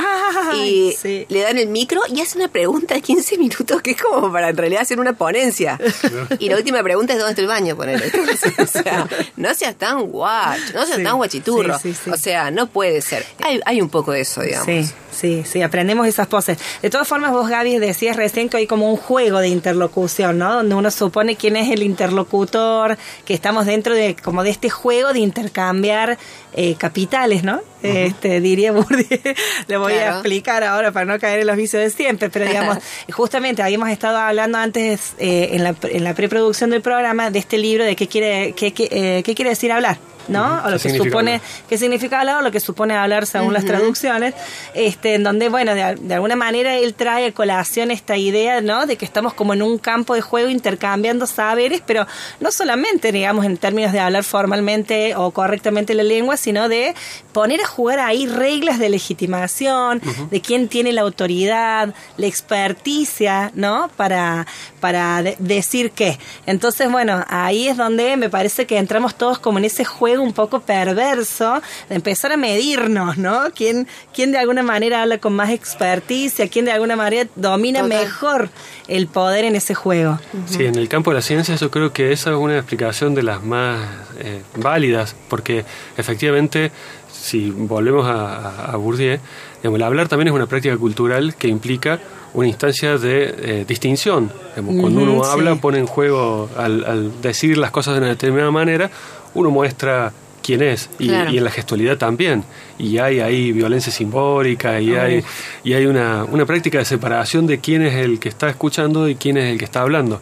Ay, 0.51 0.89
y 0.89 0.91
sí. 0.93 1.25
le 1.29 1.41
dan 1.41 1.57
el 1.57 1.67
micro 1.67 2.01
y 2.09 2.21
hace 2.21 2.37
una 2.37 2.47
pregunta 2.47 2.93
de 2.95 3.01
15 3.01 3.37
minutos 3.37 3.81
que 3.81 3.91
es 3.91 4.01
como 4.01 4.31
para 4.31 4.49
en 4.49 4.57
realidad 4.57 4.81
hacer 4.83 4.99
una 4.99 5.13
ponencia. 5.13 5.79
y 6.39 6.49
la 6.49 6.57
última 6.57 6.81
pregunta 6.83 7.13
es 7.13 7.19
¿dónde 7.19 7.31
está 7.31 7.41
el 7.41 7.47
baño? 7.47 7.75
Ponele. 7.75 8.11
o 8.59 8.65
sea, 8.67 9.07
no 9.35 9.53
seas 9.53 9.75
tan 9.75 10.03
guach, 10.07 10.59
no 10.73 10.85
seas 10.85 10.97
Sí, 10.97 11.03
tan 11.03 11.17
guachiturro. 11.17 11.79
sí, 11.79 11.93
sí, 11.93 11.99
sí. 12.05 12.09
O 12.11 12.17
sea, 12.17 12.51
no 12.51 12.67
puede 12.67 13.01
ser. 13.01 13.25
Hay, 13.43 13.59
hay 13.65 13.81
un 13.81 13.89
poco 13.89 14.11
de 14.11 14.21
eso, 14.21 14.41
digamos. 14.41 14.65
Sí, 14.65 14.85
sí, 15.11 15.43
sí, 15.45 15.61
aprendemos 15.61 16.07
esas 16.07 16.27
poses. 16.27 16.57
De 16.81 16.89
todas 16.89 17.07
formas, 17.07 17.31
vos, 17.31 17.49
Gaby, 17.49 17.79
decías 17.79 18.15
recién 18.15 18.49
que 18.49 18.57
hay 18.57 18.67
como 18.67 18.89
un 18.91 18.97
juego 18.97 19.39
de 19.39 19.47
interlocución, 19.49 20.37
¿no? 20.37 20.53
Donde 20.55 20.75
uno 20.75 20.91
supone 20.91 21.35
quién 21.35 21.55
es 21.55 21.62
es 21.63 21.71
el 21.71 21.83
interlocutor, 21.83 22.97
que 23.25 23.33
estamos 23.33 23.65
dentro 23.65 23.95
de 23.95 24.15
como 24.15 24.43
de 24.43 24.49
este 24.49 24.69
juego 24.69 25.13
de 25.13 25.19
intercambiar 25.19 26.17
eh, 26.53 26.75
capitales, 26.75 27.43
¿no? 27.43 27.61
Este 27.81 28.39
diría 28.39 28.71
Bourdieu, 28.71 29.19
le 29.67 29.77
voy 29.77 29.93
a 29.93 30.11
explicar 30.11 30.63
ahora 30.63 30.93
para 30.93 31.05
no 31.05 31.19
caer 31.19 31.41
en 31.41 31.47
los 31.47 31.57
vicios 31.57 31.83
de 31.83 31.89
siempre, 31.89 32.29
pero 32.29 32.45
digamos, 32.45 32.77
justamente 33.11 33.61
habíamos 33.61 33.89
estado 33.89 34.17
hablando 34.17 34.57
antes 34.57 35.15
eh, 35.17 35.49
en, 35.51 35.65
la, 35.65 35.75
en 35.83 36.03
la 36.05 36.13
preproducción 36.13 36.69
del 36.69 36.81
programa 36.81 37.29
de 37.29 37.39
este 37.39 37.57
libro 37.57 37.83
de 37.83 37.97
qué 37.97 38.07
quiere 38.07 38.53
qué, 38.53 38.73
qué, 38.73 38.87
eh, 38.89 39.23
qué 39.23 39.35
quiere 39.35 39.49
decir 39.49 39.71
hablar. 39.71 39.97
¿No? 40.27 40.61
O 40.65 40.69
lo 40.69 40.79
que 40.79 40.89
supone, 40.97 41.41
qué 41.67 41.77
significa 41.77 42.19
hablar 42.19 42.37
o 42.37 42.41
lo 42.41 42.51
que 42.51 42.59
supone 42.59 42.95
hablar 42.95 43.25
según 43.25 43.53
las 43.53 43.65
traducciones, 43.65 44.33
este, 44.73 45.15
en 45.15 45.23
donde, 45.23 45.49
bueno, 45.49 45.73
de, 45.75 46.13
alguna 46.13 46.35
manera 46.35 46.75
él 46.75 46.93
trae 46.93 47.27
a 47.27 47.31
colación 47.31 47.91
esta 47.91 48.17
idea, 48.17 48.61
¿no? 48.61 48.85
De 48.85 48.95
que 48.97 49.05
estamos 49.05 49.33
como 49.33 49.53
en 49.53 49.61
un 49.61 49.77
campo 49.77 50.15
de 50.15 50.21
juego 50.21 50.49
intercambiando 50.49 51.27
saberes, 51.27 51.81
pero 51.85 52.07
no 52.39 52.51
solamente, 52.51 53.11
digamos, 53.11 53.45
en 53.45 53.57
términos 53.57 53.91
de 53.91 53.99
hablar 53.99 54.23
formalmente 54.23 55.15
o 55.15 55.31
correctamente 55.31 55.93
la 55.93 56.03
lengua, 56.03 56.37
sino 56.37 56.69
de 56.69 56.95
poner 57.31 57.61
a 57.61 57.67
jugar 57.67 57.99
ahí 57.99 58.27
reglas 58.27 58.79
de 58.79 58.89
legitimación, 58.89 60.01
de 60.29 60.41
quién 60.41 60.67
tiene 60.67 60.93
la 60.93 61.01
autoridad, 61.01 61.93
la 62.17 62.27
experticia, 62.27 63.51
¿no? 63.55 63.89
Para, 63.95 64.47
para 64.79 65.21
decir 65.39 65.91
qué. 65.91 66.19
Entonces, 66.45 66.91
bueno, 66.91 67.23
ahí 67.27 67.67
es 67.67 67.77
donde 67.77 68.17
me 68.17 68.29
parece 68.29 68.65
que 68.65 68.77
entramos 68.77 69.15
todos 69.15 69.39
como 69.39 69.57
en 69.57 69.65
ese 69.65 69.85
juego 69.85 70.12
un 70.19 70.33
poco 70.33 70.61
perverso 70.61 71.61
de 71.89 71.95
empezar 71.95 72.31
a 72.31 72.37
medirnos, 72.37 73.17
¿no? 73.17 73.51
¿Quién, 73.55 73.87
quién 74.13 74.31
de 74.31 74.37
alguna 74.37 74.63
manera 74.63 75.01
habla 75.01 75.17
con 75.17 75.33
más 75.33 75.49
experticia? 75.49 76.47
¿Quién 76.47 76.65
de 76.65 76.71
alguna 76.71 76.95
manera 76.95 77.29
domina 77.35 77.83
mejor 77.83 78.49
el 78.87 79.07
poder 79.07 79.45
en 79.45 79.55
ese 79.55 79.73
juego? 79.73 80.19
Sí, 80.47 80.65
en 80.65 80.75
el 80.75 80.89
campo 80.89 81.11
de 81.11 81.15
la 81.15 81.21
ciencia 81.21 81.55
yo 81.55 81.71
creo 81.71 81.93
que 81.93 82.11
esa 82.11 82.31
es 82.31 82.37
una 82.37 82.57
explicación 82.57 83.15
de 83.15 83.23
las 83.23 83.43
más 83.43 83.79
eh, 84.19 84.41
válidas, 84.57 85.15
porque 85.29 85.65
efectivamente, 85.97 86.71
si 87.11 87.51
volvemos 87.51 88.05
a, 88.05 88.71
a 88.71 88.75
Bourdieu, 88.77 89.19
el 89.63 89.83
hablar 89.83 90.09
también 90.09 90.27
es 90.27 90.33
una 90.33 90.47
práctica 90.47 90.75
cultural 90.77 91.35
que 91.35 91.47
implica 91.47 91.99
una 92.33 92.47
instancia 92.47 92.97
de 92.97 93.35
eh, 93.37 93.65
distinción. 93.67 94.31
cuando 94.55 95.01
uno 95.01 95.23
habla, 95.23 95.55
pone 95.55 95.79
en 95.79 95.85
juego, 95.85 96.49
al, 96.57 96.83
al, 96.83 97.21
decir 97.21 97.57
las 97.57 97.71
cosas 97.71 97.93
de 97.93 97.99
una 97.99 98.09
determinada 98.09 98.51
manera, 98.51 98.89
uno 99.33 99.49
muestra 99.49 100.13
quién 100.41 100.61
es 100.61 100.89
y, 100.99 101.09
en 101.09 101.43
la 101.43 101.51
gestualidad 101.51 101.97
también. 101.97 102.43
Y 102.77 102.97
hay 102.97 103.19
ahí 103.19 103.51
violencia 103.51 103.91
simbólica 103.91 104.79
y 104.79 104.93
hay 104.95 105.23
y 105.63 105.73
hay 105.73 105.85
una, 105.85 106.25
una 106.25 106.45
práctica 106.45 106.79
de 106.79 106.85
separación 106.85 107.47
de 107.47 107.59
quién 107.59 107.81
es 107.81 107.95
el 107.95 108.19
que 108.19 108.29
está 108.29 108.49
escuchando 108.49 109.07
y 109.07 109.15
quién 109.15 109.37
es 109.37 109.51
el 109.51 109.57
que 109.57 109.65
está 109.65 109.81
hablando. 109.81 110.21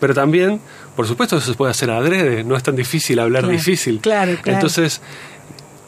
Pero 0.00 0.14
también 0.14 0.60
por 0.96 1.06
supuesto 1.06 1.36
eso 1.36 1.52
se 1.52 1.56
puede 1.56 1.70
hacer 1.70 1.90
adrede 1.90 2.42
no 2.44 2.56
es 2.56 2.62
tan 2.62 2.76
difícil 2.76 3.18
hablar 3.20 3.46
difícil. 3.46 4.00
Claro, 4.00 4.36
entonces 4.44 5.00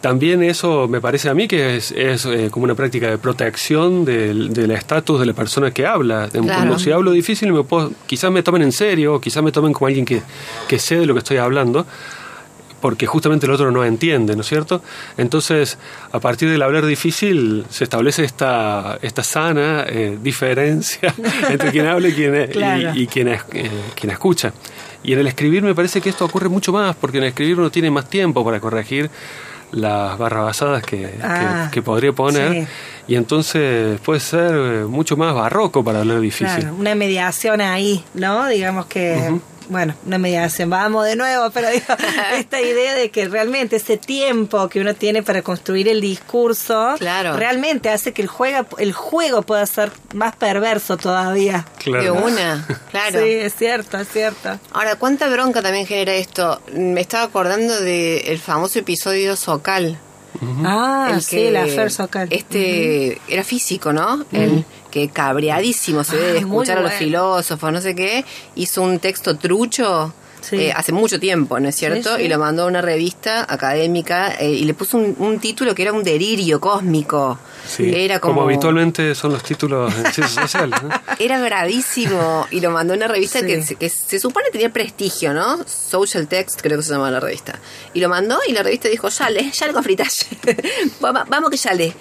también 0.03 0.42
eso 0.42 0.88
me 0.88 1.01
parece 1.01 1.29
a 1.29 1.35
mí 1.35 1.46
que 1.46 1.77
es, 1.77 1.92
es 1.92 2.27
eh, 2.27 2.48
como 2.51 2.64
una 2.64 2.75
práctica 2.75 3.09
de 3.09 3.18
protección 3.18 4.05
del 4.05 4.70
estatus 4.72 5.20
de 5.20 5.27
la 5.27 5.33
persona 5.33 5.70
que 5.70 5.87
habla. 5.87 6.29
Cuando 6.33 6.79
si 6.79 6.90
hablo 6.90 7.12
difícil, 7.12 7.53
me 7.53 7.62
puedo, 7.62 7.92
quizás 8.07 8.33
me 8.33 8.42
tomen 8.42 8.62
en 8.62 8.72
serio, 8.72 9.20
quizás 9.20 9.44
me 9.44 9.53
tomen 9.53 9.72
como 9.72 9.87
alguien 9.87 10.05
que, 10.05 10.20
que 10.68 10.81
sé 10.81 10.98
de 10.98 11.07
lo 11.07 11.14
que 11.14 11.18
estoy 11.18 11.37
hablando, 11.37 11.87
porque 12.83 13.07
justamente 13.07 13.47
el 13.47 13.53
otro 13.53 13.71
no 13.71 13.85
entiende, 13.85 14.35
¿no 14.35 14.42
es 14.42 14.49
cierto? 14.49 14.83
Entonces, 15.16 15.79
a 16.11 16.18
partir 16.18 16.51
del 16.51 16.61
hablar 16.61 16.85
difícil 16.85 17.64
se 17.71 17.85
establece 17.85 18.25
esta, 18.25 18.99
esta 19.01 19.23
sana 19.23 19.87
eh, 19.88 20.18
diferencia 20.21 21.14
entre 21.49 21.71
quien 21.71 21.87
habla 21.87 22.09
y 22.09 22.12
quien, 22.12 22.51
y, 22.95 23.07
quien, 23.07 23.29
eh, 23.29 23.40
quien 23.95 24.11
escucha. 24.11 24.53
Y 25.05 25.12
en 25.12 25.21
el 25.21 25.29
escribir 25.29 25.62
me 25.62 25.75
parece 25.77 26.01
que 26.01 26.11
esto 26.11 26.25
ocurre 26.25 26.49
mucho 26.49 26.73
más, 26.73 26.97
porque 26.97 27.18
en 27.18 27.23
el 27.23 27.29
escribir 27.31 27.59
uno 27.59 27.71
tiene 27.71 27.90
más 27.90 28.11
tiempo 28.11 28.45
para 28.45 28.59
corregir 28.59 29.09
las 29.71 30.18
barrabasadas 30.18 30.83
que, 30.83 30.99
que, 30.99 31.18
ah, 31.23 31.71
podría 31.83 32.12
poner 32.12 32.66
y 33.09 33.14
entonces 33.14 33.99
puede 34.01 34.21
ser 34.21 34.51
eh, 34.55 34.85
mucho 34.85 35.16
más 35.16 35.35
barroco 35.35 35.83
para 35.83 36.01
hablar 36.01 36.21
difícil. 36.21 36.68
una 36.79 36.95
mediación 36.95 37.61
ahí, 37.61 38.05
¿no? 38.12 38.47
Digamos 38.49 38.87
que 38.87 39.40
bueno, 39.72 39.94
una 40.06 40.18
mediación, 40.18 40.70
vamos 40.70 41.06
de 41.06 41.16
nuevo, 41.16 41.50
pero 41.50 41.70
digo, 41.70 41.85
esta 42.37 42.61
idea 42.61 42.94
de 42.94 43.11
que 43.11 43.26
realmente 43.26 43.76
ese 43.76 43.96
tiempo 43.96 44.68
que 44.68 44.80
uno 44.80 44.94
tiene 44.94 45.22
para 45.22 45.42
construir 45.42 45.88
el 45.88 46.00
discurso, 46.00 46.96
realmente 46.98 47.90
hace 47.90 48.12
que 48.12 48.22
el, 48.22 48.28
juega, 48.28 48.66
el 48.78 48.92
juego 48.92 49.42
pueda 49.42 49.66
ser 49.66 49.90
más 50.14 50.37
perverso 50.37 50.96
todavía. 50.96 51.66
De 51.85 52.11
una, 52.11 52.66
claro. 52.90 53.20
Sí, 53.20 53.30
es 53.30 53.54
cierto, 53.54 53.98
es 53.98 54.08
cierto. 54.08 54.58
Ahora, 54.72 54.96
¿cuánta 54.96 55.28
bronca 55.28 55.62
también 55.62 55.87
genera 55.87 56.14
esto? 56.14 56.61
Me 56.72 57.00
estaba 57.00 57.24
acordando 57.24 57.80
del 57.80 58.38
famoso 58.38 58.78
episodio 58.78 59.37
Socal. 59.37 59.98
Ah, 60.64 61.18
sí, 61.20 61.50
la 61.50 61.66
Fer 61.66 61.90
Socal. 61.90 62.28
Este 62.30 63.20
era 63.28 63.44
físico, 63.44 63.92
¿no? 63.92 64.24
El 64.32 64.64
que 64.92 65.09
cabreadísimo 65.09 66.05
se 66.05 66.16
ve 66.16 66.33
de 66.35 66.38
escuchar 66.38 66.78
a 66.78 66.83
los 66.83 66.92
filósofos, 66.92 67.72
no 67.72 67.81
sé 67.81 67.96
qué, 67.96 68.24
hizo 68.55 68.83
un 68.83 69.00
texto 69.00 69.37
trucho 69.37 70.12
eh, 70.50 70.72
hace 70.74 70.92
mucho 70.92 71.20
tiempo, 71.20 71.61
¿no 71.61 71.68
es 71.68 71.76
cierto? 71.76 72.18
Y 72.18 72.28
lo 72.28 72.38
mandó 72.38 72.64
a 72.64 72.66
una 72.66 72.83
revista 72.83 73.46
académica 73.48 74.35
eh, 74.38 74.50
y 74.50 74.64
le 74.64 74.74
puso 74.74 74.98
un, 74.98 75.38
título 75.38 75.74
que 75.74 75.83
era 75.83 75.92
un 75.92 76.02
delirio 76.02 76.61
cósmico. 76.61 77.38
Era 77.78 78.18
como... 78.18 78.42
habitualmente 78.42 79.14
son 79.14 79.33
los 79.33 79.42
títulos 79.42 79.94
en 79.94 80.12
ciencias 80.12 80.33
sociales. 80.33 80.78
Era 81.18 81.38
gravísimo 81.38 82.46
y 82.50 82.61
lo 82.61 82.70
mandó 82.70 82.92
a 82.92 82.96
una 82.96 83.09
revista 83.09 83.40
que, 83.40 83.64
que, 83.78 83.88
se 83.88 84.18
supone 84.18 84.48
tenía 84.50 84.72
prestigio, 84.72 85.33
¿no? 85.33 85.64
Social 85.66 86.26
Text 86.26 86.61
creo 86.61 86.78
que 86.78 86.83
se 86.83 86.90
llamaba 86.90 87.12
la 87.12 87.20
revista. 87.20 87.59
Y 87.94 88.00
lo 88.00 88.09
mandó 88.09 88.38
y 88.46 88.52
la 88.52 88.62
revista 88.62 88.88
dijo, 88.88 89.09
ya 89.09 89.31
le, 89.31 89.50
ya 89.52 89.66
le 89.66 89.72
vamos 89.72 91.50
que 91.50 91.57
ya 91.57 91.72
le. 91.72 91.94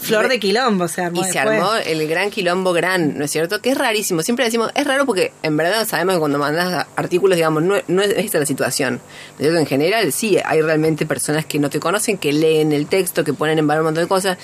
Flor 0.00 0.28
de 0.28 0.38
quilombo 0.38 0.88
se 0.88 1.02
armó. 1.02 1.20
Y 1.20 1.24
se 1.24 1.38
armó 1.38 1.74
el 1.74 2.06
gran 2.08 2.30
quilombo 2.30 2.72
gran, 2.72 3.18
¿no 3.18 3.24
es 3.24 3.30
cierto? 3.30 3.60
Que 3.60 3.70
es 3.70 3.78
rarísimo. 3.78 4.22
Siempre 4.22 4.44
decimos, 4.44 4.70
es 4.74 4.86
raro 4.86 5.06
porque 5.06 5.32
en 5.42 5.56
verdad 5.56 5.86
sabemos 5.86 6.14
que 6.14 6.20
cuando 6.20 6.38
mandas 6.38 6.86
artículos, 6.96 7.36
digamos, 7.36 7.62
no, 7.62 7.76
no 7.88 8.02
es 8.02 8.14
esta 8.16 8.38
la 8.38 8.46
situación. 8.46 9.00
¿No 9.38 9.46
es 9.46 9.54
En 9.54 9.66
general, 9.66 10.12
sí, 10.12 10.38
hay 10.44 10.62
realmente 10.62 11.06
personas 11.06 11.46
que 11.46 11.58
no 11.58 11.70
te 11.70 11.80
conocen, 11.80 12.18
que 12.18 12.32
leen 12.32 12.72
el 12.72 12.86
texto, 12.86 13.24
que 13.24 13.32
ponen 13.32 13.58
en 13.58 13.66
valor 13.66 13.82
un 13.82 13.86
montón 13.86 14.04
de 14.04 14.08
cosas. 14.08 14.38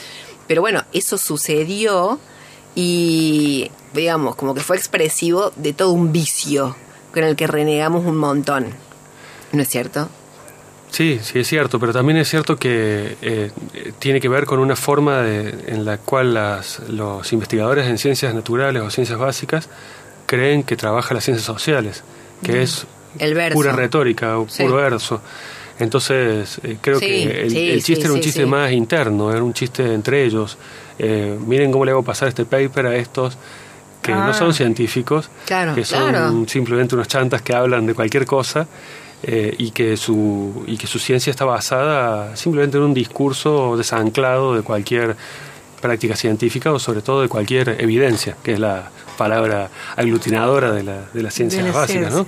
Pero 0.46 0.60
bueno, 0.60 0.84
eso 0.92 1.18
sucedió 1.18 2.18
y, 2.74 3.70
digamos, 3.92 4.36
como 4.36 4.54
que 4.54 4.60
fue 4.60 4.76
expresivo 4.76 5.52
de 5.56 5.72
todo 5.72 5.92
un 5.92 6.12
vicio 6.12 6.76
con 7.12 7.24
el 7.24 7.36
que 7.36 7.46
renegamos 7.46 8.04
un 8.04 8.16
montón. 8.16 8.66
¿No 9.52 9.62
es 9.62 9.68
cierto? 9.68 10.08
Sí, 10.94 11.18
sí 11.20 11.40
es 11.40 11.48
cierto, 11.48 11.80
pero 11.80 11.92
también 11.92 12.18
es 12.18 12.28
cierto 12.28 12.54
que 12.54 13.16
eh, 13.20 13.50
tiene 13.98 14.20
que 14.20 14.28
ver 14.28 14.44
con 14.44 14.60
una 14.60 14.76
forma 14.76 15.28
en 15.28 15.84
la 15.84 15.98
cual 15.98 16.38
los 16.88 17.32
investigadores 17.32 17.88
en 17.88 17.98
ciencias 17.98 18.32
naturales 18.32 18.80
o 18.80 18.88
ciencias 18.90 19.18
básicas 19.18 19.68
creen 20.24 20.62
que 20.62 20.76
trabaja 20.76 21.12
las 21.12 21.24
ciencias 21.24 21.44
sociales, 21.44 22.04
que 22.44 22.62
es 22.62 22.86
pura 23.52 23.72
retórica 23.72 24.38
o 24.38 24.46
puro 24.46 24.76
verso. 24.76 25.20
Entonces, 25.80 26.60
eh, 26.62 26.76
creo 26.80 27.00
que 27.00 27.40
el, 27.40 27.82
chiste 27.82 28.04
era 28.04 28.12
un 28.12 28.20
chiste 28.20 28.46
más 28.46 28.70
interno, 28.70 29.32
era 29.32 29.42
un 29.42 29.52
chiste 29.52 29.94
entre 29.94 30.24
ellos. 30.24 30.56
Eh, 31.00 31.36
miren 31.44 31.72
cómo 31.72 31.84
le 31.84 31.90
hago 31.90 32.04
pasar 32.04 32.28
este 32.28 32.44
paper 32.44 32.86
a 32.86 32.94
estos 32.94 33.36
que 34.00 34.12
no 34.12 34.32
son 34.32 34.50
ah. 34.50 34.52
científicos, 34.52 35.28
que 35.74 35.84
son 35.84 36.48
simplemente 36.48 36.94
unos 36.94 37.08
chantas 37.08 37.42
que 37.42 37.52
hablan 37.52 37.84
de 37.84 37.94
cualquier 37.94 38.26
cosa 38.26 38.68
eh, 39.26 39.54
y, 39.56 39.70
que 39.70 39.96
su, 39.96 40.64
y 40.66 40.76
que 40.76 40.86
su 40.86 40.98
ciencia 40.98 41.30
está 41.30 41.46
basada 41.46 42.36
simplemente 42.36 42.76
en 42.76 42.82
un 42.82 42.92
discurso 42.92 43.74
desanclado 43.74 44.54
de 44.54 44.60
cualquier 44.60 45.16
práctica 45.80 46.14
científica 46.14 46.72
o 46.72 46.78
sobre 46.78 47.00
todo 47.00 47.22
de 47.22 47.28
cualquier 47.28 47.80
evidencia, 47.80 48.36
que 48.42 48.52
es 48.52 48.60
la 48.60 48.90
palabra 49.16 49.70
aglutinadora 49.96 50.72
de 50.72 50.82
la, 50.82 51.06
de 51.12 51.22
las 51.22 51.32
ciencias 51.32 51.72
básicas. 51.72 52.12
¿no? 52.12 52.26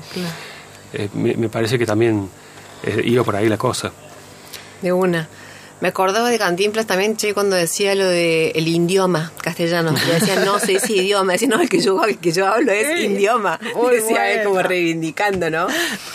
Eh, 0.94 1.10
me, 1.12 1.50
parece 1.50 1.78
que 1.78 1.84
también 1.84 2.30
eh, 2.82 3.02
iba 3.04 3.22
por 3.24 3.36
ahí 3.36 3.48
la 3.48 3.58
cosa. 3.58 3.92
De 4.80 4.90
una. 4.90 5.28
Me 5.80 5.88
acordaba 5.88 6.30
de 6.30 6.38
Cantinflas 6.38 6.86
también, 6.86 7.16
che, 7.16 7.34
cuando 7.34 7.54
decía 7.54 7.94
lo 7.94 8.06
de 8.06 8.50
el 8.50 8.66
idioma 8.66 9.32
castellano. 9.42 9.94
Y 10.06 10.10
decía, 10.20 10.42
no 10.44 10.58
se 10.58 10.72
dice 10.72 10.94
idioma. 10.94 11.32
Decía, 11.32 11.48
no, 11.48 11.60
el 11.60 11.68
que 11.68 11.80
yo, 11.80 12.02
el 12.04 12.18
que 12.18 12.32
yo 12.32 12.46
hablo 12.46 12.72
es 12.72 12.98
idioma. 12.98 13.60
decía, 13.90 14.32
él 14.32 14.44
como 14.44 14.62
reivindicando, 14.62 15.50
¿no? 15.50 15.66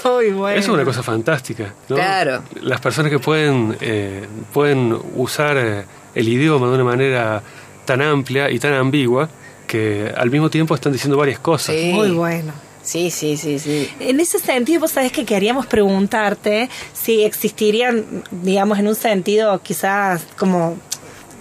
Muy 0.04 0.32
bueno. 0.32 0.60
Eso 0.60 0.72
es 0.72 0.74
una 0.74 0.86
cosa 0.86 1.04
fantástica, 1.04 1.74
¿no? 1.90 1.96
Claro. 1.96 2.42
Las 2.62 2.82
personas 2.82 3.12
que 3.12 3.20
pueden, 3.20 3.78
eh, 3.82 4.26
pueden 4.52 4.98
usar 5.16 5.58
eh, 5.58 5.86
el 6.16 6.28
idioma 6.28 6.68
de 6.68 6.74
una 6.74 6.84
manera 6.84 7.44
tan 7.86 8.02
amplia 8.02 8.50
y 8.50 8.58
tan 8.58 8.74
ambigua 8.74 9.30
que 9.68 10.12
al 10.16 10.32
mismo 10.32 10.50
tiempo 10.50 10.74
están 10.74 10.92
diciendo 10.92 11.18
varias 11.18 11.40
cosas. 11.40 11.76
Muy 11.76 12.12
bueno. 12.12 12.52
Sí, 12.84 13.12
sí, 13.12 13.38
sí, 13.38 13.60
sí. 13.60 13.90
En 14.00 14.20
ese 14.20 14.40
sentido, 14.40 14.82
vos 14.82 14.92
sabés 14.92 15.12
que 15.12 15.26
queríamos 15.26 15.68
preguntarte 15.68 16.70
si 16.94 17.24
existirían, 17.24 18.24
digamos, 18.32 18.80
en 18.80 18.88
un 18.88 18.96
sentido 18.96 19.62
quizás 19.62 20.24
como 20.38 20.78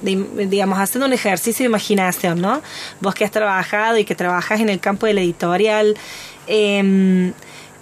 digamos, 0.03 0.79
haciendo 0.79 1.07
un 1.07 1.13
ejercicio 1.13 1.65
de 1.65 1.69
imaginación, 1.69 2.41
¿no? 2.41 2.63
Vos 3.01 3.15
que 3.15 3.25
has 3.25 3.31
trabajado 3.31 3.99
y 3.99 4.07
que 4.07 4.15
trabajas 4.15 4.61
en 4.61 4.71
el 4.71 4.81
campo 4.81 5.07
del 5.07 5.19
editorial, 5.19 5.95
eh, 6.47 7.33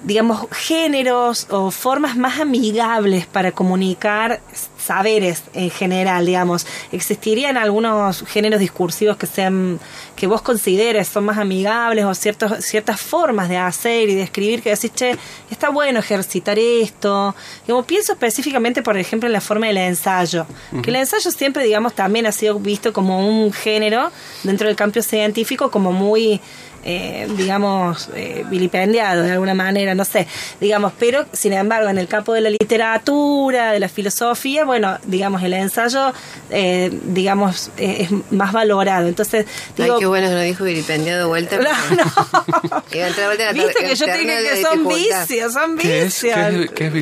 digamos, 0.03 0.46
géneros 0.53 1.49
o 1.51 1.70
formas 1.72 2.16
más 2.16 2.38
amigables 2.38 3.26
para 3.26 3.51
comunicar 3.51 4.40
saberes 4.78 5.42
en 5.55 5.70
general, 5.70 6.24
digamos. 6.24 6.66
¿Existirían 6.92 7.57
algunos 7.57 8.22
géneros 8.28 8.61
discursivos 8.61 9.16
que 9.16 9.26
sean, 9.26 9.80
que 10.14 10.28
vos 10.28 10.40
consideres 10.40 11.09
son 11.09 11.24
más 11.24 11.38
amigables 11.38 12.05
o 12.05 12.14
ciertos, 12.14 12.64
ciertas 12.64 13.01
formas 13.01 13.49
de 13.49 13.57
hacer 13.57 14.09
y 14.09 14.14
de 14.14 14.22
escribir 14.22 14.62
que 14.62 14.70
decís, 14.70 14.92
che, 14.94 15.16
está 15.51 15.70
bueno 15.70 15.99
ejercitar 15.99 16.59
esto? 16.59 17.34
Como 17.66 17.82
pienso 17.82 18.12
específicamente, 18.12 18.82
por 18.82 18.96
ejemplo, 18.96 19.26
en 19.26 19.32
la 19.32 19.40
forma 19.40 19.66
del 19.66 19.78
ensayo. 19.78 20.46
Que 20.82 20.90
el 20.90 20.96
ensayo 20.96 21.30
siempre, 21.32 21.64
digamos, 21.64 21.94
también 21.94 22.26
ha 22.26 22.32
sido 22.32 22.59
visto 22.61 22.92
como 22.92 23.28
un 23.28 23.53
género 23.53 24.12
dentro 24.44 24.68
del 24.68 24.76
campo 24.76 25.03
científico 25.03 25.70
como 25.70 25.92
muy 25.92 26.40
eh, 26.85 27.29
digamos, 27.37 28.09
eh, 28.14 28.45
vilipendiado 28.49 29.22
de 29.22 29.33
alguna 29.33 29.55
manera, 29.55 29.95
no 29.95 30.05
sé, 30.05 30.26
digamos, 30.61 30.93
pero 30.99 31.26
sin 31.33 31.53
embargo 31.53 31.89
en 31.89 31.99
el 31.99 32.09
campo 32.09 32.33
de 32.33 32.41
la 32.41 32.51
literatura, 32.51 33.72
de 33.72 33.81
la 33.81 33.89
filosofía, 33.89 34.64
bueno, 34.64 34.99
digamos, 35.05 35.43
el 35.43 35.53
ensayo, 35.53 36.12
eh, 36.51 36.91
digamos, 37.05 37.70
es 37.76 38.09
más 38.31 38.53
valorado. 38.53 39.09
Entonces, 39.09 39.47
digo, 39.76 39.95
Ay, 39.95 40.01
qué 40.01 40.07
bueno 40.07 40.29
que 40.29 40.35
no 40.35 40.41
dijo 40.41 40.64
vilipendiado 40.64 41.20
de 41.20 41.26
vuelta. 41.26 41.59
No, 41.68 41.97
no. 41.97 42.83
Viste 43.53 43.85
que 43.85 43.95
yo 43.95 44.07
te 44.07 44.18
dije 44.18 44.39
que 44.43 44.62
son 44.62 44.89
vicios, 44.89 45.53
son 45.53 45.76
vicios. 45.76 46.37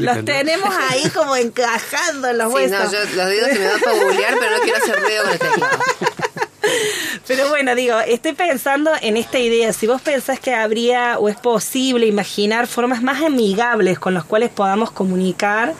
los 0.00 0.24
tenemos 0.24 0.74
ahí 0.90 1.08
como 1.10 1.36
encajando 1.36 2.28
en 2.28 2.38
los 2.38 2.48
sí, 2.48 2.54
huesos. 2.54 2.84
No, 2.84 2.92
yo 2.92 2.98
los 3.14 3.28
dedos 3.28 3.50
se 3.50 3.58
me 3.58 3.68
van 3.68 3.80
para 3.80 3.98
googlear, 3.98 4.34
pero 4.38 4.56
no 4.56 4.62
quiero 4.62 4.78
hacer 4.78 5.00
ruido 5.00 5.22
con 5.22 5.32
el 5.32 5.38
teclado. 5.38 5.78
Pero 7.36 7.48
bueno, 7.50 7.74
digo, 7.74 7.98
estoy 8.00 8.32
pensando 8.32 8.90
en 9.00 9.16
esta 9.16 9.38
idea. 9.38 9.72
Si 9.72 9.86
vos 9.86 10.00
pensás 10.02 10.40
que 10.40 10.54
habría 10.54 11.18
o 11.18 11.28
es 11.28 11.36
posible 11.36 12.06
imaginar 12.06 12.66
formas 12.66 13.02
más 13.02 13.22
amigables 13.22 13.98
con 13.98 14.14
las 14.14 14.24
cuales 14.24 14.50
podamos 14.50 14.90
comunicar, 14.90 15.74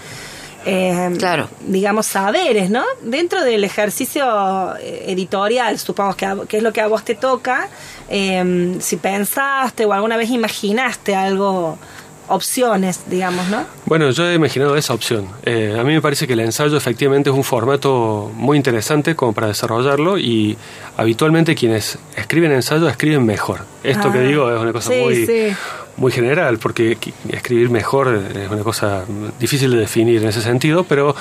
eh, 0.64 1.14
claro. 1.18 1.48
digamos, 1.60 2.06
saberes, 2.06 2.70
¿no? 2.70 2.84
Dentro 3.02 3.42
del 3.42 3.64
ejercicio 3.64 4.76
eh, 4.76 5.04
editorial, 5.08 5.78
supongo 5.78 6.14
que, 6.14 6.28
que 6.48 6.56
es 6.58 6.62
lo 6.62 6.72
que 6.72 6.80
a 6.80 6.88
vos 6.88 7.04
te 7.04 7.14
toca, 7.14 7.68
eh, 8.08 8.76
si 8.80 8.96
pensaste 8.96 9.84
o 9.84 9.92
alguna 9.92 10.16
vez 10.16 10.30
imaginaste 10.30 11.14
algo 11.14 11.78
opciones, 12.28 13.00
digamos, 13.08 13.46
¿no? 13.48 13.64
Bueno, 13.84 14.10
yo 14.10 14.28
he 14.28 14.34
imaginado 14.34 14.76
esa 14.76 14.94
opción. 14.94 15.26
Eh, 15.44 15.76
a 15.78 15.84
mí 15.84 15.92
me 15.92 16.00
parece 16.00 16.26
que 16.26 16.32
el 16.32 16.40
ensayo 16.40 16.76
efectivamente 16.76 17.30
es 17.30 17.36
un 17.36 17.44
formato 17.44 18.30
muy 18.34 18.56
interesante 18.56 19.14
como 19.14 19.32
para 19.32 19.46
desarrollarlo 19.48 20.18
y 20.18 20.56
habitualmente 20.96 21.54
quienes 21.54 21.98
escriben 22.16 22.52
ensayo 22.52 22.88
escriben 22.88 23.24
mejor. 23.24 23.60
Esto 23.84 24.10
que 24.12 24.18
Ah, 24.18 24.22
digo 24.22 24.54
es 24.54 24.60
una 24.60 24.72
cosa 24.72 24.90
sí, 24.92 25.00
muy, 25.00 25.26
sí. 25.26 25.48
muy 25.96 26.12
general 26.12 26.58
porque 26.58 26.98
escribir 27.28 27.70
mejor 27.70 28.20
es 28.34 28.50
una 28.50 28.62
cosa 28.62 29.04
difícil 29.38 29.70
de 29.70 29.78
definir 29.78 30.22
en 30.22 30.28
ese 30.28 30.42
sentido, 30.42 30.84
pero 30.84 31.14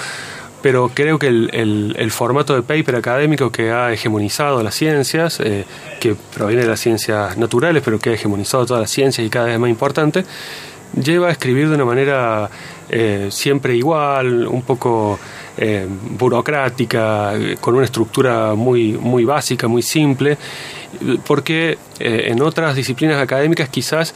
pero 0.61 0.89
creo 0.91 1.19
que 1.19 1.27
el, 1.27 1.51
el- 1.53 1.95
el 1.99 2.09
formato 2.09 2.55
de 2.55 2.63
paper 2.63 2.95
académico 2.95 3.51
que 3.51 3.69
ha 3.69 3.93
hegemonizado 3.93 4.63
las 4.63 4.73
ciencias, 4.73 5.39
eh, 5.39 5.63
que 5.99 6.15
proviene 6.33 6.63
de 6.63 6.67
las 6.69 6.79
ciencias 6.79 7.37
naturales, 7.37 7.83
pero 7.85 7.99
que 7.99 8.09
ha 8.09 8.13
hegemonizado 8.13 8.65
todas 8.65 8.81
las 8.81 8.89
ciencias 8.89 9.27
y 9.27 9.29
cada 9.29 9.45
vez 9.45 9.53
es 9.53 9.59
más 9.59 9.69
importante, 9.69 10.25
lleva 11.01 11.27
a 11.27 11.31
escribir 11.31 11.69
de 11.69 11.75
una 11.75 11.85
manera 11.85 12.49
eh, 12.89 13.27
siempre 13.31 13.75
igual, 13.75 14.47
un 14.47 14.61
poco 14.61 15.19
eh, 15.57 15.87
burocrática, 16.17 17.35
eh, 17.35 17.57
con 17.59 17.75
una 17.75 17.85
estructura 17.85 18.55
muy, 18.55 18.93
muy 18.93 19.25
básica, 19.25 19.67
muy 19.67 19.81
simple, 19.81 20.37
porque 21.25 21.77
eh, 21.99 22.25
en 22.27 22.41
otras 22.41 22.75
disciplinas 22.75 23.21
académicas 23.21 23.69
quizás 23.69 24.13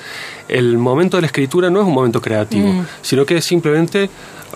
el 0.48 0.78
momento 0.78 1.18
de 1.18 1.22
la 1.22 1.28
escritura 1.28 1.70
no 1.70 1.82
es 1.82 1.88
un 1.88 1.94
momento 1.94 2.22
creativo, 2.22 2.86
sino 3.02 3.26
que 3.26 3.38
es 3.38 3.46
simplemente, 3.46 4.10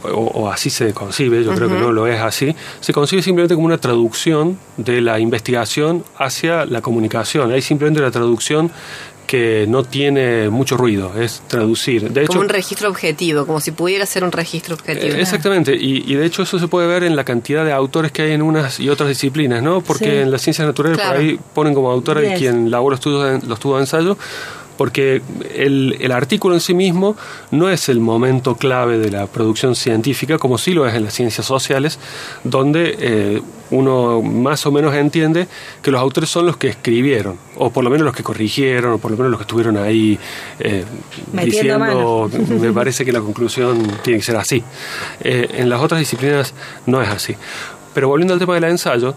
o, 0.03 0.09
o 0.09 0.49
así 0.49 0.69
se 0.69 0.93
concibe, 0.93 1.43
yo 1.43 1.53
creo 1.53 1.69
que 1.69 1.75
no 1.75 1.91
lo 1.91 2.07
es 2.07 2.19
así, 2.19 2.55
se 2.79 2.93
concibe 2.93 3.21
simplemente 3.21 3.55
como 3.55 3.67
una 3.67 3.77
traducción 3.77 4.57
de 4.77 5.01
la 5.01 5.19
investigación 5.19 6.03
hacia 6.17 6.65
la 6.65 6.81
comunicación. 6.81 7.51
Hay 7.51 7.61
simplemente 7.61 8.01
una 8.01 8.11
traducción 8.11 8.71
que 9.33 9.65
no 9.67 9.83
tiene 9.83 10.47
mucho 10.51 10.77
ruido, 10.77 11.19
es 11.19 11.41
traducir. 11.47 12.11
De 12.11 12.21
hecho, 12.21 12.27
como 12.33 12.41
un 12.41 12.49
registro 12.49 12.87
objetivo, 12.87 13.47
como 13.47 13.59
si 13.59 13.71
pudiera 13.71 14.05
ser 14.05 14.23
un 14.23 14.31
registro 14.31 14.75
objetivo. 14.75 15.11
eh, 15.15 15.21
Exactamente, 15.21 15.75
y, 15.75 16.03
y 16.05 16.13
de 16.13 16.23
hecho 16.27 16.43
eso 16.43 16.59
se 16.59 16.67
puede 16.67 16.85
ver 16.87 17.03
en 17.03 17.15
la 17.15 17.23
cantidad 17.23 17.65
de 17.65 17.71
autores 17.71 18.11
que 18.11 18.21
hay 18.21 18.33
en 18.33 18.43
unas 18.43 18.79
y 18.79 18.89
otras 18.89 19.09
disciplinas, 19.09 19.63
¿no? 19.63 19.81
Porque 19.81 20.05
Sí. 20.05 20.11
en 20.17 20.29
las 20.29 20.43
ciencias 20.43 20.67
naturales 20.67 20.99
Claro. 20.99 21.13
por 21.15 21.19
ahí 21.21 21.39
ponen 21.55 21.73
como 21.73 21.89
autor 21.89 22.21
Yes. 22.21 22.31
a 22.31 22.35
quien 22.35 22.65
de- 22.65 22.69
los 22.69 22.93
estudios 22.93 23.41
de 23.77 23.79
ensayo, 23.79 24.17
porque 24.77 25.21
el, 25.55 25.97
el 25.99 26.11
artículo 26.11 26.53
en 26.53 26.61
sí 26.61 26.75
mismo 26.75 27.15
no 27.49 27.69
es 27.69 27.89
el 27.89 27.99
momento 27.99 28.55
clave 28.55 28.99
de 28.99 29.09
la 29.09 29.25
producción 29.25 29.75
científica, 29.75 30.37
como 30.37 30.59
sí 30.59 30.73
lo 30.73 30.87
es 30.87 30.93
en 30.93 31.05
las 31.05 31.13
ciencias 31.15 31.47
sociales, 31.47 31.97
donde 32.43 32.95
eh, 32.99 33.41
uno 33.73 34.21
más 34.21 34.65
o 34.65 34.71
menos 34.71 34.93
entiende 34.95 35.47
que 35.81 35.91
los 35.91 35.99
autores 35.99 36.29
son 36.29 36.45
los 36.45 36.57
que 36.57 36.67
escribieron, 36.67 37.37
o 37.57 37.71
por 37.71 37.83
lo 37.83 37.89
menos 37.89 38.05
los 38.05 38.15
que 38.15 38.23
corrigieron, 38.23 38.93
o 38.93 38.97
por 38.99 39.11
lo 39.11 39.17
menos 39.17 39.31
los 39.31 39.39
que 39.39 39.43
estuvieron 39.43 39.77
ahí 39.77 40.17
eh, 40.59 40.85
diciendo, 41.33 42.29
me 42.59 42.71
parece 42.71 43.03
que 43.03 43.11
la 43.11 43.19
conclusión 43.21 43.85
tiene 44.03 44.19
que 44.19 44.25
ser 44.25 44.37
así. 44.37 44.63
Eh, 45.21 45.49
en 45.57 45.69
las 45.69 45.81
otras 45.81 45.99
disciplinas 45.99 46.53
no 46.85 47.01
es 47.01 47.09
así. 47.09 47.35
Pero 47.93 48.07
volviendo 48.07 48.33
al 48.33 48.39
tema 48.39 48.55
del 48.55 48.63
ensayo, 48.65 49.15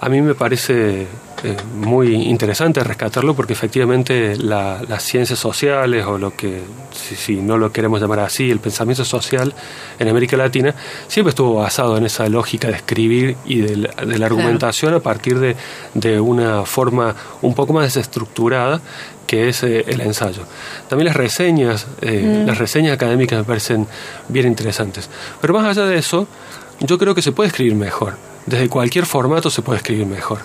a 0.00 0.08
mí 0.08 0.20
me 0.22 0.34
parece 0.34 1.02
eh, 1.44 1.56
muy 1.74 2.14
interesante 2.14 2.82
rescatarlo 2.84 3.34
porque 3.34 3.52
efectivamente 3.52 4.36
la- 4.36 4.80
las 4.88 5.02
ciencias 5.02 5.38
sociales 5.38 6.04
o 6.06 6.18
lo 6.18 6.36
que, 6.36 6.62
si, 6.92 7.16
si 7.16 7.36
no 7.36 7.58
lo 7.58 7.72
queremos 7.72 8.00
llamar 8.00 8.20
así, 8.20 8.50
el 8.50 8.60
pensamiento 8.60 9.04
social 9.04 9.52
en 9.98 10.08
América 10.08 10.36
Latina 10.36 10.74
siempre 11.08 11.30
estuvo 11.30 11.54
basado 11.54 11.96
en 11.96 12.06
esa 12.06 12.28
lógica 12.28 12.68
de 12.68 12.74
escribir 12.74 13.36
y 13.44 13.60
de 13.60 13.76
la, 13.76 13.88
de 14.04 14.18
la 14.18 14.26
argumentación 14.26 14.94
a 14.94 15.00
partir 15.00 15.38
de, 15.40 15.56
de 15.94 16.20
una 16.20 16.64
forma 16.64 17.14
un 17.42 17.54
poco 17.54 17.72
más 17.72 17.84
desestructurada 17.84 18.80
que 19.26 19.48
es 19.48 19.62
eh, 19.62 19.84
el 19.88 20.00
ensayo. 20.00 20.42
También 20.88 21.06
las 21.06 21.16
reseñas, 21.16 21.86
eh, 22.00 22.44
las 22.46 22.56
reseñas 22.58 22.94
académicas 22.94 23.38
me 23.38 23.44
parecen 23.44 23.86
bien 24.28 24.46
interesantes. 24.46 25.10
Pero 25.40 25.54
más 25.54 25.66
allá 25.66 25.86
de 25.86 25.98
eso, 25.98 26.26
yo 26.80 26.96
creo 26.98 27.14
que 27.14 27.20
se 27.22 27.32
puede 27.32 27.48
escribir 27.48 27.74
mejor. 27.74 28.14
Desde 28.48 28.68
cualquier 28.68 29.06
formato 29.06 29.50
se 29.50 29.62
puede 29.62 29.78
escribir 29.78 30.06
mejor. 30.06 30.40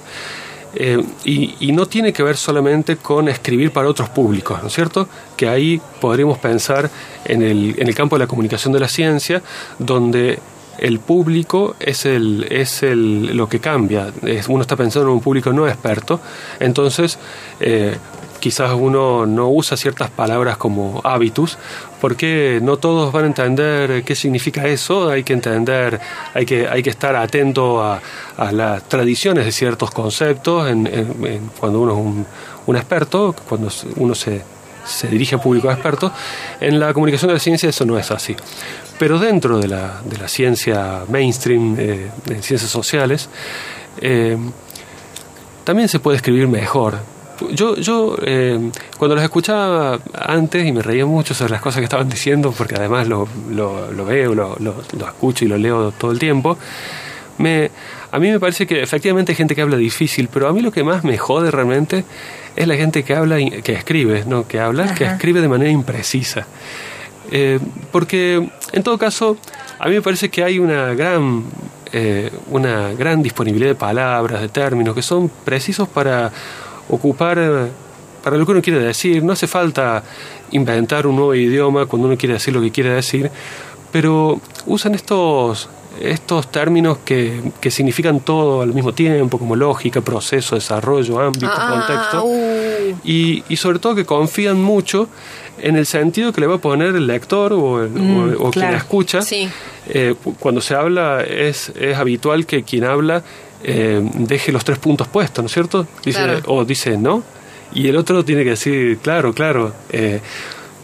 Eh, 0.76 1.04
y, 1.24 1.72
no 1.72 1.86
tiene 1.86 2.12
que 2.12 2.24
ver 2.24 2.36
solamente 2.36 2.98
con 2.98 3.30
escribir 3.30 3.72
para 3.72 3.88
otros 3.88 4.10
públicos, 4.10 4.60
¿no 4.62 4.70
es 4.70 4.74
cierto? 4.74 5.08
Que 5.38 5.48
ahí 5.48 5.80
podríamos 6.02 6.40
pensar 6.40 6.90
en 7.26 7.44
el, 7.44 7.76
en 7.78 7.88
el 7.88 7.94
campo 7.94 8.16
de 8.16 8.22
la 8.22 8.28
comunicación 8.28 8.74
de 8.74 8.80
la 8.80 8.88
ciencia, 8.88 9.44
donde 9.78 10.40
el 10.80 11.00
público 11.00 11.76
es 11.80 12.06
el 12.08 12.48
es 12.50 12.82
el 12.82 13.38
lo 13.38 13.48
que 13.48 13.60
cambia 13.60 14.12
uno 14.48 14.62
está 14.62 14.76
pensando 14.76 15.08
en 15.08 15.14
un 15.14 15.22
público 15.22 15.54
no 15.54 15.68
experto 15.68 16.20
entonces 16.60 17.20
eh, 17.60 17.96
quizás 18.44 18.74
uno 18.74 19.26
no 19.26 19.48
usa 19.48 19.78
ciertas 19.78 20.10
palabras 20.10 20.58
como 20.58 21.00
hábitus 21.06 21.58
porque 22.02 22.60
no 22.62 22.76
todos 22.76 23.14
van 23.14 23.24
a 23.24 23.28
entender 23.28 24.04
qué 24.04 24.16
significa 24.16 24.68
eso 24.68 25.10
hay 25.10 25.24
que 25.24 25.32
entender 25.32 26.02
hay 26.34 26.46
que 26.46 26.68
hay 26.68 26.84
que 26.84 26.90
estar 26.90 27.16
atento 27.16 27.82
a, 27.82 28.02
las 28.52 28.84
tradiciones 28.90 29.46
de 29.46 29.54
ciertos 29.54 29.92
conceptos 29.92 30.68
cuando 31.58 31.80
uno 31.80 31.94
es 31.94 31.98
un, 31.98 32.26
un 32.66 32.76
experto 32.76 33.34
cuando 33.48 33.70
uno 33.96 34.14
se 34.14 34.42
se 34.86 35.08
dirige 35.08 35.36
a 35.36 35.38
público 35.38 35.72
experto. 35.72 36.12
En 36.60 36.78
la 36.78 36.94
comunicación 36.94 37.30
de 37.30 37.36
la 37.36 37.40
ciencia 37.40 37.70
eso 37.70 37.86
no 37.86 37.98
es 37.98 38.12
así. 38.12 38.36
Pero 39.00 39.18
dentro 39.18 39.58
de 39.58 39.70
la, 39.70 40.02
de 40.04 40.18
la 40.18 40.28
ciencia 40.28 41.04
mainstream, 41.08 41.78
eh, 41.80 42.12
de 42.26 42.42
ciencias 42.42 42.70
sociales, 42.70 43.30
eh, 44.02 44.38
también 45.64 45.88
se 45.88 46.00
puede 46.00 46.18
escribir 46.18 46.50
mejor. 46.50 47.13
Yo, 47.52 47.76
yo 47.76 48.18
eh, 48.22 48.72
cuando 48.98 49.16
los 49.16 49.24
escuchaba 49.24 50.00
antes 50.14 50.66
y 50.66 50.72
me 50.72 50.82
reía 50.82 51.06
mucho 51.06 51.34
sobre 51.34 51.52
las 51.52 51.62
cosas 51.62 51.80
que 51.80 51.86
estaban 51.86 52.10
diciendo, 52.10 52.54
porque 52.58 52.76
además 52.76 53.08
lo, 53.08 53.28
lo, 53.52 53.92
lo 53.92 54.06
veo, 54.06 54.34
lo, 54.34 54.56
lo, 54.60 54.76
escucho 55.06 55.46
y 55.46 55.48
lo 55.48 55.58
leo 55.58 55.92
todo 55.92 56.12
el 56.12 56.20
tiempo, 56.20 56.58
me, 57.38 57.72
a 58.12 58.20
mí 58.20 58.30
me 58.32 58.40
parece 58.40 58.68
que 58.68 58.82
efectivamente 58.82 59.32
hay 59.32 59.36
gente 59.36 59.56
que 59.56 59.62
habla 59.62 59.78
difícil, 59.78 60.30
pero 60.32 60.48
a 60.48 60.54
mí 60.54 60.62
lo 60.62 60.72
que 60.72 60.84
más 60.84 61.04
me 61.04 61.18
jode 61.18 61.52
realmente 61.52 62.06
es 62.56 62.68
la 62.68 62.76
gente 62.76 63.04
que 63.04 63.16
habla, 63.16 63.38
que 63.38 63.74
escribe, 63.74 64.24
no 64.28 64.48
que 64.48 64.60
habla, 64.60 64.94
que 64.94 65.06
Ajá. 65.06 65.16
escribe 65.16 65.42
de 65.42 65.48
manera 65.48 65.72
imprecisa. 65.72 66.46
Eh, 67.32 67.60
porque 67.92 68.48
en 68.72 68.84
todo 68.84 68.98
caso, 68.98 69.38
a 69.80 69.88
mí 69.88 69.96
me 69.96 70.02
parece 70.02 70.30
que 70.30 70.44
hay 70.44 70.60
una 70.60 70.94
gran, 70.94 71.44
eh, 71.92 72.32
una 72.52 72.94
gran 72.94 73.24
disponibilidad 73.24 73.72
de 73.72 73.76
palabras, 73.76 74.42
de 74.42 74.50
términos 74.50 74.94
que 74.94 75.02
son 75.02 75.30
precisos 75.44 75.88
para 75.88 76.32
ocupar 76.90 77.38
eh, 77.40 77.68
para 78.24 78.38
lo 78.38 78.46
que 78.46 78.52
uno 78.54 78.62
quiere 78.62 78.80
decir. 78.80 79.24
No 79.24 79.34
hace 79.34 79.48
falta 79.48 80.04
inventar 80.52 81.08
un 81.08 81.16
nuevo 81.16 81.34
idioma 81.36 81.86
cuando 81.86 82.08
uno 82.08 82.18
quiere 82.18 82.34
decir 82.36 82.54
lo 82.54 82.62
que 82.62 82.72
quiere 82.72 82.92
decir, 82.92 83.30
pero 83.92 84.40
usan 84.66 84.96
estos 84.96 85.70
estos 86.02 86.50
términos 86.52 86.98
que, 87.06 87.40
que 87.62 87.70
significan 87.70 88.20
todo 88.20 88.64
al 88.64 88.74
mismo 88.74 88.94
tiempo, 88.94 89.38
como 89.38 89.56
lógica, 89.56 90.02
proceso, 90.02 90.56
desarrollo, 90.56 91.20
ámbito, 91.20 91.46
Ah, 91.48 91.86
contexto. 91.86 92.24
uh. 92.26 92.96
Y, 93.04 93.44
y 93.48 93.58
sobre 93.58 93.78
todo 93.78 93.94
que 93.94 94.04
confían 94.04 94.60
mucho 94.60 95.08
en 95.60 95.76
el 95.78 95.86
sentido 95.86 96.34
que 96.34 96.42
le 96.42 96.48
va 96.48 96.56
a 96.56 96.58
poner 96.58 96.96
el 96.96 97.06
lector 97.06 97.54
o, 97.54 97.84
el- 97.84 97.92
Mm, 97.92 98.36
o- 98.42 98.48
o 98.48 98.52
quien 98.52 98.74
escucha. 98.74 99.22
Sí. 99.22 99.48
Eh, 99.88 100.16
cu- 100.22 100.34
cuando 100.40 100.62
se 100.62 100.74
habla 100.74 101.22
es, 101.22 101.72
es 101.80 101.96
habitual 101.96 102.48
que 102.48 102.64
quien 102.64 102.86
habla 102.86 103.22
eh, 103.64 104.02
deje 104.16 104.52
los 104.52 104.64
tres 104.64 104.78
puntos 104.80 105.08
puestos, 105.08 105.44
¿no 105.44 105.48
es 105.48 105.54
cierto? 105.54 105.88
Dice, 106.04 106.24
Claro. 106.24 106.40
O 106.48 106.66
dice 106.66 106.98
no, 106.98 107.24
y 107.74 107.88
el 107.88 107.96
otro 107.98 108.24
tiene 108.26 108.44
que 108.44 108.52
decir, 108.52 108.98
claro, 109.02 109.34
claro. 109.34 109.74
eh, 109.90 110.20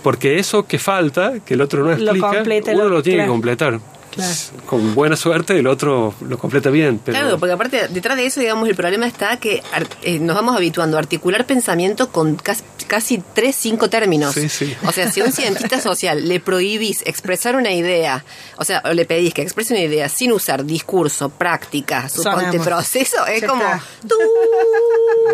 porque 0.01 0.39
eso 0.39 0.65
que 0.65 0.80
falta, 0.80 1.34
que 1.45 1.55
el 1.55 1.61
otro 1.61 1.82
no 1.84 1.88
Lo 1.89 1.93
explica, 1.93 2.27
completa, 2.34 2.71
uno 2.71 2.84
lo- 2.86 2.89
lo 2.89 3.03
tiene 3.03 3.17
claro. 3.17 3.27
que 3.27 3.34
completar. 3.34 3.80
Claro. 4.12 4.34
Con 4.66 4.95
buena 4.95 5.16
suerte 5.16 5.57
el 5.57 5.68
otro 5.68 6.14
lo 6.22 6.38
completa 6.38 6.70
bien. 6.70 6.99
Pero, 7.03 7.18
Claro, 7.20 7.39
porque 7.39 7.53
aparte, 7.53 7.88
detrás 7.89 8.18
de 8.18 8.26
eso, 8.26 8.39
digamos, 8.39 8.68
el 8.68 8.76
problema 8.76 9.05
está 9.07 9.38
que 9.38 9.62
ar- 9.72 9.88
eh, 10.01 10.20
nos 10.20 10.36
vamos 10.36 10.55
habituando 10.55 10.97
a 10.97 10.99
articular 10.99 11.45
pensamiento 11.45 12.12
con 12.12 12.36
cas- 12.36 12.64
casi 12.88 13.22
tres, 13.34 13.55
cinco 13.55 13.89
términos. 13.89 14.34
Sí, 14.34 14.49
sí. 14.49 14.76
O 14.86 14.91
sea, 14.91 15.12
si 15.12 15.22
a 15.22 15.26
un 15.26 15.32
cientista 15.34 15.80
social 15.80 16.28
le 16.28 16.39
prohibís 16.39 17.03
expresar 17.05 17.55
una 17.55 17.72
idea, 17.72 18.26
o 18.57 18.66
sea, 18.66 18.82
o 18.86 18.93
le 18.93 19.05
pedís 19.05 19.34
que 19.34 19.41
exprese 19.43 19.74
una 19.74 19.84
idea 19.84 20.10
sin 20.10 20.32
usar 20.32 20.66
discurso, 20.66 21.30
práctica, 21.30 22.10
suponte 22.10 22.60
proceso, 22.60 23.26
es 23.28 23.41
Ya 23.41 23.47
como... 23.47 23.64
tú, 24.07 24.16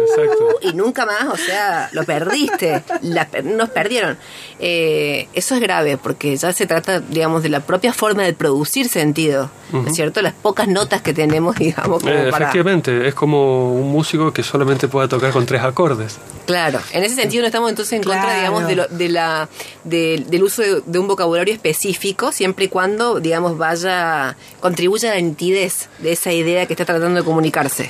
Exacto. 0.02 0.60
y 0.62 0.74
nunca 0.74 1.06
más, 1.06 1.26
o 1.32 1.38
sea, 1.38 1.90
lo 1.94 2.04
perdiste, 2.04 2.84
la 3.02 3.28
nos 3.44 3.70
perdieron. 3.70 4.18
Eh, 4.60 5.28
eso 5.34 5.56
es 5.56 5.62
grave 5.62 5.98
porque 5.98 6.36
ya 6.36 6.52
se 6.54 6.66
trata, 6.66 7.00
digamos, 7.00 7.44
de 7.44 7.50
la 7.50 7.62
propia 7.62 7.94
forma 7.94 8.24
de 8.24 8.34
producir 8.34 8.65
sentido, 8.66 9.50
¿no 9.72 9.88
es 9.88 9.96
cierto? 9.96 10.22
Las 10.22 10.34
pocas 10.34 10.68
notas 10.68 11.02
que 11.02 11.14
tenemos, 11.14 11.56
digamos, 11.60 12.02
como 12.02 12.12
Eh, 12.14 12.30
para... 12.32 12.46
efectivamente, 12.46 13.08
es 13.08 13.14
como 13.14 13.74
un 13.74 13.92
músico 13.92 14.32
que 14.34 14.44
solamente 14.44 14.88
puede 14.88 15.08
tocar 15.08 15.32
con 15.32 15.46
tres 15.46 15.62
acordes. 15.62 16.18
Claro, 16.46 16.80
en 16.92 17.04
ese 17.04 17.16
sentido 17.16 17.42
no 17.42 17.48
estamos 17.48 17.70
entonces 17.70 17.94
en 17.94 18.04
contra, 18.04 18.36
digamos, 18.38 18.68
de, 18.68 18.76
lo- 18.76 18.88
de 18.88 19.10
la, 19.10 19.50
de- 19.84 20.24
del 20.28 20.44
uso 20.44 20.62
de, 20.62 20.82
de 20.86 21.00
un 21.00 21.08
vocabulario 21.08 21.54
específico, 21.54 22.32
siempre 22.32 22.66
y 22.66 22.68
cuando, 22.68 23.20
digamos, 23.20 23.58
vaya, 23.58 24.36
contribuya 24.60 25.12
a 25.12 25.16
la 25.16 25.22
nitidez 25.22 25.90
de 26.00 26.12
esa 26.12 26.32
idea 26.32 26.66
que 26.66 26.74
está 26.74 26.86
tratando 26.86 27.20
de 27.20 27.26
comunicarse, 27.26 27.90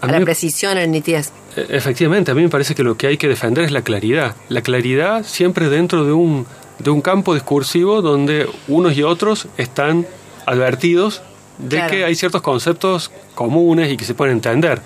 A 0.00 0.06
a, 0.06 0.08
mí 0.08 0.12
la 0.18 0.20
precisión, 0.24 0.72
a 0.76 0.80
la 0.80 0.86
nitidez. 0.86 1.30
E- 1.56 1.66
Efectivamente, 1.76 2.30
a 2.30 2.34
mí 2.34 2.42
me 2.42 2.48
parece 2.48 2.74
que 2.74 2.82
lo 2.82 2.96
que 2.96 3.06
hay 3.06 3.16
que 3.18 3.28
defender 3.28 3.64
es 3.64 3.70
la 3.72 3.82
claridad. 3.82 4.34
La 4.48 4.62
claridad 4.62 5.24
siempre 5.24 5.68
dentro 5.68 6.04
de 6.04 6.12
un, 6.12 6.46
de 6.82 6.90
un 6.90 7.00
campo 7.00 7.34
discursivo 7.34 8.02
donde 8.02 8.48
unos 8.68 8.96
y 8.96 9.02
otros 9.02 9.46
están 9.56 10.06
advertidos 10.46 11.22
de 11.58 11.76
Claro. 11.76 11.90
que 11.90 12.04
hay 12.04 12.14
ciertos 12.14 12.42
conceptos 12.42 13.10
comunes 13.34 13.90
y 13.92 13.96
que 13.96 14.04
se 14.04 14.14
pueden 14.14 14.34
entender. 14.34 14.80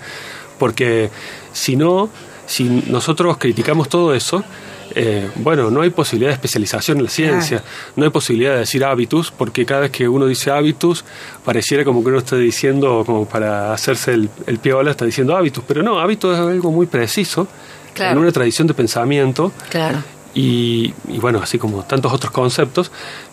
Porque 0.59 1.09
si 1.53 1.75
no, 1.75 2.09
si 2.45 2.63
nosotros 2.87 3.37
criticamos 3.37 3.89
todo 3.89 4.13
eso, 4.13 4.43
eh, 4.95 5.29
bueno, 5.35 5.69
no 5.69 5.81
hay 5.81 5.89
posibilidad 5.89 6.29
de 6.29 6.35
especialización 6.35 6.97
en 6.99 7.03
la 7.05 7.09
ciencia, 7.09 7.63
no 7.95 8.05
hay 8.05 8.09
posibilidad 8.09 8.53
de 8.53 8.59
decir 8.59 8.83
hábitus, 8.85 9.31
porque 9.31 9.65
cada 9.65 9.81
vez 9.81 9.91
que 9.91 10.07
uno 10.07 10.25
dice 10.25 10.49
hábitus, 10.49 11.03
pareciera 11.43 11.83
como 11.83 12.01
que 12.03 12.09
uno 12.09 12.19
está 12.19 12.35
diciendo, 12.37 13.03
como 13.05 13.25
para 13.27 13.73
hacerse 13.73 14.13
el, 14.13 14.29
el 14.47 14.59
piola, 14.59 14.91
está 14.91 15.05
diciendo 15.05 15.35
hábitus, 15.35 15.63
pero 15.67 15.83
no, 15.83 15.99
hábitus 15.99 16.33
es 16.35 16.39
algo 16.39 16.71
muy 16.71 16.85
preciso, 16.87 17.47
Claro. 17.93 18.11
en 18.13 18.17
una 18.19 18.31
tradición 18.31 18.67
de 18.67 18.73
pensamiento, 18.75 19.51
Claro. 19.69 20.03
Y, 20.33 20.93
y 21.07 21.17
bueno, 21.19 21.39
así 21.41 21.57
como 21.57 21.83
tantos 21.83 22.13
otros 22.13 22.31
conceptos, 22.31 22.91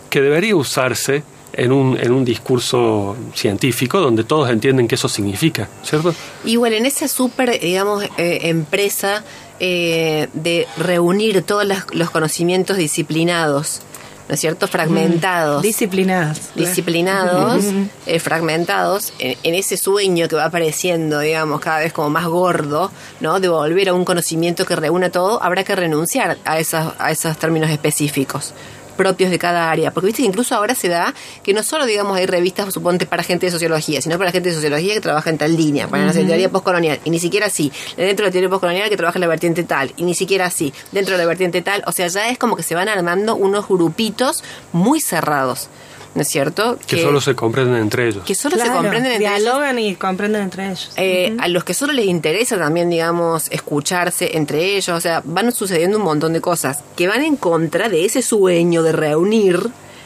que 0.09 0.21
debería 0.21 0.55
usarse 0.55 1.23
en 1.53 1.71
un, 1.71 1.97
en 1.97 2.11
un 2.11 2.25
discurso 2.25 3.15
científico 3.33 3.99
donde 3.99 4.23
todos 4.23 4.49
entienden 4.49 4.87
qué 4.87 4.95
eso 4.95 5.07
significa, 5.07 5.69
¿cierto? 5.83 6.13
Igual 6.43 6.73
en 6.73 6.85
esa 6.85 7.07
super, 7.07 7.59
digamos, 7.59 8.03
eh, 8.17 8.39
empresa 8.43 9.23
eh, 9.59 10.27
de 10.33 10.67
reunir 10.77 11.43
todos 11.43 11.65
los 11.93 12.09
conocimientos 12.09 12.77
disciplinados, 12.77 13.81
¿no 14.27 14.33
es 14.35 14.39
cierto? 14.39 14.67
Fragmentados. 14.67 15.61
Disciplinadas. 15.61 16.51
disciplinados, 16.55 17.65
eh, 18.05 18.19
fragmentados, 18.19 19.13
en, 19.19 19.37
en 19.43 19.55
ese 19.55 19.77
sueño 19.77 20.27
que 20.27 20.35
va 20.35 20.45
apareciendo, 20.45 21.19
digamos, 21.19 21.59
cada 21.61 21.79
vez 21.79 21.93
como 21.93 22.09
más 22.09 22.25
gordo, 22.25 22.91
¿no? 23.19 23.39
De 23.39 23.47
volver 23.47 23.89
a 23.89 23.93
un 23.93 24.05
conocimiento 24.05 24.65
que 24.65 24.75
reúna 24.75 25.09
todo, 25.09 25.41
habrá 25.43 25.63
que 25.63 25.75
renunciar 25.75 26.37
a, 26.45 26.59
esas, 26.59 26.93
a 26.97 27.11
esos 27.11 27.37
términos 27.37 27.69
específicos 27.69 28.53
propios 28.95 29.29
de 29.29 29.39
cada 29.39 29.69
área, 29.69 29.91
porque 29.91 30.07
viste 30.07 30.21
que 30.21 30.27
incluso 30.27 30.55
ahora 30.55 30.75
se 30.75 30.87
da 30.87 31.13
que 31.43 31.53
no 31.53 31.63
solo 31.63 31.85
digamos 31.85 32.17
hay 32.17 32.25
revistas 32.25 32.73
suponte 32.73 33.05
para 33.05 33.23
gente 33.23 33.45
de 33.45 33.51
sociología, 33.51 34.01
sino 34.01 34.17
para 34.17 34.31
gente 34.31 34.49
de 34.49 34.55
sociología 34.55 34.93
que 34.93 35.01
trabaja 35.01 35.29
en 35.29 35.37
tal 35.37 35.55
línea, 35.55 35.87
para 35.87 36.05
la 36.05 36.13
teoría 36.13 36.49
postcolonial, 36.49 36.99
y 37.03 37.09
ni 37.09 37.19
siquiera 37.19 37.47
así, 37.47 37.71
dentro 37.97 38.23
de 38.23 38.29
la 38.29 38.31
teoría 38.31 38.49
postcolonial 38.49 38.89
que 38.89 38.97
trabaja 38.97 39.17
en 39.17 39.21
la 39.21 39.27
vertiente 39.27 39.63
tal, 39.63 39.93
y 39.97 40.03
ni 40.03 40.15
siquiera 40.15 40.45
así, 40.45 40.73
dentro 40.91 41.13
de 41.13 41.19
la 41.19 41.27
vertiente 41.27 41.61
tal, 41.61 41.83
o 41.87 41.91
sea, 41.91 42.07
ya 42.07 42.29
es 42.29 42.37
como 42.37 42.55
que 42.55 42.63
se 42.63 42.75
van 42.75 42.89
armando 42.89 43.35
unos 43.35 43.67
grupitos 43.67 44.43
muy 44.71 45.01
cerrados, 45.01 45.69
¿no 46.15 46.21
es 46.21 46.29
cierto? 46.29 46.79
Que, 46.87 47.01
solo 47.01 47.19
se 47.19 47.35
comprenden 47.35 47.75
entre 47.75 48.07
ellos. 48.07 48.23
que 48.23 48.35
solo 48.35 48.55
se 48.57 48.63
comprenden 48.71 49.11
entre 49.11 49.27
ellos. 49.27 49.41
dialogan 49.41 49.77
y 49.79 49.95
comprenden 49.95 50.41
entre 50.43 50.65
ellos. 50.67 50.91
Eh, 50.95 51.35
A 51.39 51.49
los 51.49 51.65
que 51.65 51.73
solo 51.73 51.91
les 51.91 52.05
interesa 52.05 52.57
también, 52.57 52.89
digamos, 52.89 53.51
escucharse 53.51 54.37
entre 54.37 54.77
ellos, 54.77 54.89
o 54.89 55.01
sea, 55.01 55.21
van 55.25 55.51
sucediendo 55.51 55.97
un 55.97 56.05
montón 56.05 56.31
de 56.31 56.39
cosas 56.39 56.83
que 56.95 57.07
van 57.07 57.21
en 57.21 57.35
contra 57.35 57.89
de 57.89 58.05
ese 58.05 58.21
sueño 58.21 58.81
de 58.81 58.93
reunir, 58.93 59.59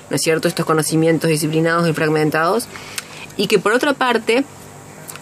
¿no 0.10 0.16
es 0.16 0.22
cierto?, 0.22 0.47
estos 0.47 0.66
conocimientos 0.66 1.30
disciplinados 1.30 1.88
y 1.88 1.93
fragmentados, 1.93 2.68
y 3.38 3.45
que 3.45 3.60
por 3.60 3.74
otra 3.74 3.93
parte, 3.93 4.43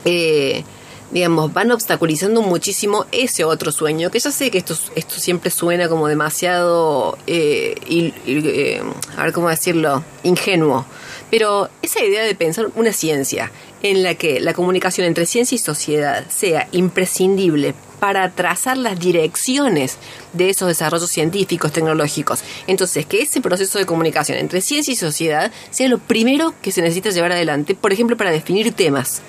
eh, 0.06 0.64
digamos, 1.12 1.54
van 1.54 1.72
obstaculizando 1.72 2.42
muchísimo 2.42 3.06
ese 3.12 3.44
otro 3.46 3.72
sueño, 3.72 4.12
que 4.12 4.20
ya 4.20 4.32
sé 4.32 4.52
que 4.52 4.58
esto, 4.58 4.76
esto 4.96 5.20
siempre 5.20 5.50
suena 5.52 5.88
como 5.88 6.08
demasiado, 6.08 7.18
eh, 7.28 7.76
il- 7.88 8.14
eh, 8.26 8.82
a 9.16 9.24
ver 9.24 9.34
cómo 9.34 9.50
decirlo, 9.50 10.04
ingenuo, 10.24 10.86
pero 11.32 11.70
esa 11.82 12.04
idea 12.04 12.24
de 12.24 12.36
pensar 12.36 12.68
una 12.76 12.92
ciencia 12.94 13.52
en 13.84 14.04
la 14.04 14.16
que 14.16 14.40
la 14.40 14.54
comunicación 14.54 15.06
entre 15.08 15.26
ciencia 15.26 15.56
y 15.56 15.60
sociedad 15.60 16.26
sea 16.30 16.68
imprescindible 16.72 17.74
para 18.00 18.30
trazar 18.32 18.78
las 18.78 19.00
direcciones 19.00 19.98
de 20.34 20.50
esos 20.50 20.68
desarrollos 20.68 21.10
científicos, 21.10 21.72
tecnológicos. 21.72 22.42
Entonces, 22.68 23.06
que 23.06 23.22
ese 23.22 23.42
proceso 23.42 23.80
de 23.80 23.86
comunicación 23.86 24.38
entre 24.38 24.62
ciencia 24.62 24.92
y 24.92 24.96
sociedad 24.96 25.52
sea 25.72 25.88
lo 25.90 25.98
primero 25.98 26.54
que 26.62 26.72
se 26.72 26.82
necesita 26.82 27.10
llevar 27.10 27.32
adelante, 27.32 27.76
por 27.76 27.92
ejemplo, 27.94 28.16
para 28.18 28.32
definir 28.32 28.72
temas 28.74 29.22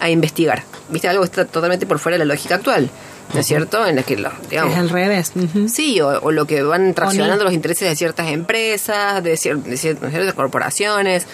a 0.00 0.10
investigar. 0.10 0.64
¿Viste? 0.88 1.08
Algo 1.08 1.22
que 1.22 1.26
está 1.26 1.44
totalmente 1.44 1.86
por 1.86 1.98
fuera 1.98 2.16
de 2.18 2.24
la 2.24 2.34
lógica 2.34 2.54
actual, 2.56 2.88
¿no 3.34 3.40
es 3.40 3.46
cierto? 3.46 3.86
En 3.86 3.96
la 3.96 4.02
que, 4.02 4.16
lo, 4.16 4.30
digamos, 4.48 4.72
es 4.72 4.78
al 4.78 4.88
revés. 4.90 5.32
Sí, 5.70 6.00
o, 6.00 6.08
o 6.20 6.30
lo 6.32 6.46
que 6.46 6.62
van 6.62 6.94
traccionando 6.94 7.42
O 7.42 7.44
los 7.44 7.52
intereses 7.54 7.88
de 7.88 7.94
ciertas 7.96 8.28
empresas, 8.28 9.22
de, 9.22 9.34
cier- 9.34 9.62
de 9.62 9.74
cier- 9.76 9.98
de 9.98 10.10
ciertas 10.10 10.34
corporaciones. 10.34 11.26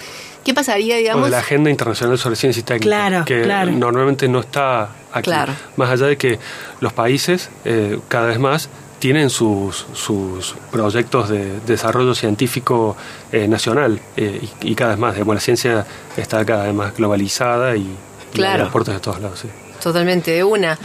¿Qué 0.44 0.52
pasaría, 0.52 0.96
O 0.96 0.98
digamos? 0.98 1.24
de 1.24 1.30
la 1.30 1.38
Agenda 1.38 1.70
Internacional 1.70 2.18
sobre 2.18 2.36
Ciencia 2.36 2.60
y 2.60 2.64
Técnica, 2.64 2.84
Claro, 3.08 3.24
que 3.24 3.42
claro. 3.42 3.70
normalmente 3.72 4.28
no 4.28 4.40
está 4.40 4.90
aquí. 5.12 5.24
Claro. 5.30 5.52
Más 5.76 5.88
allá 5.90 6.06
de 6.06 6.16
que 6.18 6.38
los 6.80 6.92
países, 6.92 7.48
eh, 7.64 7.98
cada 8.08 8.26
vez 8.26 8.38
más, 8.38 8.68
tienen 8.98 9.30
sus, 9.30 9.86
sus 9.94 10.54
proyectos 10.72 11.28
de 11.28 11.60
desarrollo 11.60 12.14
científico 12.14 12.96
eh, 13.32 13.46
nacional 13.48 14.00
eh, 14.16 14.40
y, 14.62 14.70
y 14.70 14.74
cada 14.74 14.90
vez 14.90 14.98
más. 14.98 15.14
Digamos, 15.14 15.34
la 15.36 15.40
ciencia 15.40 15.86
está 16.16 16.44
cada 16.44 16.64
vez 16.64 16.74
más 16.74 16.94
globalizada 16.96 17.76
y 17.76 17.86
Claro. 18.34 18.64
aportes 18.66 18.94
de 18.94 19.00
todos 19.00 19.20
lados. 19.20 19.40
Sí. 19.40 19.48
Totalmente, 19.82 20.30
de 20.30 20.44
una. 20.44 20.78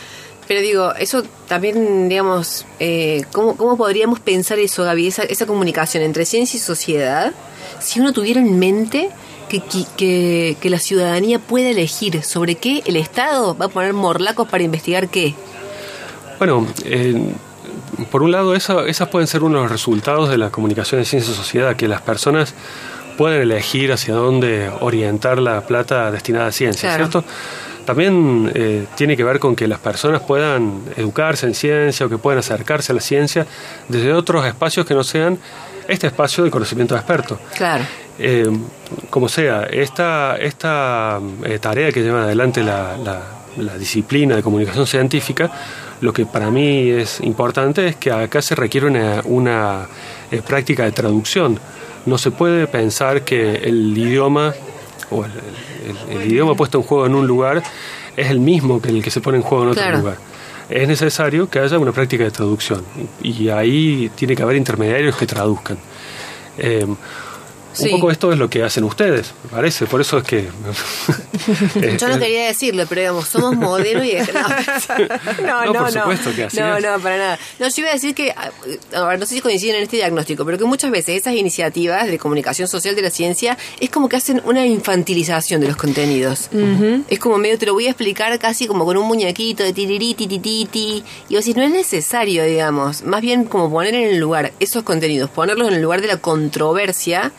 Pero 0.48 0.62
digo, 0.62 0.94
eso 0.96 1.24
también, 1.48 2.10
digamos, 2.10 2.66
eh, 2.80 3.24
¿cómo, 3.32 3.56
¿cómo 3.56 3.78
podríamos 3.78 4.20
pensar 4.20 4.58
eso, 4.58 4.84
Gaby? 4.84 5.08
Esa, 5.08 5.24
esa 5.24 5.46
comunicación 5.46 6.02
entre 6.04 6.26
ciencia 6.26 6.58
y 6.58 6.60
sociedad, 6.60 7.34
si 7.80 8.00
uno 8.00 8.14
tuviera 8.14 8.40
en 8.40 8.58
mente 8.58 9.10
que, 9.48 9.60
que, 9.62 9.84
que- 9.96 10.58
que 10.60 10.70
la 10.72 10.80
ciudadanía 10.80 11.38
pueda 11.40 11.70
elegir 11.70 12.24
sobre 12.24 12.56
qué 12.56 12.82
el 12.88 12.96
Estado 12.96 13.56
va 13.58 13.66
a 13.66 13.70
poner 13.70 13.94
morlacos 13.94 14.48
para 14.48 14.64
investigar 14.64 15.10
qué. 15.10 15.36
Bueno, 16.40 16.66
eh, 16.86 17.32
por 18.12 18.24
un 18.24 18.32
lado, 18.32 18.56
esa- 18.56 18.88
esas 18.88 19.08
pueden 19.10 19.28
ser 19.28 19.44
uno 19.44 19.58
de 19.58 19.64
los 19.64 19.72
resultados 19.72 20.30
de 20.30 20.38
la 20.38 20.50
comunicación 20.50 21.00
de 21.02 21.06
ciencia 21.06 21.32
y 21.32 21.36
sociedad, 21.36 21.76
que 21.76 21.88
las 21.88 22.02
personas 22.02 22.54
pueden 23.20 23.42
elegir 23.42 23.92
hacia 23.92 24.14
dónde 24.16 24.72
orientar 24.80 25.38
la 25.40 25.60
plata 25.62 26.10
destinada 26.10 26.48
a 26.48 26.52
ciencia, 26.54 26.90
Claro. 26.90 27.04
¿cierto? 27.12 27.24
También 27.86 28.52
eh, 28.56 28.86
tiene 28.96 29.18
que 29.18 29.24
ver 29.24 29.40
con 29.40 29.56
que 29.56 29.68
las 29.68 29.80
personas 29.80 30.22
puedan 30.22 30.82
educarse 30.96 31.46
en 31.48 31.54
ciencia 31.54 32.06
o 32.06 32.10
que 32.10 32.18
puedan 32.18 32.40
acercarse 32.40 32.92
a 32.94 32.96
la 32.96 33.02
ciencia 33.02 33.46
desde 33.90 34.14
otros 34.14 34.46
espacios 34.46 34.86
que 34.86 34.94
no 34.94 35.04
sean 35.04 35.38
este 35.88 36.08
espacio 36.08 36.44
de 36.44 36.50
conocimiento 36.52 36.96
experto. 36.96 37.38
Claro. 37.58 37.84
Eh, 38.20 38.48
como 39.10 39.28
sea, 39.28 39.64
esta, 39.64 40.38
esta 40.38 41.20
eh, 41.44 41.60
tarea 41.60 41.92
que 41.92 42.02
lleva 42.02 42.24
adelante 42.24 42.64
la, 42.64 42.96
la- 42.98 43.24
la 43.58 43.78
disciplina 43.78 44.36
de 44.38 44.44
comunicación 44.44 44.86
científica, 44.88 45.52
lo 46.02 46.14
que 46.14 46.26
para 46.26 46.50
mí 46.52 46.90
es 46.92 47.20
importante 47.22 47.88
es 47.88 47.96
que 47.98 48.10
acá 48.12 48.42
se 48.42 48.56
requiere 48.56 48.88
una, 48.88 49.22
una, 49.26 49.88
eh, 50.32 50.42
práctica 50.48 50.84
de 50.86 50.92
traducción. 50.94 51.60
No 52.10 52.18
se 52.18 52.32
puede 52.32 52.66
pensar 52.66 53.24
que 53.24 53.56
el 53.56 53.96
idioma 53.96 54.56
o 55.12 55.26
el, 55.26 55.32
idioma 56.26 56.56
puesto 56.56 56.80
en 56.80 56.84
juego 56.84 57.06
en 57.06 57.14
un 57.14 57.28
lugar 57.28 57.62
es 58.18 58.32
el 58.32 58.40
mismo 58.40 58.82
que 58.82 58.90
el 58.90 59.04
que 59.04 59.12
se 59.12 59.22
pone 59.22 59.38
en 59.38 59.44
juego 59.44 59.66
en 59.66 59.70
otro 59.70 59.98
lugar. 59.98 60.18
Es 60.70 60.88
necesario 60.88 61.48
que 61.48 61.60
haya 61.60 61.78
una 61.78 61.92
práctica 61.92 62.24
de 62.24 62.32
traducción 62.32 62.84
y 63.22 63.50
ahí 63.50 64.12
tiene 64.16 64.36
que 64.36 64.42
haber 64.42 64.56
intermediarios 64.56 65.16
que 65.16 65.28
traduzcan. 65.28 65.78
Eh, 66.58 66.84
un 66.86 67.92
poco 67.92 68.10
esto 68.10 68.32
es 68.32 68.40
lo 68.40 68.50
que 68.50 68.64
hacen 68.64 68.84
ustedes, 68.86 69.34
me 69.44 69.52
parece, 69.52 69.86
por 69.86 70.02
eso 70.02 70.18
es 70.18 70.24
que... 70.24 70.50
Yo 72.00 72.08
no 72.08 72.20
quería 72.20 72.48
decirlo, 72.48 72.86
pero 72.88 73.02
digamos, 73.02 73.28
somos 73.28 73.56
modelos 73.56 74.06
y... 74.06 74.18
No, 75.44 75.66
no, 75.66 75.74
no, 75.74 75.80
por 75.80 75.92
supuesto 75.92 76.36
que 76.36 76.44
así 76.46 76.58
No, 76.58 76.80
no, 76.80 77.00
para 77.00 77.18
nada. 77.18 77.40
No, 77.60 77.68
yo 77.68 77.82
iba 77.82 77.90
a 77.90 77.94
decir 77.94 78.14
que, 78.14 78.34
no 78.92 79.26
sé 79.26 79.36
si 79.36 79.42
coinciden 79.42 79.78
en 79.78 79.84
este 79.84 79.98
diagnóstico, 79.98 80.46
pero 80.46 80.58
que 80.58 80.66
muchas 80.66 80.92
veces 80.92 81.22
esas 81.22 81.34
iniciativas 81.36 82.08
de 82.08 82.18
comunicación 82.18 82.68
social 82.68 82.96
de 82.96 83.02
la 83.02 83.10
ciencia 83.10 83.58
es 83.80 83.90
como 83.90 84.10
que 84.10 84.18
hacen 84.18 84.42
una 84.46 84.66
infantilización 84.66 85.62
de 85.62 85.68
los 85.68 85.78
contenidos. 85.78 86.50
Es 87.10 87.20
como 87.20 87.38
medio, 87.38 87.58
te 87.58 87.66
lo 87.66 87.74
voy 87.74 87.88
a 87.88 87.92
explicar 87.92 88.38
casi 88.40 88.68
como 88.68 88.86
con 88.86 88.98
un 88.98 89.08
muñequito 89.08 89.64
de 89.64 89.74
tiririti, 89.74 90.28
tititi, 90.28 91.04
y 91.30 91.36
vos 91.36 91.46
decís, 91.46 91.56
no 91.56 91.64
es 91.64 91.72
necesario, 91.72 92.44
digamos, 92.44 93.04
más 93.04 93.22
bien 93.22 93.46
como 93.46 93.72
poner 93.72 93.96
en 93.96 94.10
el 94.10 94.18
lugar 94.18 94.52
esos 94.60 94.84
contenidos, 94.84 95.30
ponerlos 95.30 95.68
en 95.70 95.76
el 95.76 95.82
lugar 95.82 96.02
de 96.02 96.08
la 96.08 96.18
controversia 96.18 97.32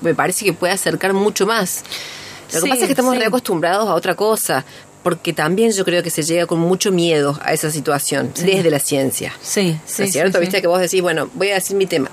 me 0.00 0.14
parece 0.14 0.44
que 0.44 0.52
puede 0.52 0.72
acercar 0.72 1.12
mucho 1.12 1.46
más. 1.46 1.82
Lo 2.52 2.62
que 2.62 2.68
pasa 2.68 2.82
es 2.82 2.86
que 2.86 2.92
estamos 2.92 3.16
reacostumbrados 3.16 3.88
a 3.88 3.94
otra 3.94 4.14
cosa, 4.14 4.64
porque 5.02 5.32
también 5.32 5.72
yo 5.72 5.84
creo 5.84 6.02
que 6.02 6.10
se 6.10 6.22
llega 6.22 6.46
con 6.46 6.58
mucho 6.58 6.92
miedo 6.92 7.38
a 7.42 7.52
esa 7.52 7.70
situación 7.70 8.32
desde 8.34 8.70
la 8.70 8.78
ciencia. 8.78 9.32
Sí, 9.40 9.78
sí. 9.86 10.04
¿Es 10.04 10.12
cierto? 10.12 10.40
Viste 10.40 10.60
que 10.60 10.66
vos 10.66 10.80
decís, 10.80 11.00
bueno, 11.02 11.30
voy 11.34 11.50
a 11.50 11.54
decir 11.54 11.76
mi 11.76 11.86
tema. 11.86 12.10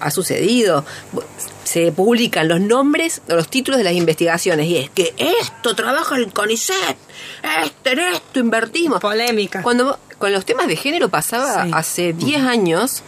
Ha 0.00 0.10
sucedido. 0.12 0.84
Se 1.64 1.90
publican 1.90 2.46
los 2.46 2.60
nombres 2.60 3.20
o 3.28 3.34
los 3.34 3.48
títulos 3.48 3.78
de 3.78 3.84
las 3.84 3.94
investigaciones 3.94 4.66
y 4.66 4.76
es 4.76 4.90
que 4.90 5.12
esto 5.16 5.74
trabaja 5.74 6.16
el 6.16 6.32
CONICET, 6.32 6.96
este, 7.64 7.92
en 7.92 7.98
esto 7.98 8.38
invertimos. 8.38 9.00
Polémica. 9.00 9.62
Cuando 9.62 9.98
con 10.18 10.32
los 10.32 10.44
temas 10.44 10.68
de 10.68 10.76
género 10.76 11.08
pasaba 11.08 11.66
hace 11.72 12.12
10 12.12 12.42
años 12.42 13.02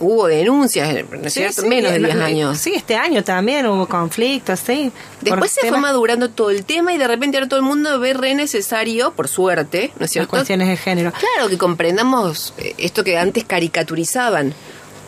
hubo 0.00 0.26
denuncias, 0.26 1.04
¿no 1.10 1.26
es 1.26 1.32
cierto? 1.32 1.66
Menos 1.66 1.92
de 1.92 1.98
10 1.98 2.16
años. 2.16 2.58
Sí, 2.58 2.72
este 2.74 2.96
año 2.96 3.22
también 3.24 3.66
hubo 3.66 3.86
conflictos, 3.86 4.60
sí. 4.60 4.92
Después 5.20 5.52
se 5.52 5.68
fue 5.68 5.78
madurando 5.78 6.30
todo 6.30 6.50
el 6.50 6.64
tema 6.64 6.92
y 6.92 6.98
de 6.98 7.06
repente 7.06 7.36
ahora 7.36 7.48
todo 7.48 7.60
el 7.60 7.66
mundo 7.66 7.98
ve 7.98 8.14
re 8.14 8.34
necesario, 8.34 9.12
por 9.12 9.28
suerte, 9.28 9.92
¿no 9.98 10.04
es 10.04 10.10
cierto? 10.10 10.36
Las 10.36 10.40
cuestiones 10.40 10.68
de 10.68 10.76
género. 10.76 11.12
Claro, 11.12 11.48
que 11.48 11.58
comprendamos 11.58 12.54
eh, 12.58 12.74
esto 12.78 13.04
que 13.04 13.18
antes 13.18 13.44
caricaturizaban, 13.44 14.54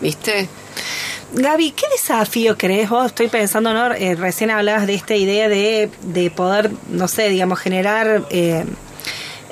¿viste? 0.01 0.49
Gaby, 1.33 1.73
¿qué 1.73 1.87
desafío 1.93 2.59
crees 2.59 2.91
vos? 2.91 3.07
Estoy 3.07 3.29
pensando, 3.29 3.73
¿no? 3.73 3.93
Eh, 3.95 4.17
recién 4.17 4.51
hablabas 4.51 4.87
de 4.87 4.95
esta 4.95 5.15
idea 5.15 5.49
de, 5.49 5.91
de 6.03 6.31
poder, 6.31 6.71
no 6.89 7.09
sé, 7.09 7.29
digamos, 7.29 7.59
generar... 7.59 8.25
Eh, 8.31 8.65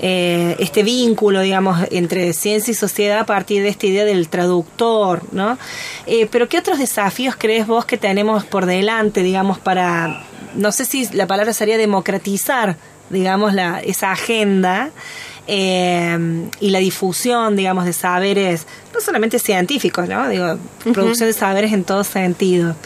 eh, 0.01 0.57
este 0.59 0.83
vínculo, 0.83 1.41
digamos, 1.41 1.81
entre 1.91 2.33
ciencia 2.33 2.71
y 2.71 2.75
sociedad 2.75 3.19
a 3.19 3.27
partir 3.27 3.63
de 3.63 3.69
esta 3.69 3.87
idea 3.87 4.05
del 4.05 4.29
traductor, 4.29 5.23
¿no? 5.33 5.59
Eh, 6.07 6.29
pero 6.31 6.49
¿qué 6.49 6.59
otros 6.59 6.79
desafíos 6.79 7.35
crees 7.37 7.67
vos 7.67 7.85
que 7.85 7.97
tenemos 7.97 8.45
por 8.45 8.67
delante, 8.67 9.23
digamos, 9.23 9.59
para, 9.59 10.23
no 10.55 10.71
sé 10.73 10.85
si 10.85 11.09
la 11.09 11.27
palabra 11.27 11.53
sería 11.53 11.79
democratizar, 11.79 12.77
digamos, 13.11 13.55
la, 13.55 13.81
esa 13.81 14.13
agenda 14.13 14.91
eh, 15.51 16.49
y 16.61 16.69
la 16.69 16.79
difusión, 16.79 17.57
digamos, 17.57 17.87
de 17.87 17.95
saberes, 17.95 18.67
no 18.93 19.01
solamente 19.01 19.39
científicos, 19.39 20.07
¿no? 20.07 20.29
Digo, 20.29 20.59
producción 20.93 21.27
de 21.27 21.33
saberes 21.33 21.73
en 21.73 21.85
todo 21.85 22.05
sentido. 22.05 22.77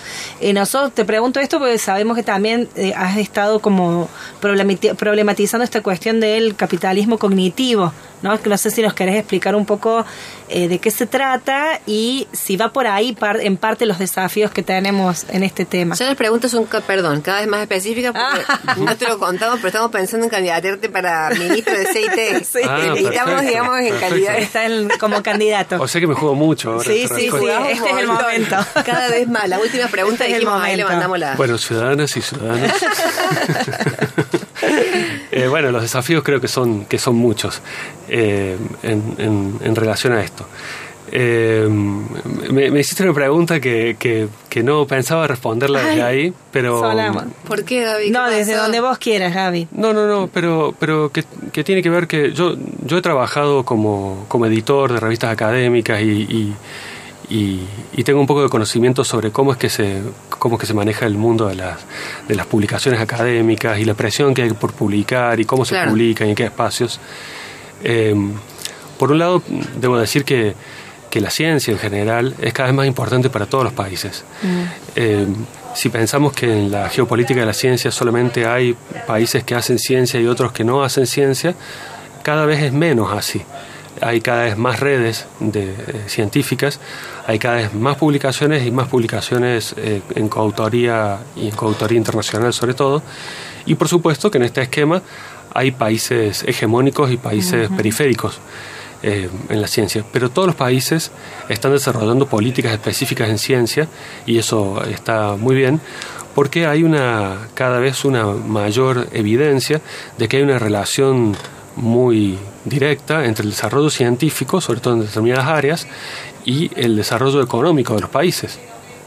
Y 0.40 0.52
nosotros 0.52 0.94
te 0.94 1.04
pregunto 1.04 1.40
esto 1.40 1.58
porque 1.58 1.76
sabemos 1.78 2.16
que 2.16 2.22
también 2.22 2.68
eh, 2.76 2.94
has 2.96 3.16
estado 3.16 3.58
como 3.58 4.08
problematizando 4.40 5.64
esta 5.64 5.82
cuestión 5.82 6.20
del 6.20 6.54
capitalismo 6.54 7.18
cognitivo, 7.18 7.92
¿no? 8.22 8.40
Que 8.40 8.48
no 8.48 8.58
sé 8.58 8.70
si 8.70 8.82
nos 8.82 8.94
querés 8.94 9.16
explicar 9.16 9.54
un 9.54 9.66
poco 9.66 10.04
eh, 10.48 10.68
de 10.68 10.78
qué 10.78 10.90
se 10.90 11.06
trata 11.06 11.80
y 11.86 12.26
si 12.32 12.56
va 12.56 12.72
por 12.72 12.86
ahí 12.86 13.16
en 13.40 13.56
parte 13.56 13.86
los 13.86 13.98
desafíos 13.98 14.50
que 14.50 14.62
tenemos 14.62 15.26
en 15.30 15.42
este 15.42 15.64
tema. 15.64 15.94
Ya 15.94 16.06
las 16.06 16.16
preguntas 16.16 16.50
son, 16.50 16.66
perdón, 16.86 17.20
cada 17.20 17.40
vez 17.40 17.48
más 17.48 17.62
específicas 17.62 18.12
porque 18.12 18.44
ah. 18.48 18.76
no 18.78 18.96
te 18.96 19.08
lo 19.08 19.18
contamos, 19.18 19.56
pero 19.56 19.68
estamos 19.68 19.90
pensando 19.90 20.24
en 20.24 20.30
candidatarte 20.30 20.88
para 20.88 21.30
ministro 21.30 21.74
de 21.74 21.86
CIT. 21.86 22.44
sí. 22.44 22.58
Ah, 22.68 22.94
estamos, 22.96 23.42
digamos, 23.42 23.80
en 23.80 23.98
calidad. 23.98 24.38
Está 24.38 24.62
como 24.98 25.22
candidato. 25.22 25.80
O 25.80 25.88
sea 25.88 26.00
que 26.00 26.06
me 26.06 26.14
juego 26.14 26.34
mucho 26.34 26.72
ahora. 26.72 26.84
Sí, 26.84 27.06
sí, 27.08 27.30
sí, 27.30 27.46
este 27.70 27.90
es 27.90 27.96
el 27.98 28.06
momento. 28.06 28.56
Cada 28.84 29.08
vez 29.08 29.28
más. 29.28 29.48
La 29.48 29.58
última 29.58 29.88
pregunta 29.88 30.24
este 30.24 30.38
dijimos, 30.38 30.62
ahí 30.62 30.76
le 30.76 30.84
mandamos 30.84 31.18
la... 31.18 31.34
Bueno, 31.34 31.58
ciudadanas 31.58 32.16
y 32.16 32.22
ciudadanos. 32.22 32.72
Eh, 35.32 35.48
bueno, 35.48 35.70
los 35.72 35.80
desafíos 35.80 36.22
creo 36.22 36.42
que 36.42 36.48
son, 36.48 36.84
que 36.84 36.98
son 36.98 37.16
muchos 37.16 37.62
eh, 38.08 38.58
en, 38.82 39.58
en, 39.62 39.74
relación 39.74 40.12
a 40.12 40.22
esto. 40.22 40.46
Eh, 41.10 41.66
me, 41.68 42.78
hiciste 42.78 43.02
una 43.02 43.14
pregunta 43.14 43.58
que, 43.58 43.96
que, 43.98 44.62
no 44.62 44.86
pensaba 44.86 45.26
responderla 45.26 45.82
desde 45.82 46.02
ahí, 46.02 46.34
pero... 46.50 46.82
¿Por 47.48 47.64
qué, 47.64 47.82
Gaby? 47.82 48.10
No, 48.10 48.28
desde 48.28 48.54
donde 48.54 48.80
vos 48.80 48.98
quieras, 48.98 49.34
Gaby. 49.34 49.68
No, 49.72 49.94
no, 49.94 50.06
no, 50.06 50.28
pero, 50.32 50.74
pero 50.78 51.10
que, 51.10 51.22
tiene 51.64 51.82
que 51.82 51.88
ver 51.88 52.06
que 52.06 52.32
yo, 52.32 52.54
yo 52.84 52.98
he 52.98 53.02
trabajado 53.02 53.64
como, 53.64 54.26
como 54.28 54.44
editor 54.44 54.92
de 54.92 55.00
revistas 55.00 55.30
académicas 55.30 56.02
y 56.02 56.26
y, 56.28 56.54
tengo 58.04 58.20
un 58.20 58.26
poco 58.26 58.42
de 58.42 58.48
conocimiento 58.48 59.04
sobre 59.04 59.30
cómo 59.30 59.52
es 59.52 59.58
que 59.58 59.68
se, 59.68 60.02
cómo 60.28 60.56
es 60.56 60.60
que 60.60 60.66
se 60.66 60.74
maneja 60.74 61.06
el 61.06 61.16
mundo 61.16 61.46
de 61.48 61.54
las, 61.54 61.78
de 62.28 62.34
las 62.34 62.46
publicaciones 62.46 63.00
académicas 63.00 63.78
y 63.78 63.84
la 63.84 63.94
presión 63.94 64.34
que 64.34 64.42
hay 64.42 64.50
por 64.50 64.72
publicar 64.72 65.38
y 65.40 65.44
cómo 65.44 65.64
se 65.64 65.82
publica 65.84 66.26
y 66.26 66.30
en 66.30 66.34
qué 66.34 66.44
espacios. 66.44 67.00
Eh, 67.84 68.14
por 68.98 69.12
un 69.12 69.18
lado, 69.18 69.42
debo 69.80 69.98
decir 69.98 70.24
que, 70.24 70.54
que, 71.10 71.20
la 71.20 71.30
ciencia 71.30 71.72
en 71.72 71.78
general 71.78 72.34
es 72.40 72.52
cada 72.52 72.68
vez 72.68 72.76
más 72.76 72.86
importante 72.86 73.30
para 73.30 73.46
todos 73.46 73.64
los 73.64 73.72
países. 73.72 74.24
Mm. 74.42 74.62
Eh, 74.96 75.26
si 75.74 75.88
pensamos 75.88 76.32
que 76.32 76.52
en 76.52 76.70
la 76.70 76.88
geopolítica 76.88 77.40
de 77.40 77.46
la 77.46 77.54
ciencia 77.54 77.90
solamente 77.90 78.46
hay 78.46 78.76
países 79.06 79.42
que 79.42 79.54
hacen 79.54 79.78
ciencia 79.78 80.20
y 80.20 80.26
otros 80.26 80.52
que 80.52 80.64
no 80.64 80.84
hacen 80.84 81.06
ciencia, 81.06 81.54
cada 82.22 82.46
vez 82.46 82.62
es 82.62 82.72
menos 82.72 83.12
así 83.12 83.42
hay 84.02 84.20
cada 84.20 84.44
vez 84.44 84.56
más 84.56 84.80
redes 84.80 85.26
de, 85.40 85.70
eh, 85.70 85.74
científicas, 86.06 86.80
hay 87.26 87.38
cada 87.38 87.56
vez 87.56 87.74
más 87.74 87.96
publicaciones 87.96 88.66
y 88.66 88.70
más 88.70 88.88
publicaciones 88.88 89.74
eh, 89.76 90.02
en 90.14 90.28
coautoría 90.28 91.20
y 91.36 91.48
en 91.48 91.56
coautoría 91.56 91.98
internacional 91.98 92.52
sobre 92.52 92.74
todo. 92.74 93.02
Y 93.64 93.76
por 93.76 93.88
supuesto 93.88 94.30
que 94.30 94.38
en 94.38 94.44
este 94.44 94.62
esquema 94.62 95.02
hay 95.54 95.70
países 95.70 96.44
hegemónicos 96.46 97.10
y 97.10 97.16
países 97.16 97.68
periféricos 97.76 98.40
eh, 99.02 99.28
en 99.48 99.60
la 99.60 99.68
ciencia. 99.68 100.04
Pero 100.12 100.30
todos 100.30 100.46
los 100.46 100.56
países 100.56 101.10
están 101.48 101.72
desarrollando 101.72 102.26
políticas 102.26 102.72
específicas 102.72 103.28
en 103.28 103.38
ciencia 103.38 103.88
y 104.26 104.38
eso 104.38 104.82
está 104.84 105.36
muy 105.36 105.54
bien 105.54 105.80
porque 106.34 106.66
hay 106.66 106.82
una 106.82 107.48
cada 107.54 107.78
vez 107.78 108.04
una 108.04 108.26
mayor 108.26 109.08
evidencia 109.12 109.80
de 110.18 110.28
que 110.28 110.38
hay 110.38 110.42
una 110.42 110.58
relación 110.58 111.36
muy 111.76 112.38
directa 112.64 113.24
entre 113.24 113.44
el 113.44 113.50
desarrollo 113.50 113.90
científico, 113.90 114.60
sobre 114.60 114.80
todo 114.80 114.94
en 114.94 115.00
determinadas 115.00 115.46
áreas, 115.46 115.86
y 116.44 116.70
el 116.76 116.96
desarrollo 116.96 117.42
económico 117.42 117.94
de 117.94 118.00
los 118.02 118.10
países, 118.10 118.58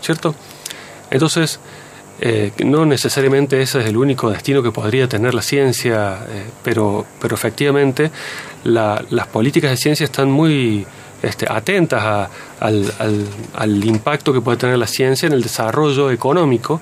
¿cierto? 0.02 0.36
Entonces, 1.12 1.60
eh, 2.22 2.52
no 2.64 2.86
necesariamente 2.86 3.62
ese 3.62 3.82
es 3.82 3.88
el 3.88 3.98
único 3.98 4.30
destino 4.30 4.64
que 4.64 4.72
podría 4.72 5.08
tener 5.08 5.34
la 5.34 5.42
ciencia, 5.42 6.20
eh, 6.30 6.46
pero, 6.64 7.06
pero 7.20 7.36
efectivamente 7.36 8.10
las 8.64 9.28
políticas 9.28 9.72
de 9.72 9.78
ciencia 9.78 10.06
están 10.06 10.32
muy 10.32 10.88
este, 11.22 11.46
atentas 11.50 12.30
al, 12.60 12.94
al, 13.54 13.86
impacto 13.86 14.32
que 14.32 14.42
puede 14.42 14.58
tener 14.58 14.78
la 14.78 14.88
ciencia 14.88 15.28
en 15.28 15.34
el 15.34 15.44
desarrollo 15.44 16.10
económico 16.10 16.82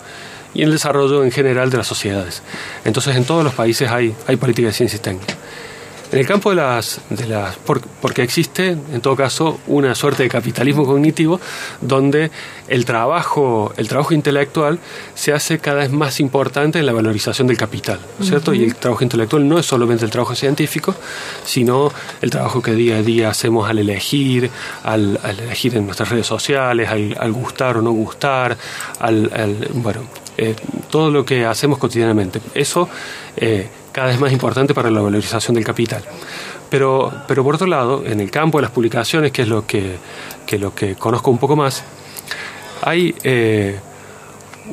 y 0.53 0.61
en 0.61 0.67
el 0.67 0.73
desarrollo 0.73 1.23
en 1.23 1.31
general 1.31 1.69
de 1.71 1.77
las 1.77 1.87
sociedades. 1.87 2.43
Entonces, 2.85 3.15
en 3.15 3.25
todos 3.25 3.43
los 3.43 3.53
países 3.53 3.89
hay, 3.89 4.15
hay 4.27 4.35
de 4.35 4.71
ciencia 4.71 4.97
y 4.97 4.99
técnica. 4.99 5.35
En 6.13 6.19
el 6.19 6.27
campo 6.27 6.51
de 6.51 6.57
las, 6.57 7.01
de 7.09 7.25
las 7.25 7.57
porque 7.99 8.21
existe, 8.21 8.69
en 8.69 9.01
todo 9.01 9.15
caso, 9.15 9.59
una 9.65 9.95
suerte 9.95 10.21
de 10.21 10.29
capitalismo 10.29 10.85
cognitivo 10.85 11.41
donde 11.81 12.29
el 12.67 12.85
trabajo, 12.85 13.73
el 13.77 13.87
trabajo 13.87 14.13
intelectual 14.13 14.77
se 15.15 15.33
hace 15.33 15.57
cada 15.57 15.77
vez 15.77 15.91
más 15.91 16.19
importante 16.19 16.77
en 16.77 16.85
la 16.85 16.93
valorización 16.93 17.47
del 17.47 17.57
capital, 17.57 17.99
¿cierto? 18.21 18.53
Y 18.53 18.63
el 18.63 18.75
trabajo 18.75 19.03
intelectual 19.03 19.47
no 19.47 19.57
es 19.57 19.65
solamente 19.65 20.05
el 20.05 20.11
trabajo 20.11 20.35
científico, 20.35 20.93
sino 21.45 21.91
el 22.21 22.29
trabajo 22.29 22.61
que 22.61 22.73
día 22.73 22.97
a 22.97 23.01
día 23.01 23.29
hacemos 23.29 23.67
al 23.67 23.79
elegir, 23.79 24.51
al, 24.83 25.19
elegir 25.23 25.75
en 25.75 25.85
nuestras 25.87 26.09
redes 26.09 26.27
sociales, 26.27 26.89
al, 26.89 27.31
gustar 27.31 27.77
o 27.77 27.81
no 27.81 27.91
gustar, 27.91 28.55
al, 28.99 29.67
bueno, 29.73 30.01
eh, 30.37 30.55
todo 30.91 31.09
lo 31.09 31.25
que 31.25 31.43
hacemos 31.43 31.79
cotidianamente. 31.79 32.39
Eso 32.53 32.87
eh, 33.35 33.67
cada 33.93 34.07
vez 34.07 34.19
más 34.19 34.33
importante 34.33 34.73
para 34.73 34.91
la 34.91 34.99
valorización 34.99 35.55
del 35.55 35.63
capital. 35.63 36.03
Pero, 36.69 37.13
pero 37.27 37.43
por 37.43 37.55
otro 37.55 37.67
lado, 37.67 38.03
en 38.05 38.19
el 38.19 38.29
campo 38.29 38.57
de 38.57 38.63
las 38.63 38.71
publicaciones, 38.71 39.31
que 39.31 39.43
es 39.43 39.47
lo 39.47 39.65
que, 39.65 39.97
lo 40.59 40.75
que 40.75 40.95
conozco 40.95 41.31
un 41.31 41.37
poco 41.37 41.55
más, 41.55 41.83
hay 42.81 43.15
eh, 43.23 43.79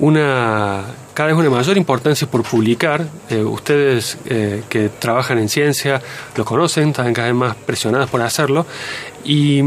una 0.01 0.85
cada 1.14 1.29
vez 1.29 1.39
una 1.39 1.51
mayor 1.51 1.77
importancia 1.77 2.27
por 2.27 2.43
publicar. 2.43 3.07
Eh, 3.29 3.43
ustedes 3.43 4.16
eh, 4.25 4.62
que 4.71 4.89
trabajan 4.89 5.39
en 5.39 5.51
ciencia 5.51 6.01
lo 6.37 6.47
conocen, 6.47 6.89
están 6.89 7.12
cada 7.12 7.29
vez 7.29 7.37
más 7.37 7.57
presionadas 7.57 8.09
por 8.09 8.23
hacerlo. 8.23 8.64
Y, 9.25 9.62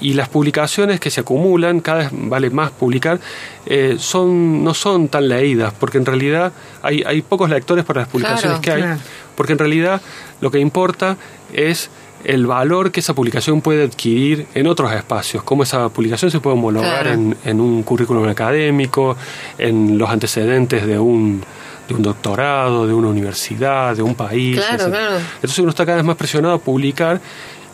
y 0.00 0.12
las 0.14 0.28
publicaciones 0.28 1.00
que 1.00 1.10
se 1.10 1.20
acumulan, 1.20 1.80
cada 1.80 1.98
vez 1.98 2.08
vale 2.12 2.50
más 2.50 2.70
publicar, 2.70 3.18
eh, 3.66 3.96
son, 3.98 4.62
no 4.62 4.74
son 4.74 5.08
tan 5.08 5.28
leídas, 5.28 5.72
porque 5.78 5.98
en 5.98 6.06
realidad 6.06 6.52
hay, 6.82 7.02
hay 7.06 7.22
pocos 7.22 7.48
lectores 7.50 7.84
para 7.84 8.00
las 8.00 8.08
publicaciones 8.08 8.60
Claro, 8.60 8.62
que 8.62 8.70
hay, 8.72 8.82
claro. 8.82 9.00
porque 9.36 9.52
en 9.52 9.58
realidad 9.58 10.00
lo 10.40 10.50
que 10.50 10.58
importa 10.60 11.16
es 11.52 11.90
el 12.24 12.46
valor 12.46 12.90
que 12.90 13.00
esa 13.00 13.14
publicación 13.14 13.60
puede 13.60 13.84
adquirir 13.84 14.46
en 14.54 14.66
otros 14.66 14.92
espacios, 14.92 15.42
cómo 15.44 15.62
esa 15.62 15.88
publicación 15.90 16.30
se 16.30 16.40
puede 16.40 16.54
homologar 16.54 17.02
Claro. 17.02 17.12
en, 17.12 17.36
en 17.44 17.60
un 17.60 17.82
currículum 17.82 18.26
académico, 18.28 19.16
en 19.58 19.96
los 19.96 20.10
antecedentes 20.10 20.86
de 20.86 20.98
un, 20.98 21.42
de 21.88 21.94
un 21.94 22.02
doctorado, 22.02 22.86
de 22.86 22.92
una 22.94 23.08
universidad, 23.08 23.94
de 23.94 24.02
un 24.02 24.14
país. 24.16 24.56
Claro, 24.56 24.84
etc. 24.84 24.90
claro. 24.92 25.16
Entonces 25.36 25.58
uno 25.60 25.70
está 25.70 25.86
cada 25.86 25.96
vez 25.98 26.04
más 26.04 26.16
presionado 26.16 26.54
a 26.54 26.58
publicar 26.58 27.20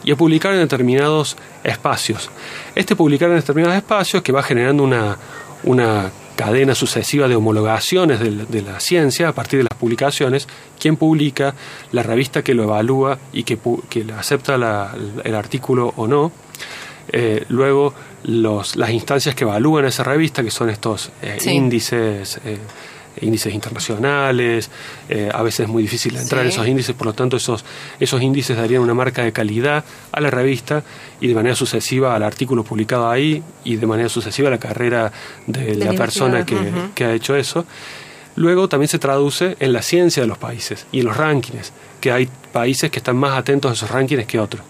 y 0.05 0.11
a 0.12 0.16
publicar 0.16 0.53
en 0.53 0.61
determinados 0.61 1.36
espacios. 1.64 2.30
Este 2.74 2.96
publicar 2.96 3.30
en 3.30 3.36
determinados 3.36 3.76
espacios 3.76 4.22
que 4.22 4.32
va 4.32 4.42
generando 4.42 4.82
una, 4.82 5.16
una 5.64 6.11
cadena 6.36 6.74
sucesiva 6.74 7.28
de 7.28 7.36
homologaciones 7.36 8.18
de, 8.20 8.30
la- 8.30 8.44
de 8.44 8.62
la 8.62 8.80
ciencia 8.80 9.28
a 9.28 9.32
partir 9.32 9.59
de 9.61 9.64
las 9.70 9.78
publicaciones, 9.78 10.48
quién 10.80 10.96
publica, 10.96 11.55
la 11.92 12.03
revista 12.03 12.42
que 12.42 12.55
lo 12.55 12.62
evalúa 12.64 13.18
y 13.32 13.44
que, 13.44 13.59
que 13.88 14.05
acepta 14.18 14.57
la- 14.57 14.94
el 15.24 15.34
artículo 15.34 15.92
o 15.96 16.07
no, 16.09 16.32
eh, 17.12 17.44
luego 17.48 17.92
los, 18.24 18.76
las 18.76 18.90
instancias 18.90 19.34
que 19.34 19.44
evalúan 19.44 19.84
esa 19.84 20.05
revista, 20.05 20.42
que 20.42 20.50
son 20.50 20.70
estos 20.70 21.11
eh, 21.20 21.36
Sí. 21.40 21.50
índices, 21.50 22.40
eh, 22.44 22.59
índices 23.21 23.55
internacionales, 23.55 24.71
eh, 25.09 25.31
a 25.33 25.43
veces 25.43 25.61
es 25.61 25.69
muy 25.69 25.83
difícil 25.83 26.17
entrar 26.17 26.43
en 26.43 26.49
esos 26.49 26.67
índices, 26.67 26.95
por 26.95 27.07
lo 27.07 27.13
tanto 27.13 27.37
esos, 27.37 27.65
esos 28.01 28.23
índices 28.23 28.57
darían 28.57 28.83
una 28.83 28.95
marca 28.95 29.23
de 29.23 29.33
calidad 29.33 29.85
a 30.11 30.21
la 30.21 30.31
revista 30.31 30.83
y 31.21 31.29
de 31.29 31.35
manera 31.35 31.55
sucesiva 31.55 32.15
al 32.15 32.23
artículo 32.23 32.65
publicado 32.65 33.11
ahí 33.11 33.43
y 33.65 33.77
de 33.77 33.87
manera 33.87 34.09
sucesiva 34.09 34.49
a 34.49 34.51
la 34.51 34.59
carrera 34.59 35.13
de 35.47 35.75
la 35.77 35.93
persona 35.93 36.45
que 36.47 37.05
ha 37.05 37.13
hecho 37.13 37.37
eso. 37.37 37.67
Luego 38.35 38.69
también 38.69 38.89
se 38.89 38.99
traduce 38.99 39.57
en 39.61 39.73
la 39.73 39.83
ciencia 39.83 40.23
de 40.23 40.27
los 40.27 40.39
países 40.39 40.87
y 40.91 41.01
en 41.01 41.07
los 41.07 41.17
rankings, 41.17 41.73
que 42.01 42.11
hay 42.11 42.29
países 42.53 42.91
que 42.91 42.99
están 42.99 43.17
más 43.17 43.39
atentos 43.39 43.71
a 43.71 43.75
esos 43.75 43.91
rankings 43.91 44.27
que 44.27 44.39
otros. 44.39 44.63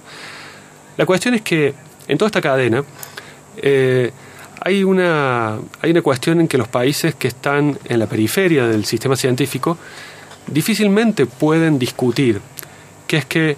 La 0.96 1.06
cuestión 1.06 1.34
es 1.34 1.42
que 1.42 1.74
en 2.08 2.18
toda 2.18 2.26
esta 2.26 2.40
cadena 2.40 2.84
eh, 3.56 4.12
hay, 4.64 4.84
una, 4.84 5.58
hay 5.80 5.90
una 5.90 6.02
cuestión 6.02 6.40
en 6.40 6.48
que 6.48 6.58
los 6.58 6.68
países 6.68 7.14
que 7.14 7.28
están 7.28 7.78
en 7.84 7.98
la 7.98 8.06
periferia 8.06 8.66
del 8.66 8.84
sistema 8.84 9.16
científico 9.16 9.76
difícilmente 10.46 11.26
pueden 11.26 11.78
discutir, 11.78 12.40
que 13.06 13.16
es 13.18 13.24
que 13.24 13.56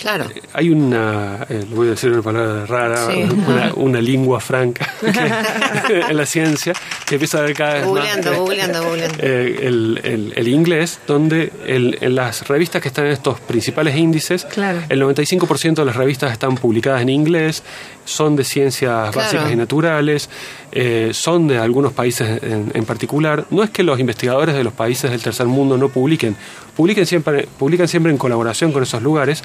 Claro. 0.00 0.26
hay 0.52 0.70
una, 0.70 1.44
eh, 1.48 1.64
voy 1.70 1.88
a 1.88 1.90
decir 1.90 2.12
una 2.12 2.22
palabra 2.22 2.66
rara, 2.66 3.06
Sí. 3.10 3.22
una, 3.22 3.72
una 3.76 4.00
lengua 4.00 4.38
franca 4.40 4.88
que- 5.00 6.00
en 6.10 6.16
la 6.16 6.24
ciencia, 6.24 6.72
que 7.04 7.16
empieza 7.16 7.38
a 7.38 7.42
ver 7.42 7.54
cada 7.54 7.74
vez 7.74 7.82
más 7.82 7.88
Googleando, 7.90 8.34
googleando, 8.36 8.82
googleando. 8.84 9.16
eh, 9.20 9.58
el, 9.62 10.00
el- 10.04 10.32
el 10.36 10.48
inglés, 10.48 11.00
donde 11.06 11.52
el- 11.66 11.98
en 12.00 12.14
las 12.14 12.46
revistas 12.46 12.80
que 12.80 12.88
están 12.88 13.06
en 13.06 13.12
estos 13.12 13.40
principales 13.40 13.96
índices, 13.96 14.44
Claro. 14.44 14.80
el 14.88 15.00
95% 15.02 15.82
de 15.82 15.86
las 15.86 15.96
revistas 15.96 16.30
están 16.32 16.54
publicadas 16.56 17.02
en 17.02 17.08
inglés, 17.08 17.62
son 18.04 18.36
de 18.36 18.44
ciencias 18.44 19.10
Claro. 19.10 19.12
básicas 19.18 19.50
y 19.52 19.56
naturales, 19.56 20.30
eh, 20.70 21.10
son 21.12 21.48
de 21.48 21.58
algunos 21.58 21.92
países 21.92 22.42
en, 22.42 22.70
en 22.72 22.84
particular. 22.84 23.44
No 23.50 23.62
es 23.64 23.70
que 23.70 23.82
los 23.82 23.98
investigadores 23.98 24.54
de 24.54 24.62
los 24.64 24.72
países 24.72 25.10
del 25.10 25.22
tercer 25.22 25.46
mundo 25.46 25.76
no 25.76 25.88
publiquen, 25.88 26.36
publiquen 26.76 27.04
siempre, 27.06 27.48
publican 27.58 27.88
siempre 27.88 28.12
en 28.12 28.18
colaboración 28.18 28.70
con 28.72 28.82
esos 28.82 29.02
lugares, 29.02 29.42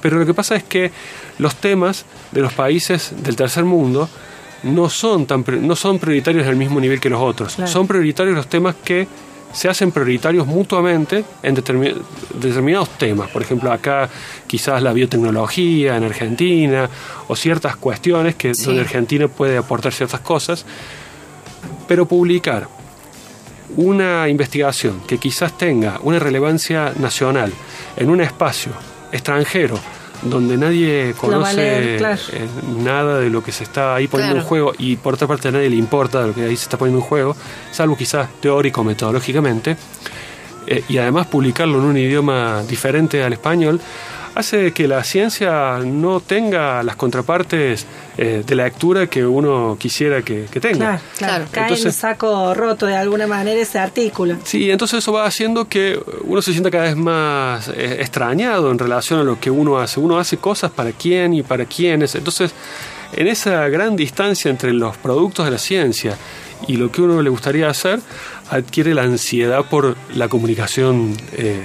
pero 0.00 0.18
lo 0.18 0.26
que 0.26 0.34
pasa 0.34 0.56
es 0.56 0.62
que 0.64 0.90
los 1.38 1.54
temas 1.56 2.04
de 2.32 2.40
los 2.40 2.52
países 2.52 3.12
del 3.22 3.36
tercer 3.36 3.64
mundo 3.64 4.08
no 4.62 4.90
son, 4.90 5.26
tan, 5.26 5.44
no 5.66 5.74
son 5.76 5.98
prioritarios 5.98 6.46
al 6.46 6.56
mismo 6.56 6.80
nivel 6.80 7.00
que 7.00 7.08
los 7.10 7.20
otros. 7.20 7.54
Claro. 7.54 7.70
Son 7.70 7.86
prioritarios 7.86 8.34
los 8.36 8.46
temas 8.46 8.74
que 8.84 9.06
se 9.52 9.68
hacen 9.68 9.90
prioritarios 9.90 10.46
mutuamente 10.46 11.24
en 11.42 11.56
determi- 11.56 11.96
determinados 12.34 12.90
temas. 12.90 13.30
Por 13.30 13.42
ejemplo, 13.42 13.72
acá 13.72 14.08
quizás 14.46 14.80
la 14.82 14.92
biotecnología 14.92 15.96
en 15.96 16.04
Argentina 16.04 16.88
o 17.26 17.34
ciertas 17.34 17.74
cuestiones 17.76 18.36
que 18.36 18.54
Sí. 18.54 18.66
donde 18.66 18.82
Argentina 18.82 19.26
puede 19.28 19.56
aportar 19.56 19.92
ciertas 19.92 20.20
cosas. 20.20 20.64
Pero 21.88 22.06
publicar 22.06 22.68
una 23.76 24.28
investigación 24.28 25.00
que 25.06 25.18
quizás 25.18 25.56
tenga 25.56 25.98
una 26.02 26.18
relevancia 26.18 26.92
nacional 26.98 27.52
en 27.96 28.10
un 28.10 28.20
espacio 28.20 28.72
extranjero 29.12 29.78
donde 30.22 30.58
nadie 30.58 31.14
conoce 31.16 31.94
claro. 31.98 32.20
eh, 32.32 32.46
nada 32.82 33.18
de 33.20 33.30
lo 33.30 33.42
que 33.42 33.52
se 33.52 33.64
está 33.64 33.94
ahí 33.94 34.06
poniendo 34.06 34.34
Claro. 34.34 34.42
en 34.44 34.48
juego 34.48 34.72
y 34.78 34.96
por 34.96 35.14
otra 35.14 35.26
parte 35.26 35.48
a 35.48 35.50
nadie 35.50 35.70
le 35.70 35.76
importa 35.76 36.26
lo 36.26 36.34
que 36.34 36.44
ahí 36.44 36.56
se 36.56 36.64
está 36.64 36.76
poniendo 36.76 37.00
en 37.02 37.06
juego, 37.08 37.34
salvo 37.72 37.96
quizás 37.96 38.28
teórico, 38.40 38.84
metodológicamente, 38.84 39.76
eh, 40.66 40.84
y 40.90 40.98
además 40.98 41.26
publicarlo 41.26 41.78
en 41.78 41.84
un 41.84 41.96
idioma 41.96 42.62
diferente 42.68 43.22
al 43.24 43.32
español, 43.32 43.80
hace 44.34 44.72
que 44.72 44.86
la 44.88 45.02
ciencia 45.04 45.78
no 45.84 46.20
tenga 46.20 46.82
las 46.82 46.96
contrapartes 46.96 47.86
eh, 48.16 48.42
de 48.46 48.54
la 48.54 48.64
lectura 48.64 49.06
que 49.08 49.24
uno 49.26 49.76
quisiera 49.78 50.22
que, 50.22 50.46
que 50.50 50.60
tenga. 50.60 50.76
Claro, 50.78 51.02
claro. 51.18 51.44
Cae 51.50 51.62
en 51.64 51.68
Entonces- 51.74 51.96
saco 51.96 52.54
roto 52.54 52.86
de 52.86 52.96
alguna 52.96 53.26
manera 53.26 53.60
ese 53.60 53.78
artículo. 53.78 54.36
Sí, 54.44 54.70
entonces 54.70 54.98
eso 54.98 55.12
va 55.12 55.24
haciendo 55.26 55.68
que 55.68 56.00
uno 56.24 56.40
se 56.42 56.52
sienta 56.52 56.70
cada 56.70 56.84
vez 56.84 56.96
más 56.96 57.68
eh, 57.68 57.96
extrañado 58.00 58.70
en 58.70 58.78
relación 58.78 59.20
a 59.20 59.24
lo 59.24 59.38
que 59.40 59.50
uno 59.50 59.78
hace. 59.78 60.00
Uno 60.00 60.18
hace 60.18 60.36
cosas 60.36 60.70
para 60.70 60.92
quién 60.92 61.34
y 61.34 61.42
para 61.42 61.64
quiénes. 61.64 62.14
Entonces, 62.14 62.52
en 63.16 63.26
esa 63.26 63.68
gran 63.68 63.96
distancia 63.96 64.50
entre 64.50 64.72
los 64.72 64.96
productos 64.96 65.44
de 65.44 65.50
la 65.50 65.58
ciencia 65.58 66.16
y 66.68 66.76
lo 66.76 66.92
que 66.92 67.02
uno 67.02 67.20
le 67.22 67.30
gustaría 67.30 67.68
hacer, 67.68 68.00
adquiere 68.50 68.94
la 68.94 69.02
ansiedad 69.02 69.64
por 69.64 69.96
la 70.14 70.28
comunicación 70.28 71.16
eh, 71.32 71.62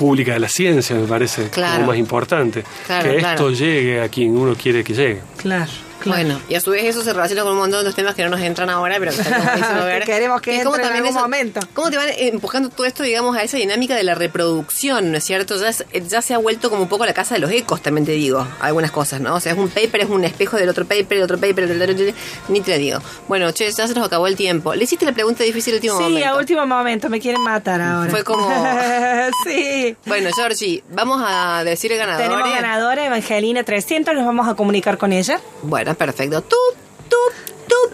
pública 0.00 0.32
de 0.32 0.40
la 0.40 0.48
ciencia, 0.48 0.96
me 0.96 1.06
parece 1.06 1.50
Claro. 1.50 1.74
como 1.80 1.88
más 1.88 1.98
importante. 1.98 2.64
Claro, 2.86 3.10
que 3.10 3.18
claro. 3.18 3.34
esto 3.50 3.64
llegue 3.64 4.00
a 4.00 4.08
quien 4.08 4.34
uno 4.34 4.54
quiere 4.54 4.82
que 4.82 4.94
llegue. 4.94 5.20
Claro, 5.36 5.70
claro. 6.00 6.22
Bueno, 6.22 6.40
y 6.48 6.54
a 6.54 6.60
su 6.60 6.70
vez 6.70 6.84
eso 6.84 7.02
se 7.02 7.12
relaciona 7.12 7.42
con 7.42 7.52
un 7.52 7.58
montón 7.58 7.72
de 7.72 7.78
otros 7.78 7.94
temas 7.94 8.14
que 8.14 8.22
no 8.24 8.30
nos 8.30 8.40
entran 8.40 8.68
ahora, 8.70 8.96
pero 8.98 9.12
que 9.12 9.20
estamos 9.20 9.84
ver. 9.84 10.00
Que 10.04 10.12
queremos 10.12 10.40
que 10.40 10.62
como 10.64 10.76
entren 10.76 10.96
en 10.96 11.02
algún 11.06 11.14
momento. 11.20 11.60
¿Cómo 11.74 11.90
te 11.90 11.96
van 11.96 12.08
empujando 12.16 12.68
todo 12.70 12.86
esto, 12.86 13.02
digamos, 13.02 13.36
a 13.36 13.42
esa 13.42 13.56
dinámica 13.56 13.94
de 13.94 14.02
la 14.02 14.14
reproducción, 14.14 15.12
¿no 15.12 15.18
es 15.18 15.24
cierto? 15.24 15.56
Ya, 15.60 15.68
es- 15.68 15.84
ya 16.08 16.22
se 16.22 16.34
ha 16.34 16.38
vuelto 16.38 16.70
como 16.70 16.82
un 16.82 16.88
poco 16.88 17.06
la 17.06 17.12
casa 17.14 17.34
de 17.34 17.40
los 17.40 17.50
ecos, 17.50 17.82
también 17.82 18.04
te 18.06 18.12
digo, 18.12 18.46
algunas 18.60 18.90
cosas, 18.90 19.20
¿no? 19.20 19.34
O 19.34 19.40
sea, 19.40 19.52
es 19.52 19.58
un 19.58 19.68
paper, 19.68 20.00
es 20.02 20.08
un 20.10 20.24
espejo 20.24 20.56
del 20.56 20.68
otro 20.68 20.84
paper, 20.84 21.18
el 21.18 21.22
otro 21.24 21.38
paper, 21.38 21.68
del 21.68 21.82
otro, 21.82 22.14
ni 22.48 22.60
te 22.60 22.78
digo. 22.78 23.00
Bueno, 23.28 23.50
che, 23.52 23.70
ya 23.70 23.86
se 23.86 23.94
nos 23.94 24.06
acabó 24.06 24.26
el 24.26 24.36
tiempo. 24.36 24.74
Le 24.74 24.84
hiciste 24.84 25.04
la 25.04 25.12
pregunta 25.12 25.44
difícil 25.44 25.72
al 25.74 25.76
último 25.78 25.96
Sí, 25.98 26.02
momento. 26.04 26.28
a 26.28 26.36
último 26.36 26.66
momento, 26.66 27.08
me 27.08 27.20
quieren 27.20 27.42
matar 27.42 27.80
ahora. 27.80 28.10
Fue 28.10 28.24
como- 28.24 28.48
sí. 29.44 29.96
Bueno, 30.06 30.30
Georgie, 30.34 30.82
vamos 30.90 31.22
a 31.24 31.62
decir 31.64 31.92
el 31.92 31.98
ganador. 31.98 32.22
Tenemos 32.28 32.50
ganadora, 32.50 33.06
Evangelina 33.06 33.62
300, 33.64 34.14
nos 34.14 34.24
vamos 34.26 34.48
a 34.48 34.54
comunicar 34.54 34.98
con 34.98 35.12
ella. 35.12 35.40
Bueno, 35.62 35.89
perfecto. 35.96 36.42
Tup, 36.42 36.76
tup, 37.08 37.68
tup. 37.68 37.92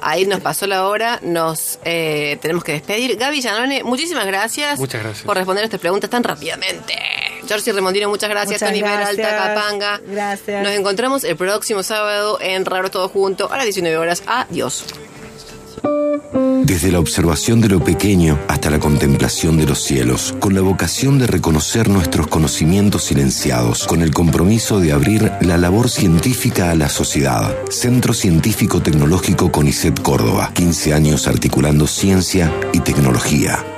Ahí 0.00 0.26
nos 0.26 0.40
pasó 0.40 0.66
la 0.66 0.86
hora, 0.86 1.18
nos 1.22 1.78
eh, 1.84 2.38
tenemos 2.40 2.62
que 2.62 2.72
despedir. 2.72 3.16
Gaby 3.16 3.40
Llanone, 3.40 3.82
muchísimas 3.82 4.26
gracias. 4.26 4.78
Muchas 4.78 5.02
gracias. 5.02 5.26
Por 5.26 5.36
responder 5.36 5.64
estas 5.64 5.80
preguntas 5.80 6.08
tan 6.08 6.22
rápidamente. 6.22 6.94
Georgie 7.46 7.72
Remondino, 7.72 8.08
muchas 8.08 8.30
gracias. 8.30 8.60
Muchas 8.60 8.68
Tony 8.68 8.82
Peralta. 8.82 9.36
Capanga. 9.36 10.00
Gracias. 10.06 10.62
Nos 10.62 10.72
encontramos 10.72 11.24
el 11.24 11.36
próximo 11.36 11.82
sábado 11.82 12.38
en 12.40 12.64
Raro 12.64 12.90
Todo 12.90 13.08
Junto 13.08 13.50
a 13.50 13.56
las 13.56 13.64
19 13.64 13.96
horas. 13.96 14.22
Adiós. 14.26 14.84
Desde 16.64 16.92
la 16.92 17.00
observación 17.00 17.60
de 17.60 17.68
lo 17.68 17.82
pequeño 17.82 18.38
hasta 18.46 18.70
la 18.70 18.78
contemplación 18.78 19.56
de 19.56 19.66
los 19.66 19.78
cielos, 19.80 20.34
con 20.38 20.54
la 20.54 20.60
vocación 20.60 21.18
de 21.18 21.26
reconocer 21.26 21.88
nuestros 21.88 22.26
conocimientos 22.26 23.04
silenciados, 23.04 23.86
con 23.86 24.02
el 24.02 24.12
compromiso 24.12 24.78
de 24.78 24.92
abrir 24.92 25.32
la 25.40 25.56
labor 25.56 25.88
científica 25.88 26.70
a 26.70 26.74
la 26.74 26.88
sociedad. 26.88 27.56
Centro 27.70 28.12
Científico 28.12 28.82
Tecnológico 28.82 29.50
CONICET 29.50 30.02
Córdoba, 30.02 30.50
15 30.54 30.94
años 30.94 31.26
articulando 31.26 31.86
ciencia 31.86 32.52
y 32.72 32.80
tecnología. 32.80 33.77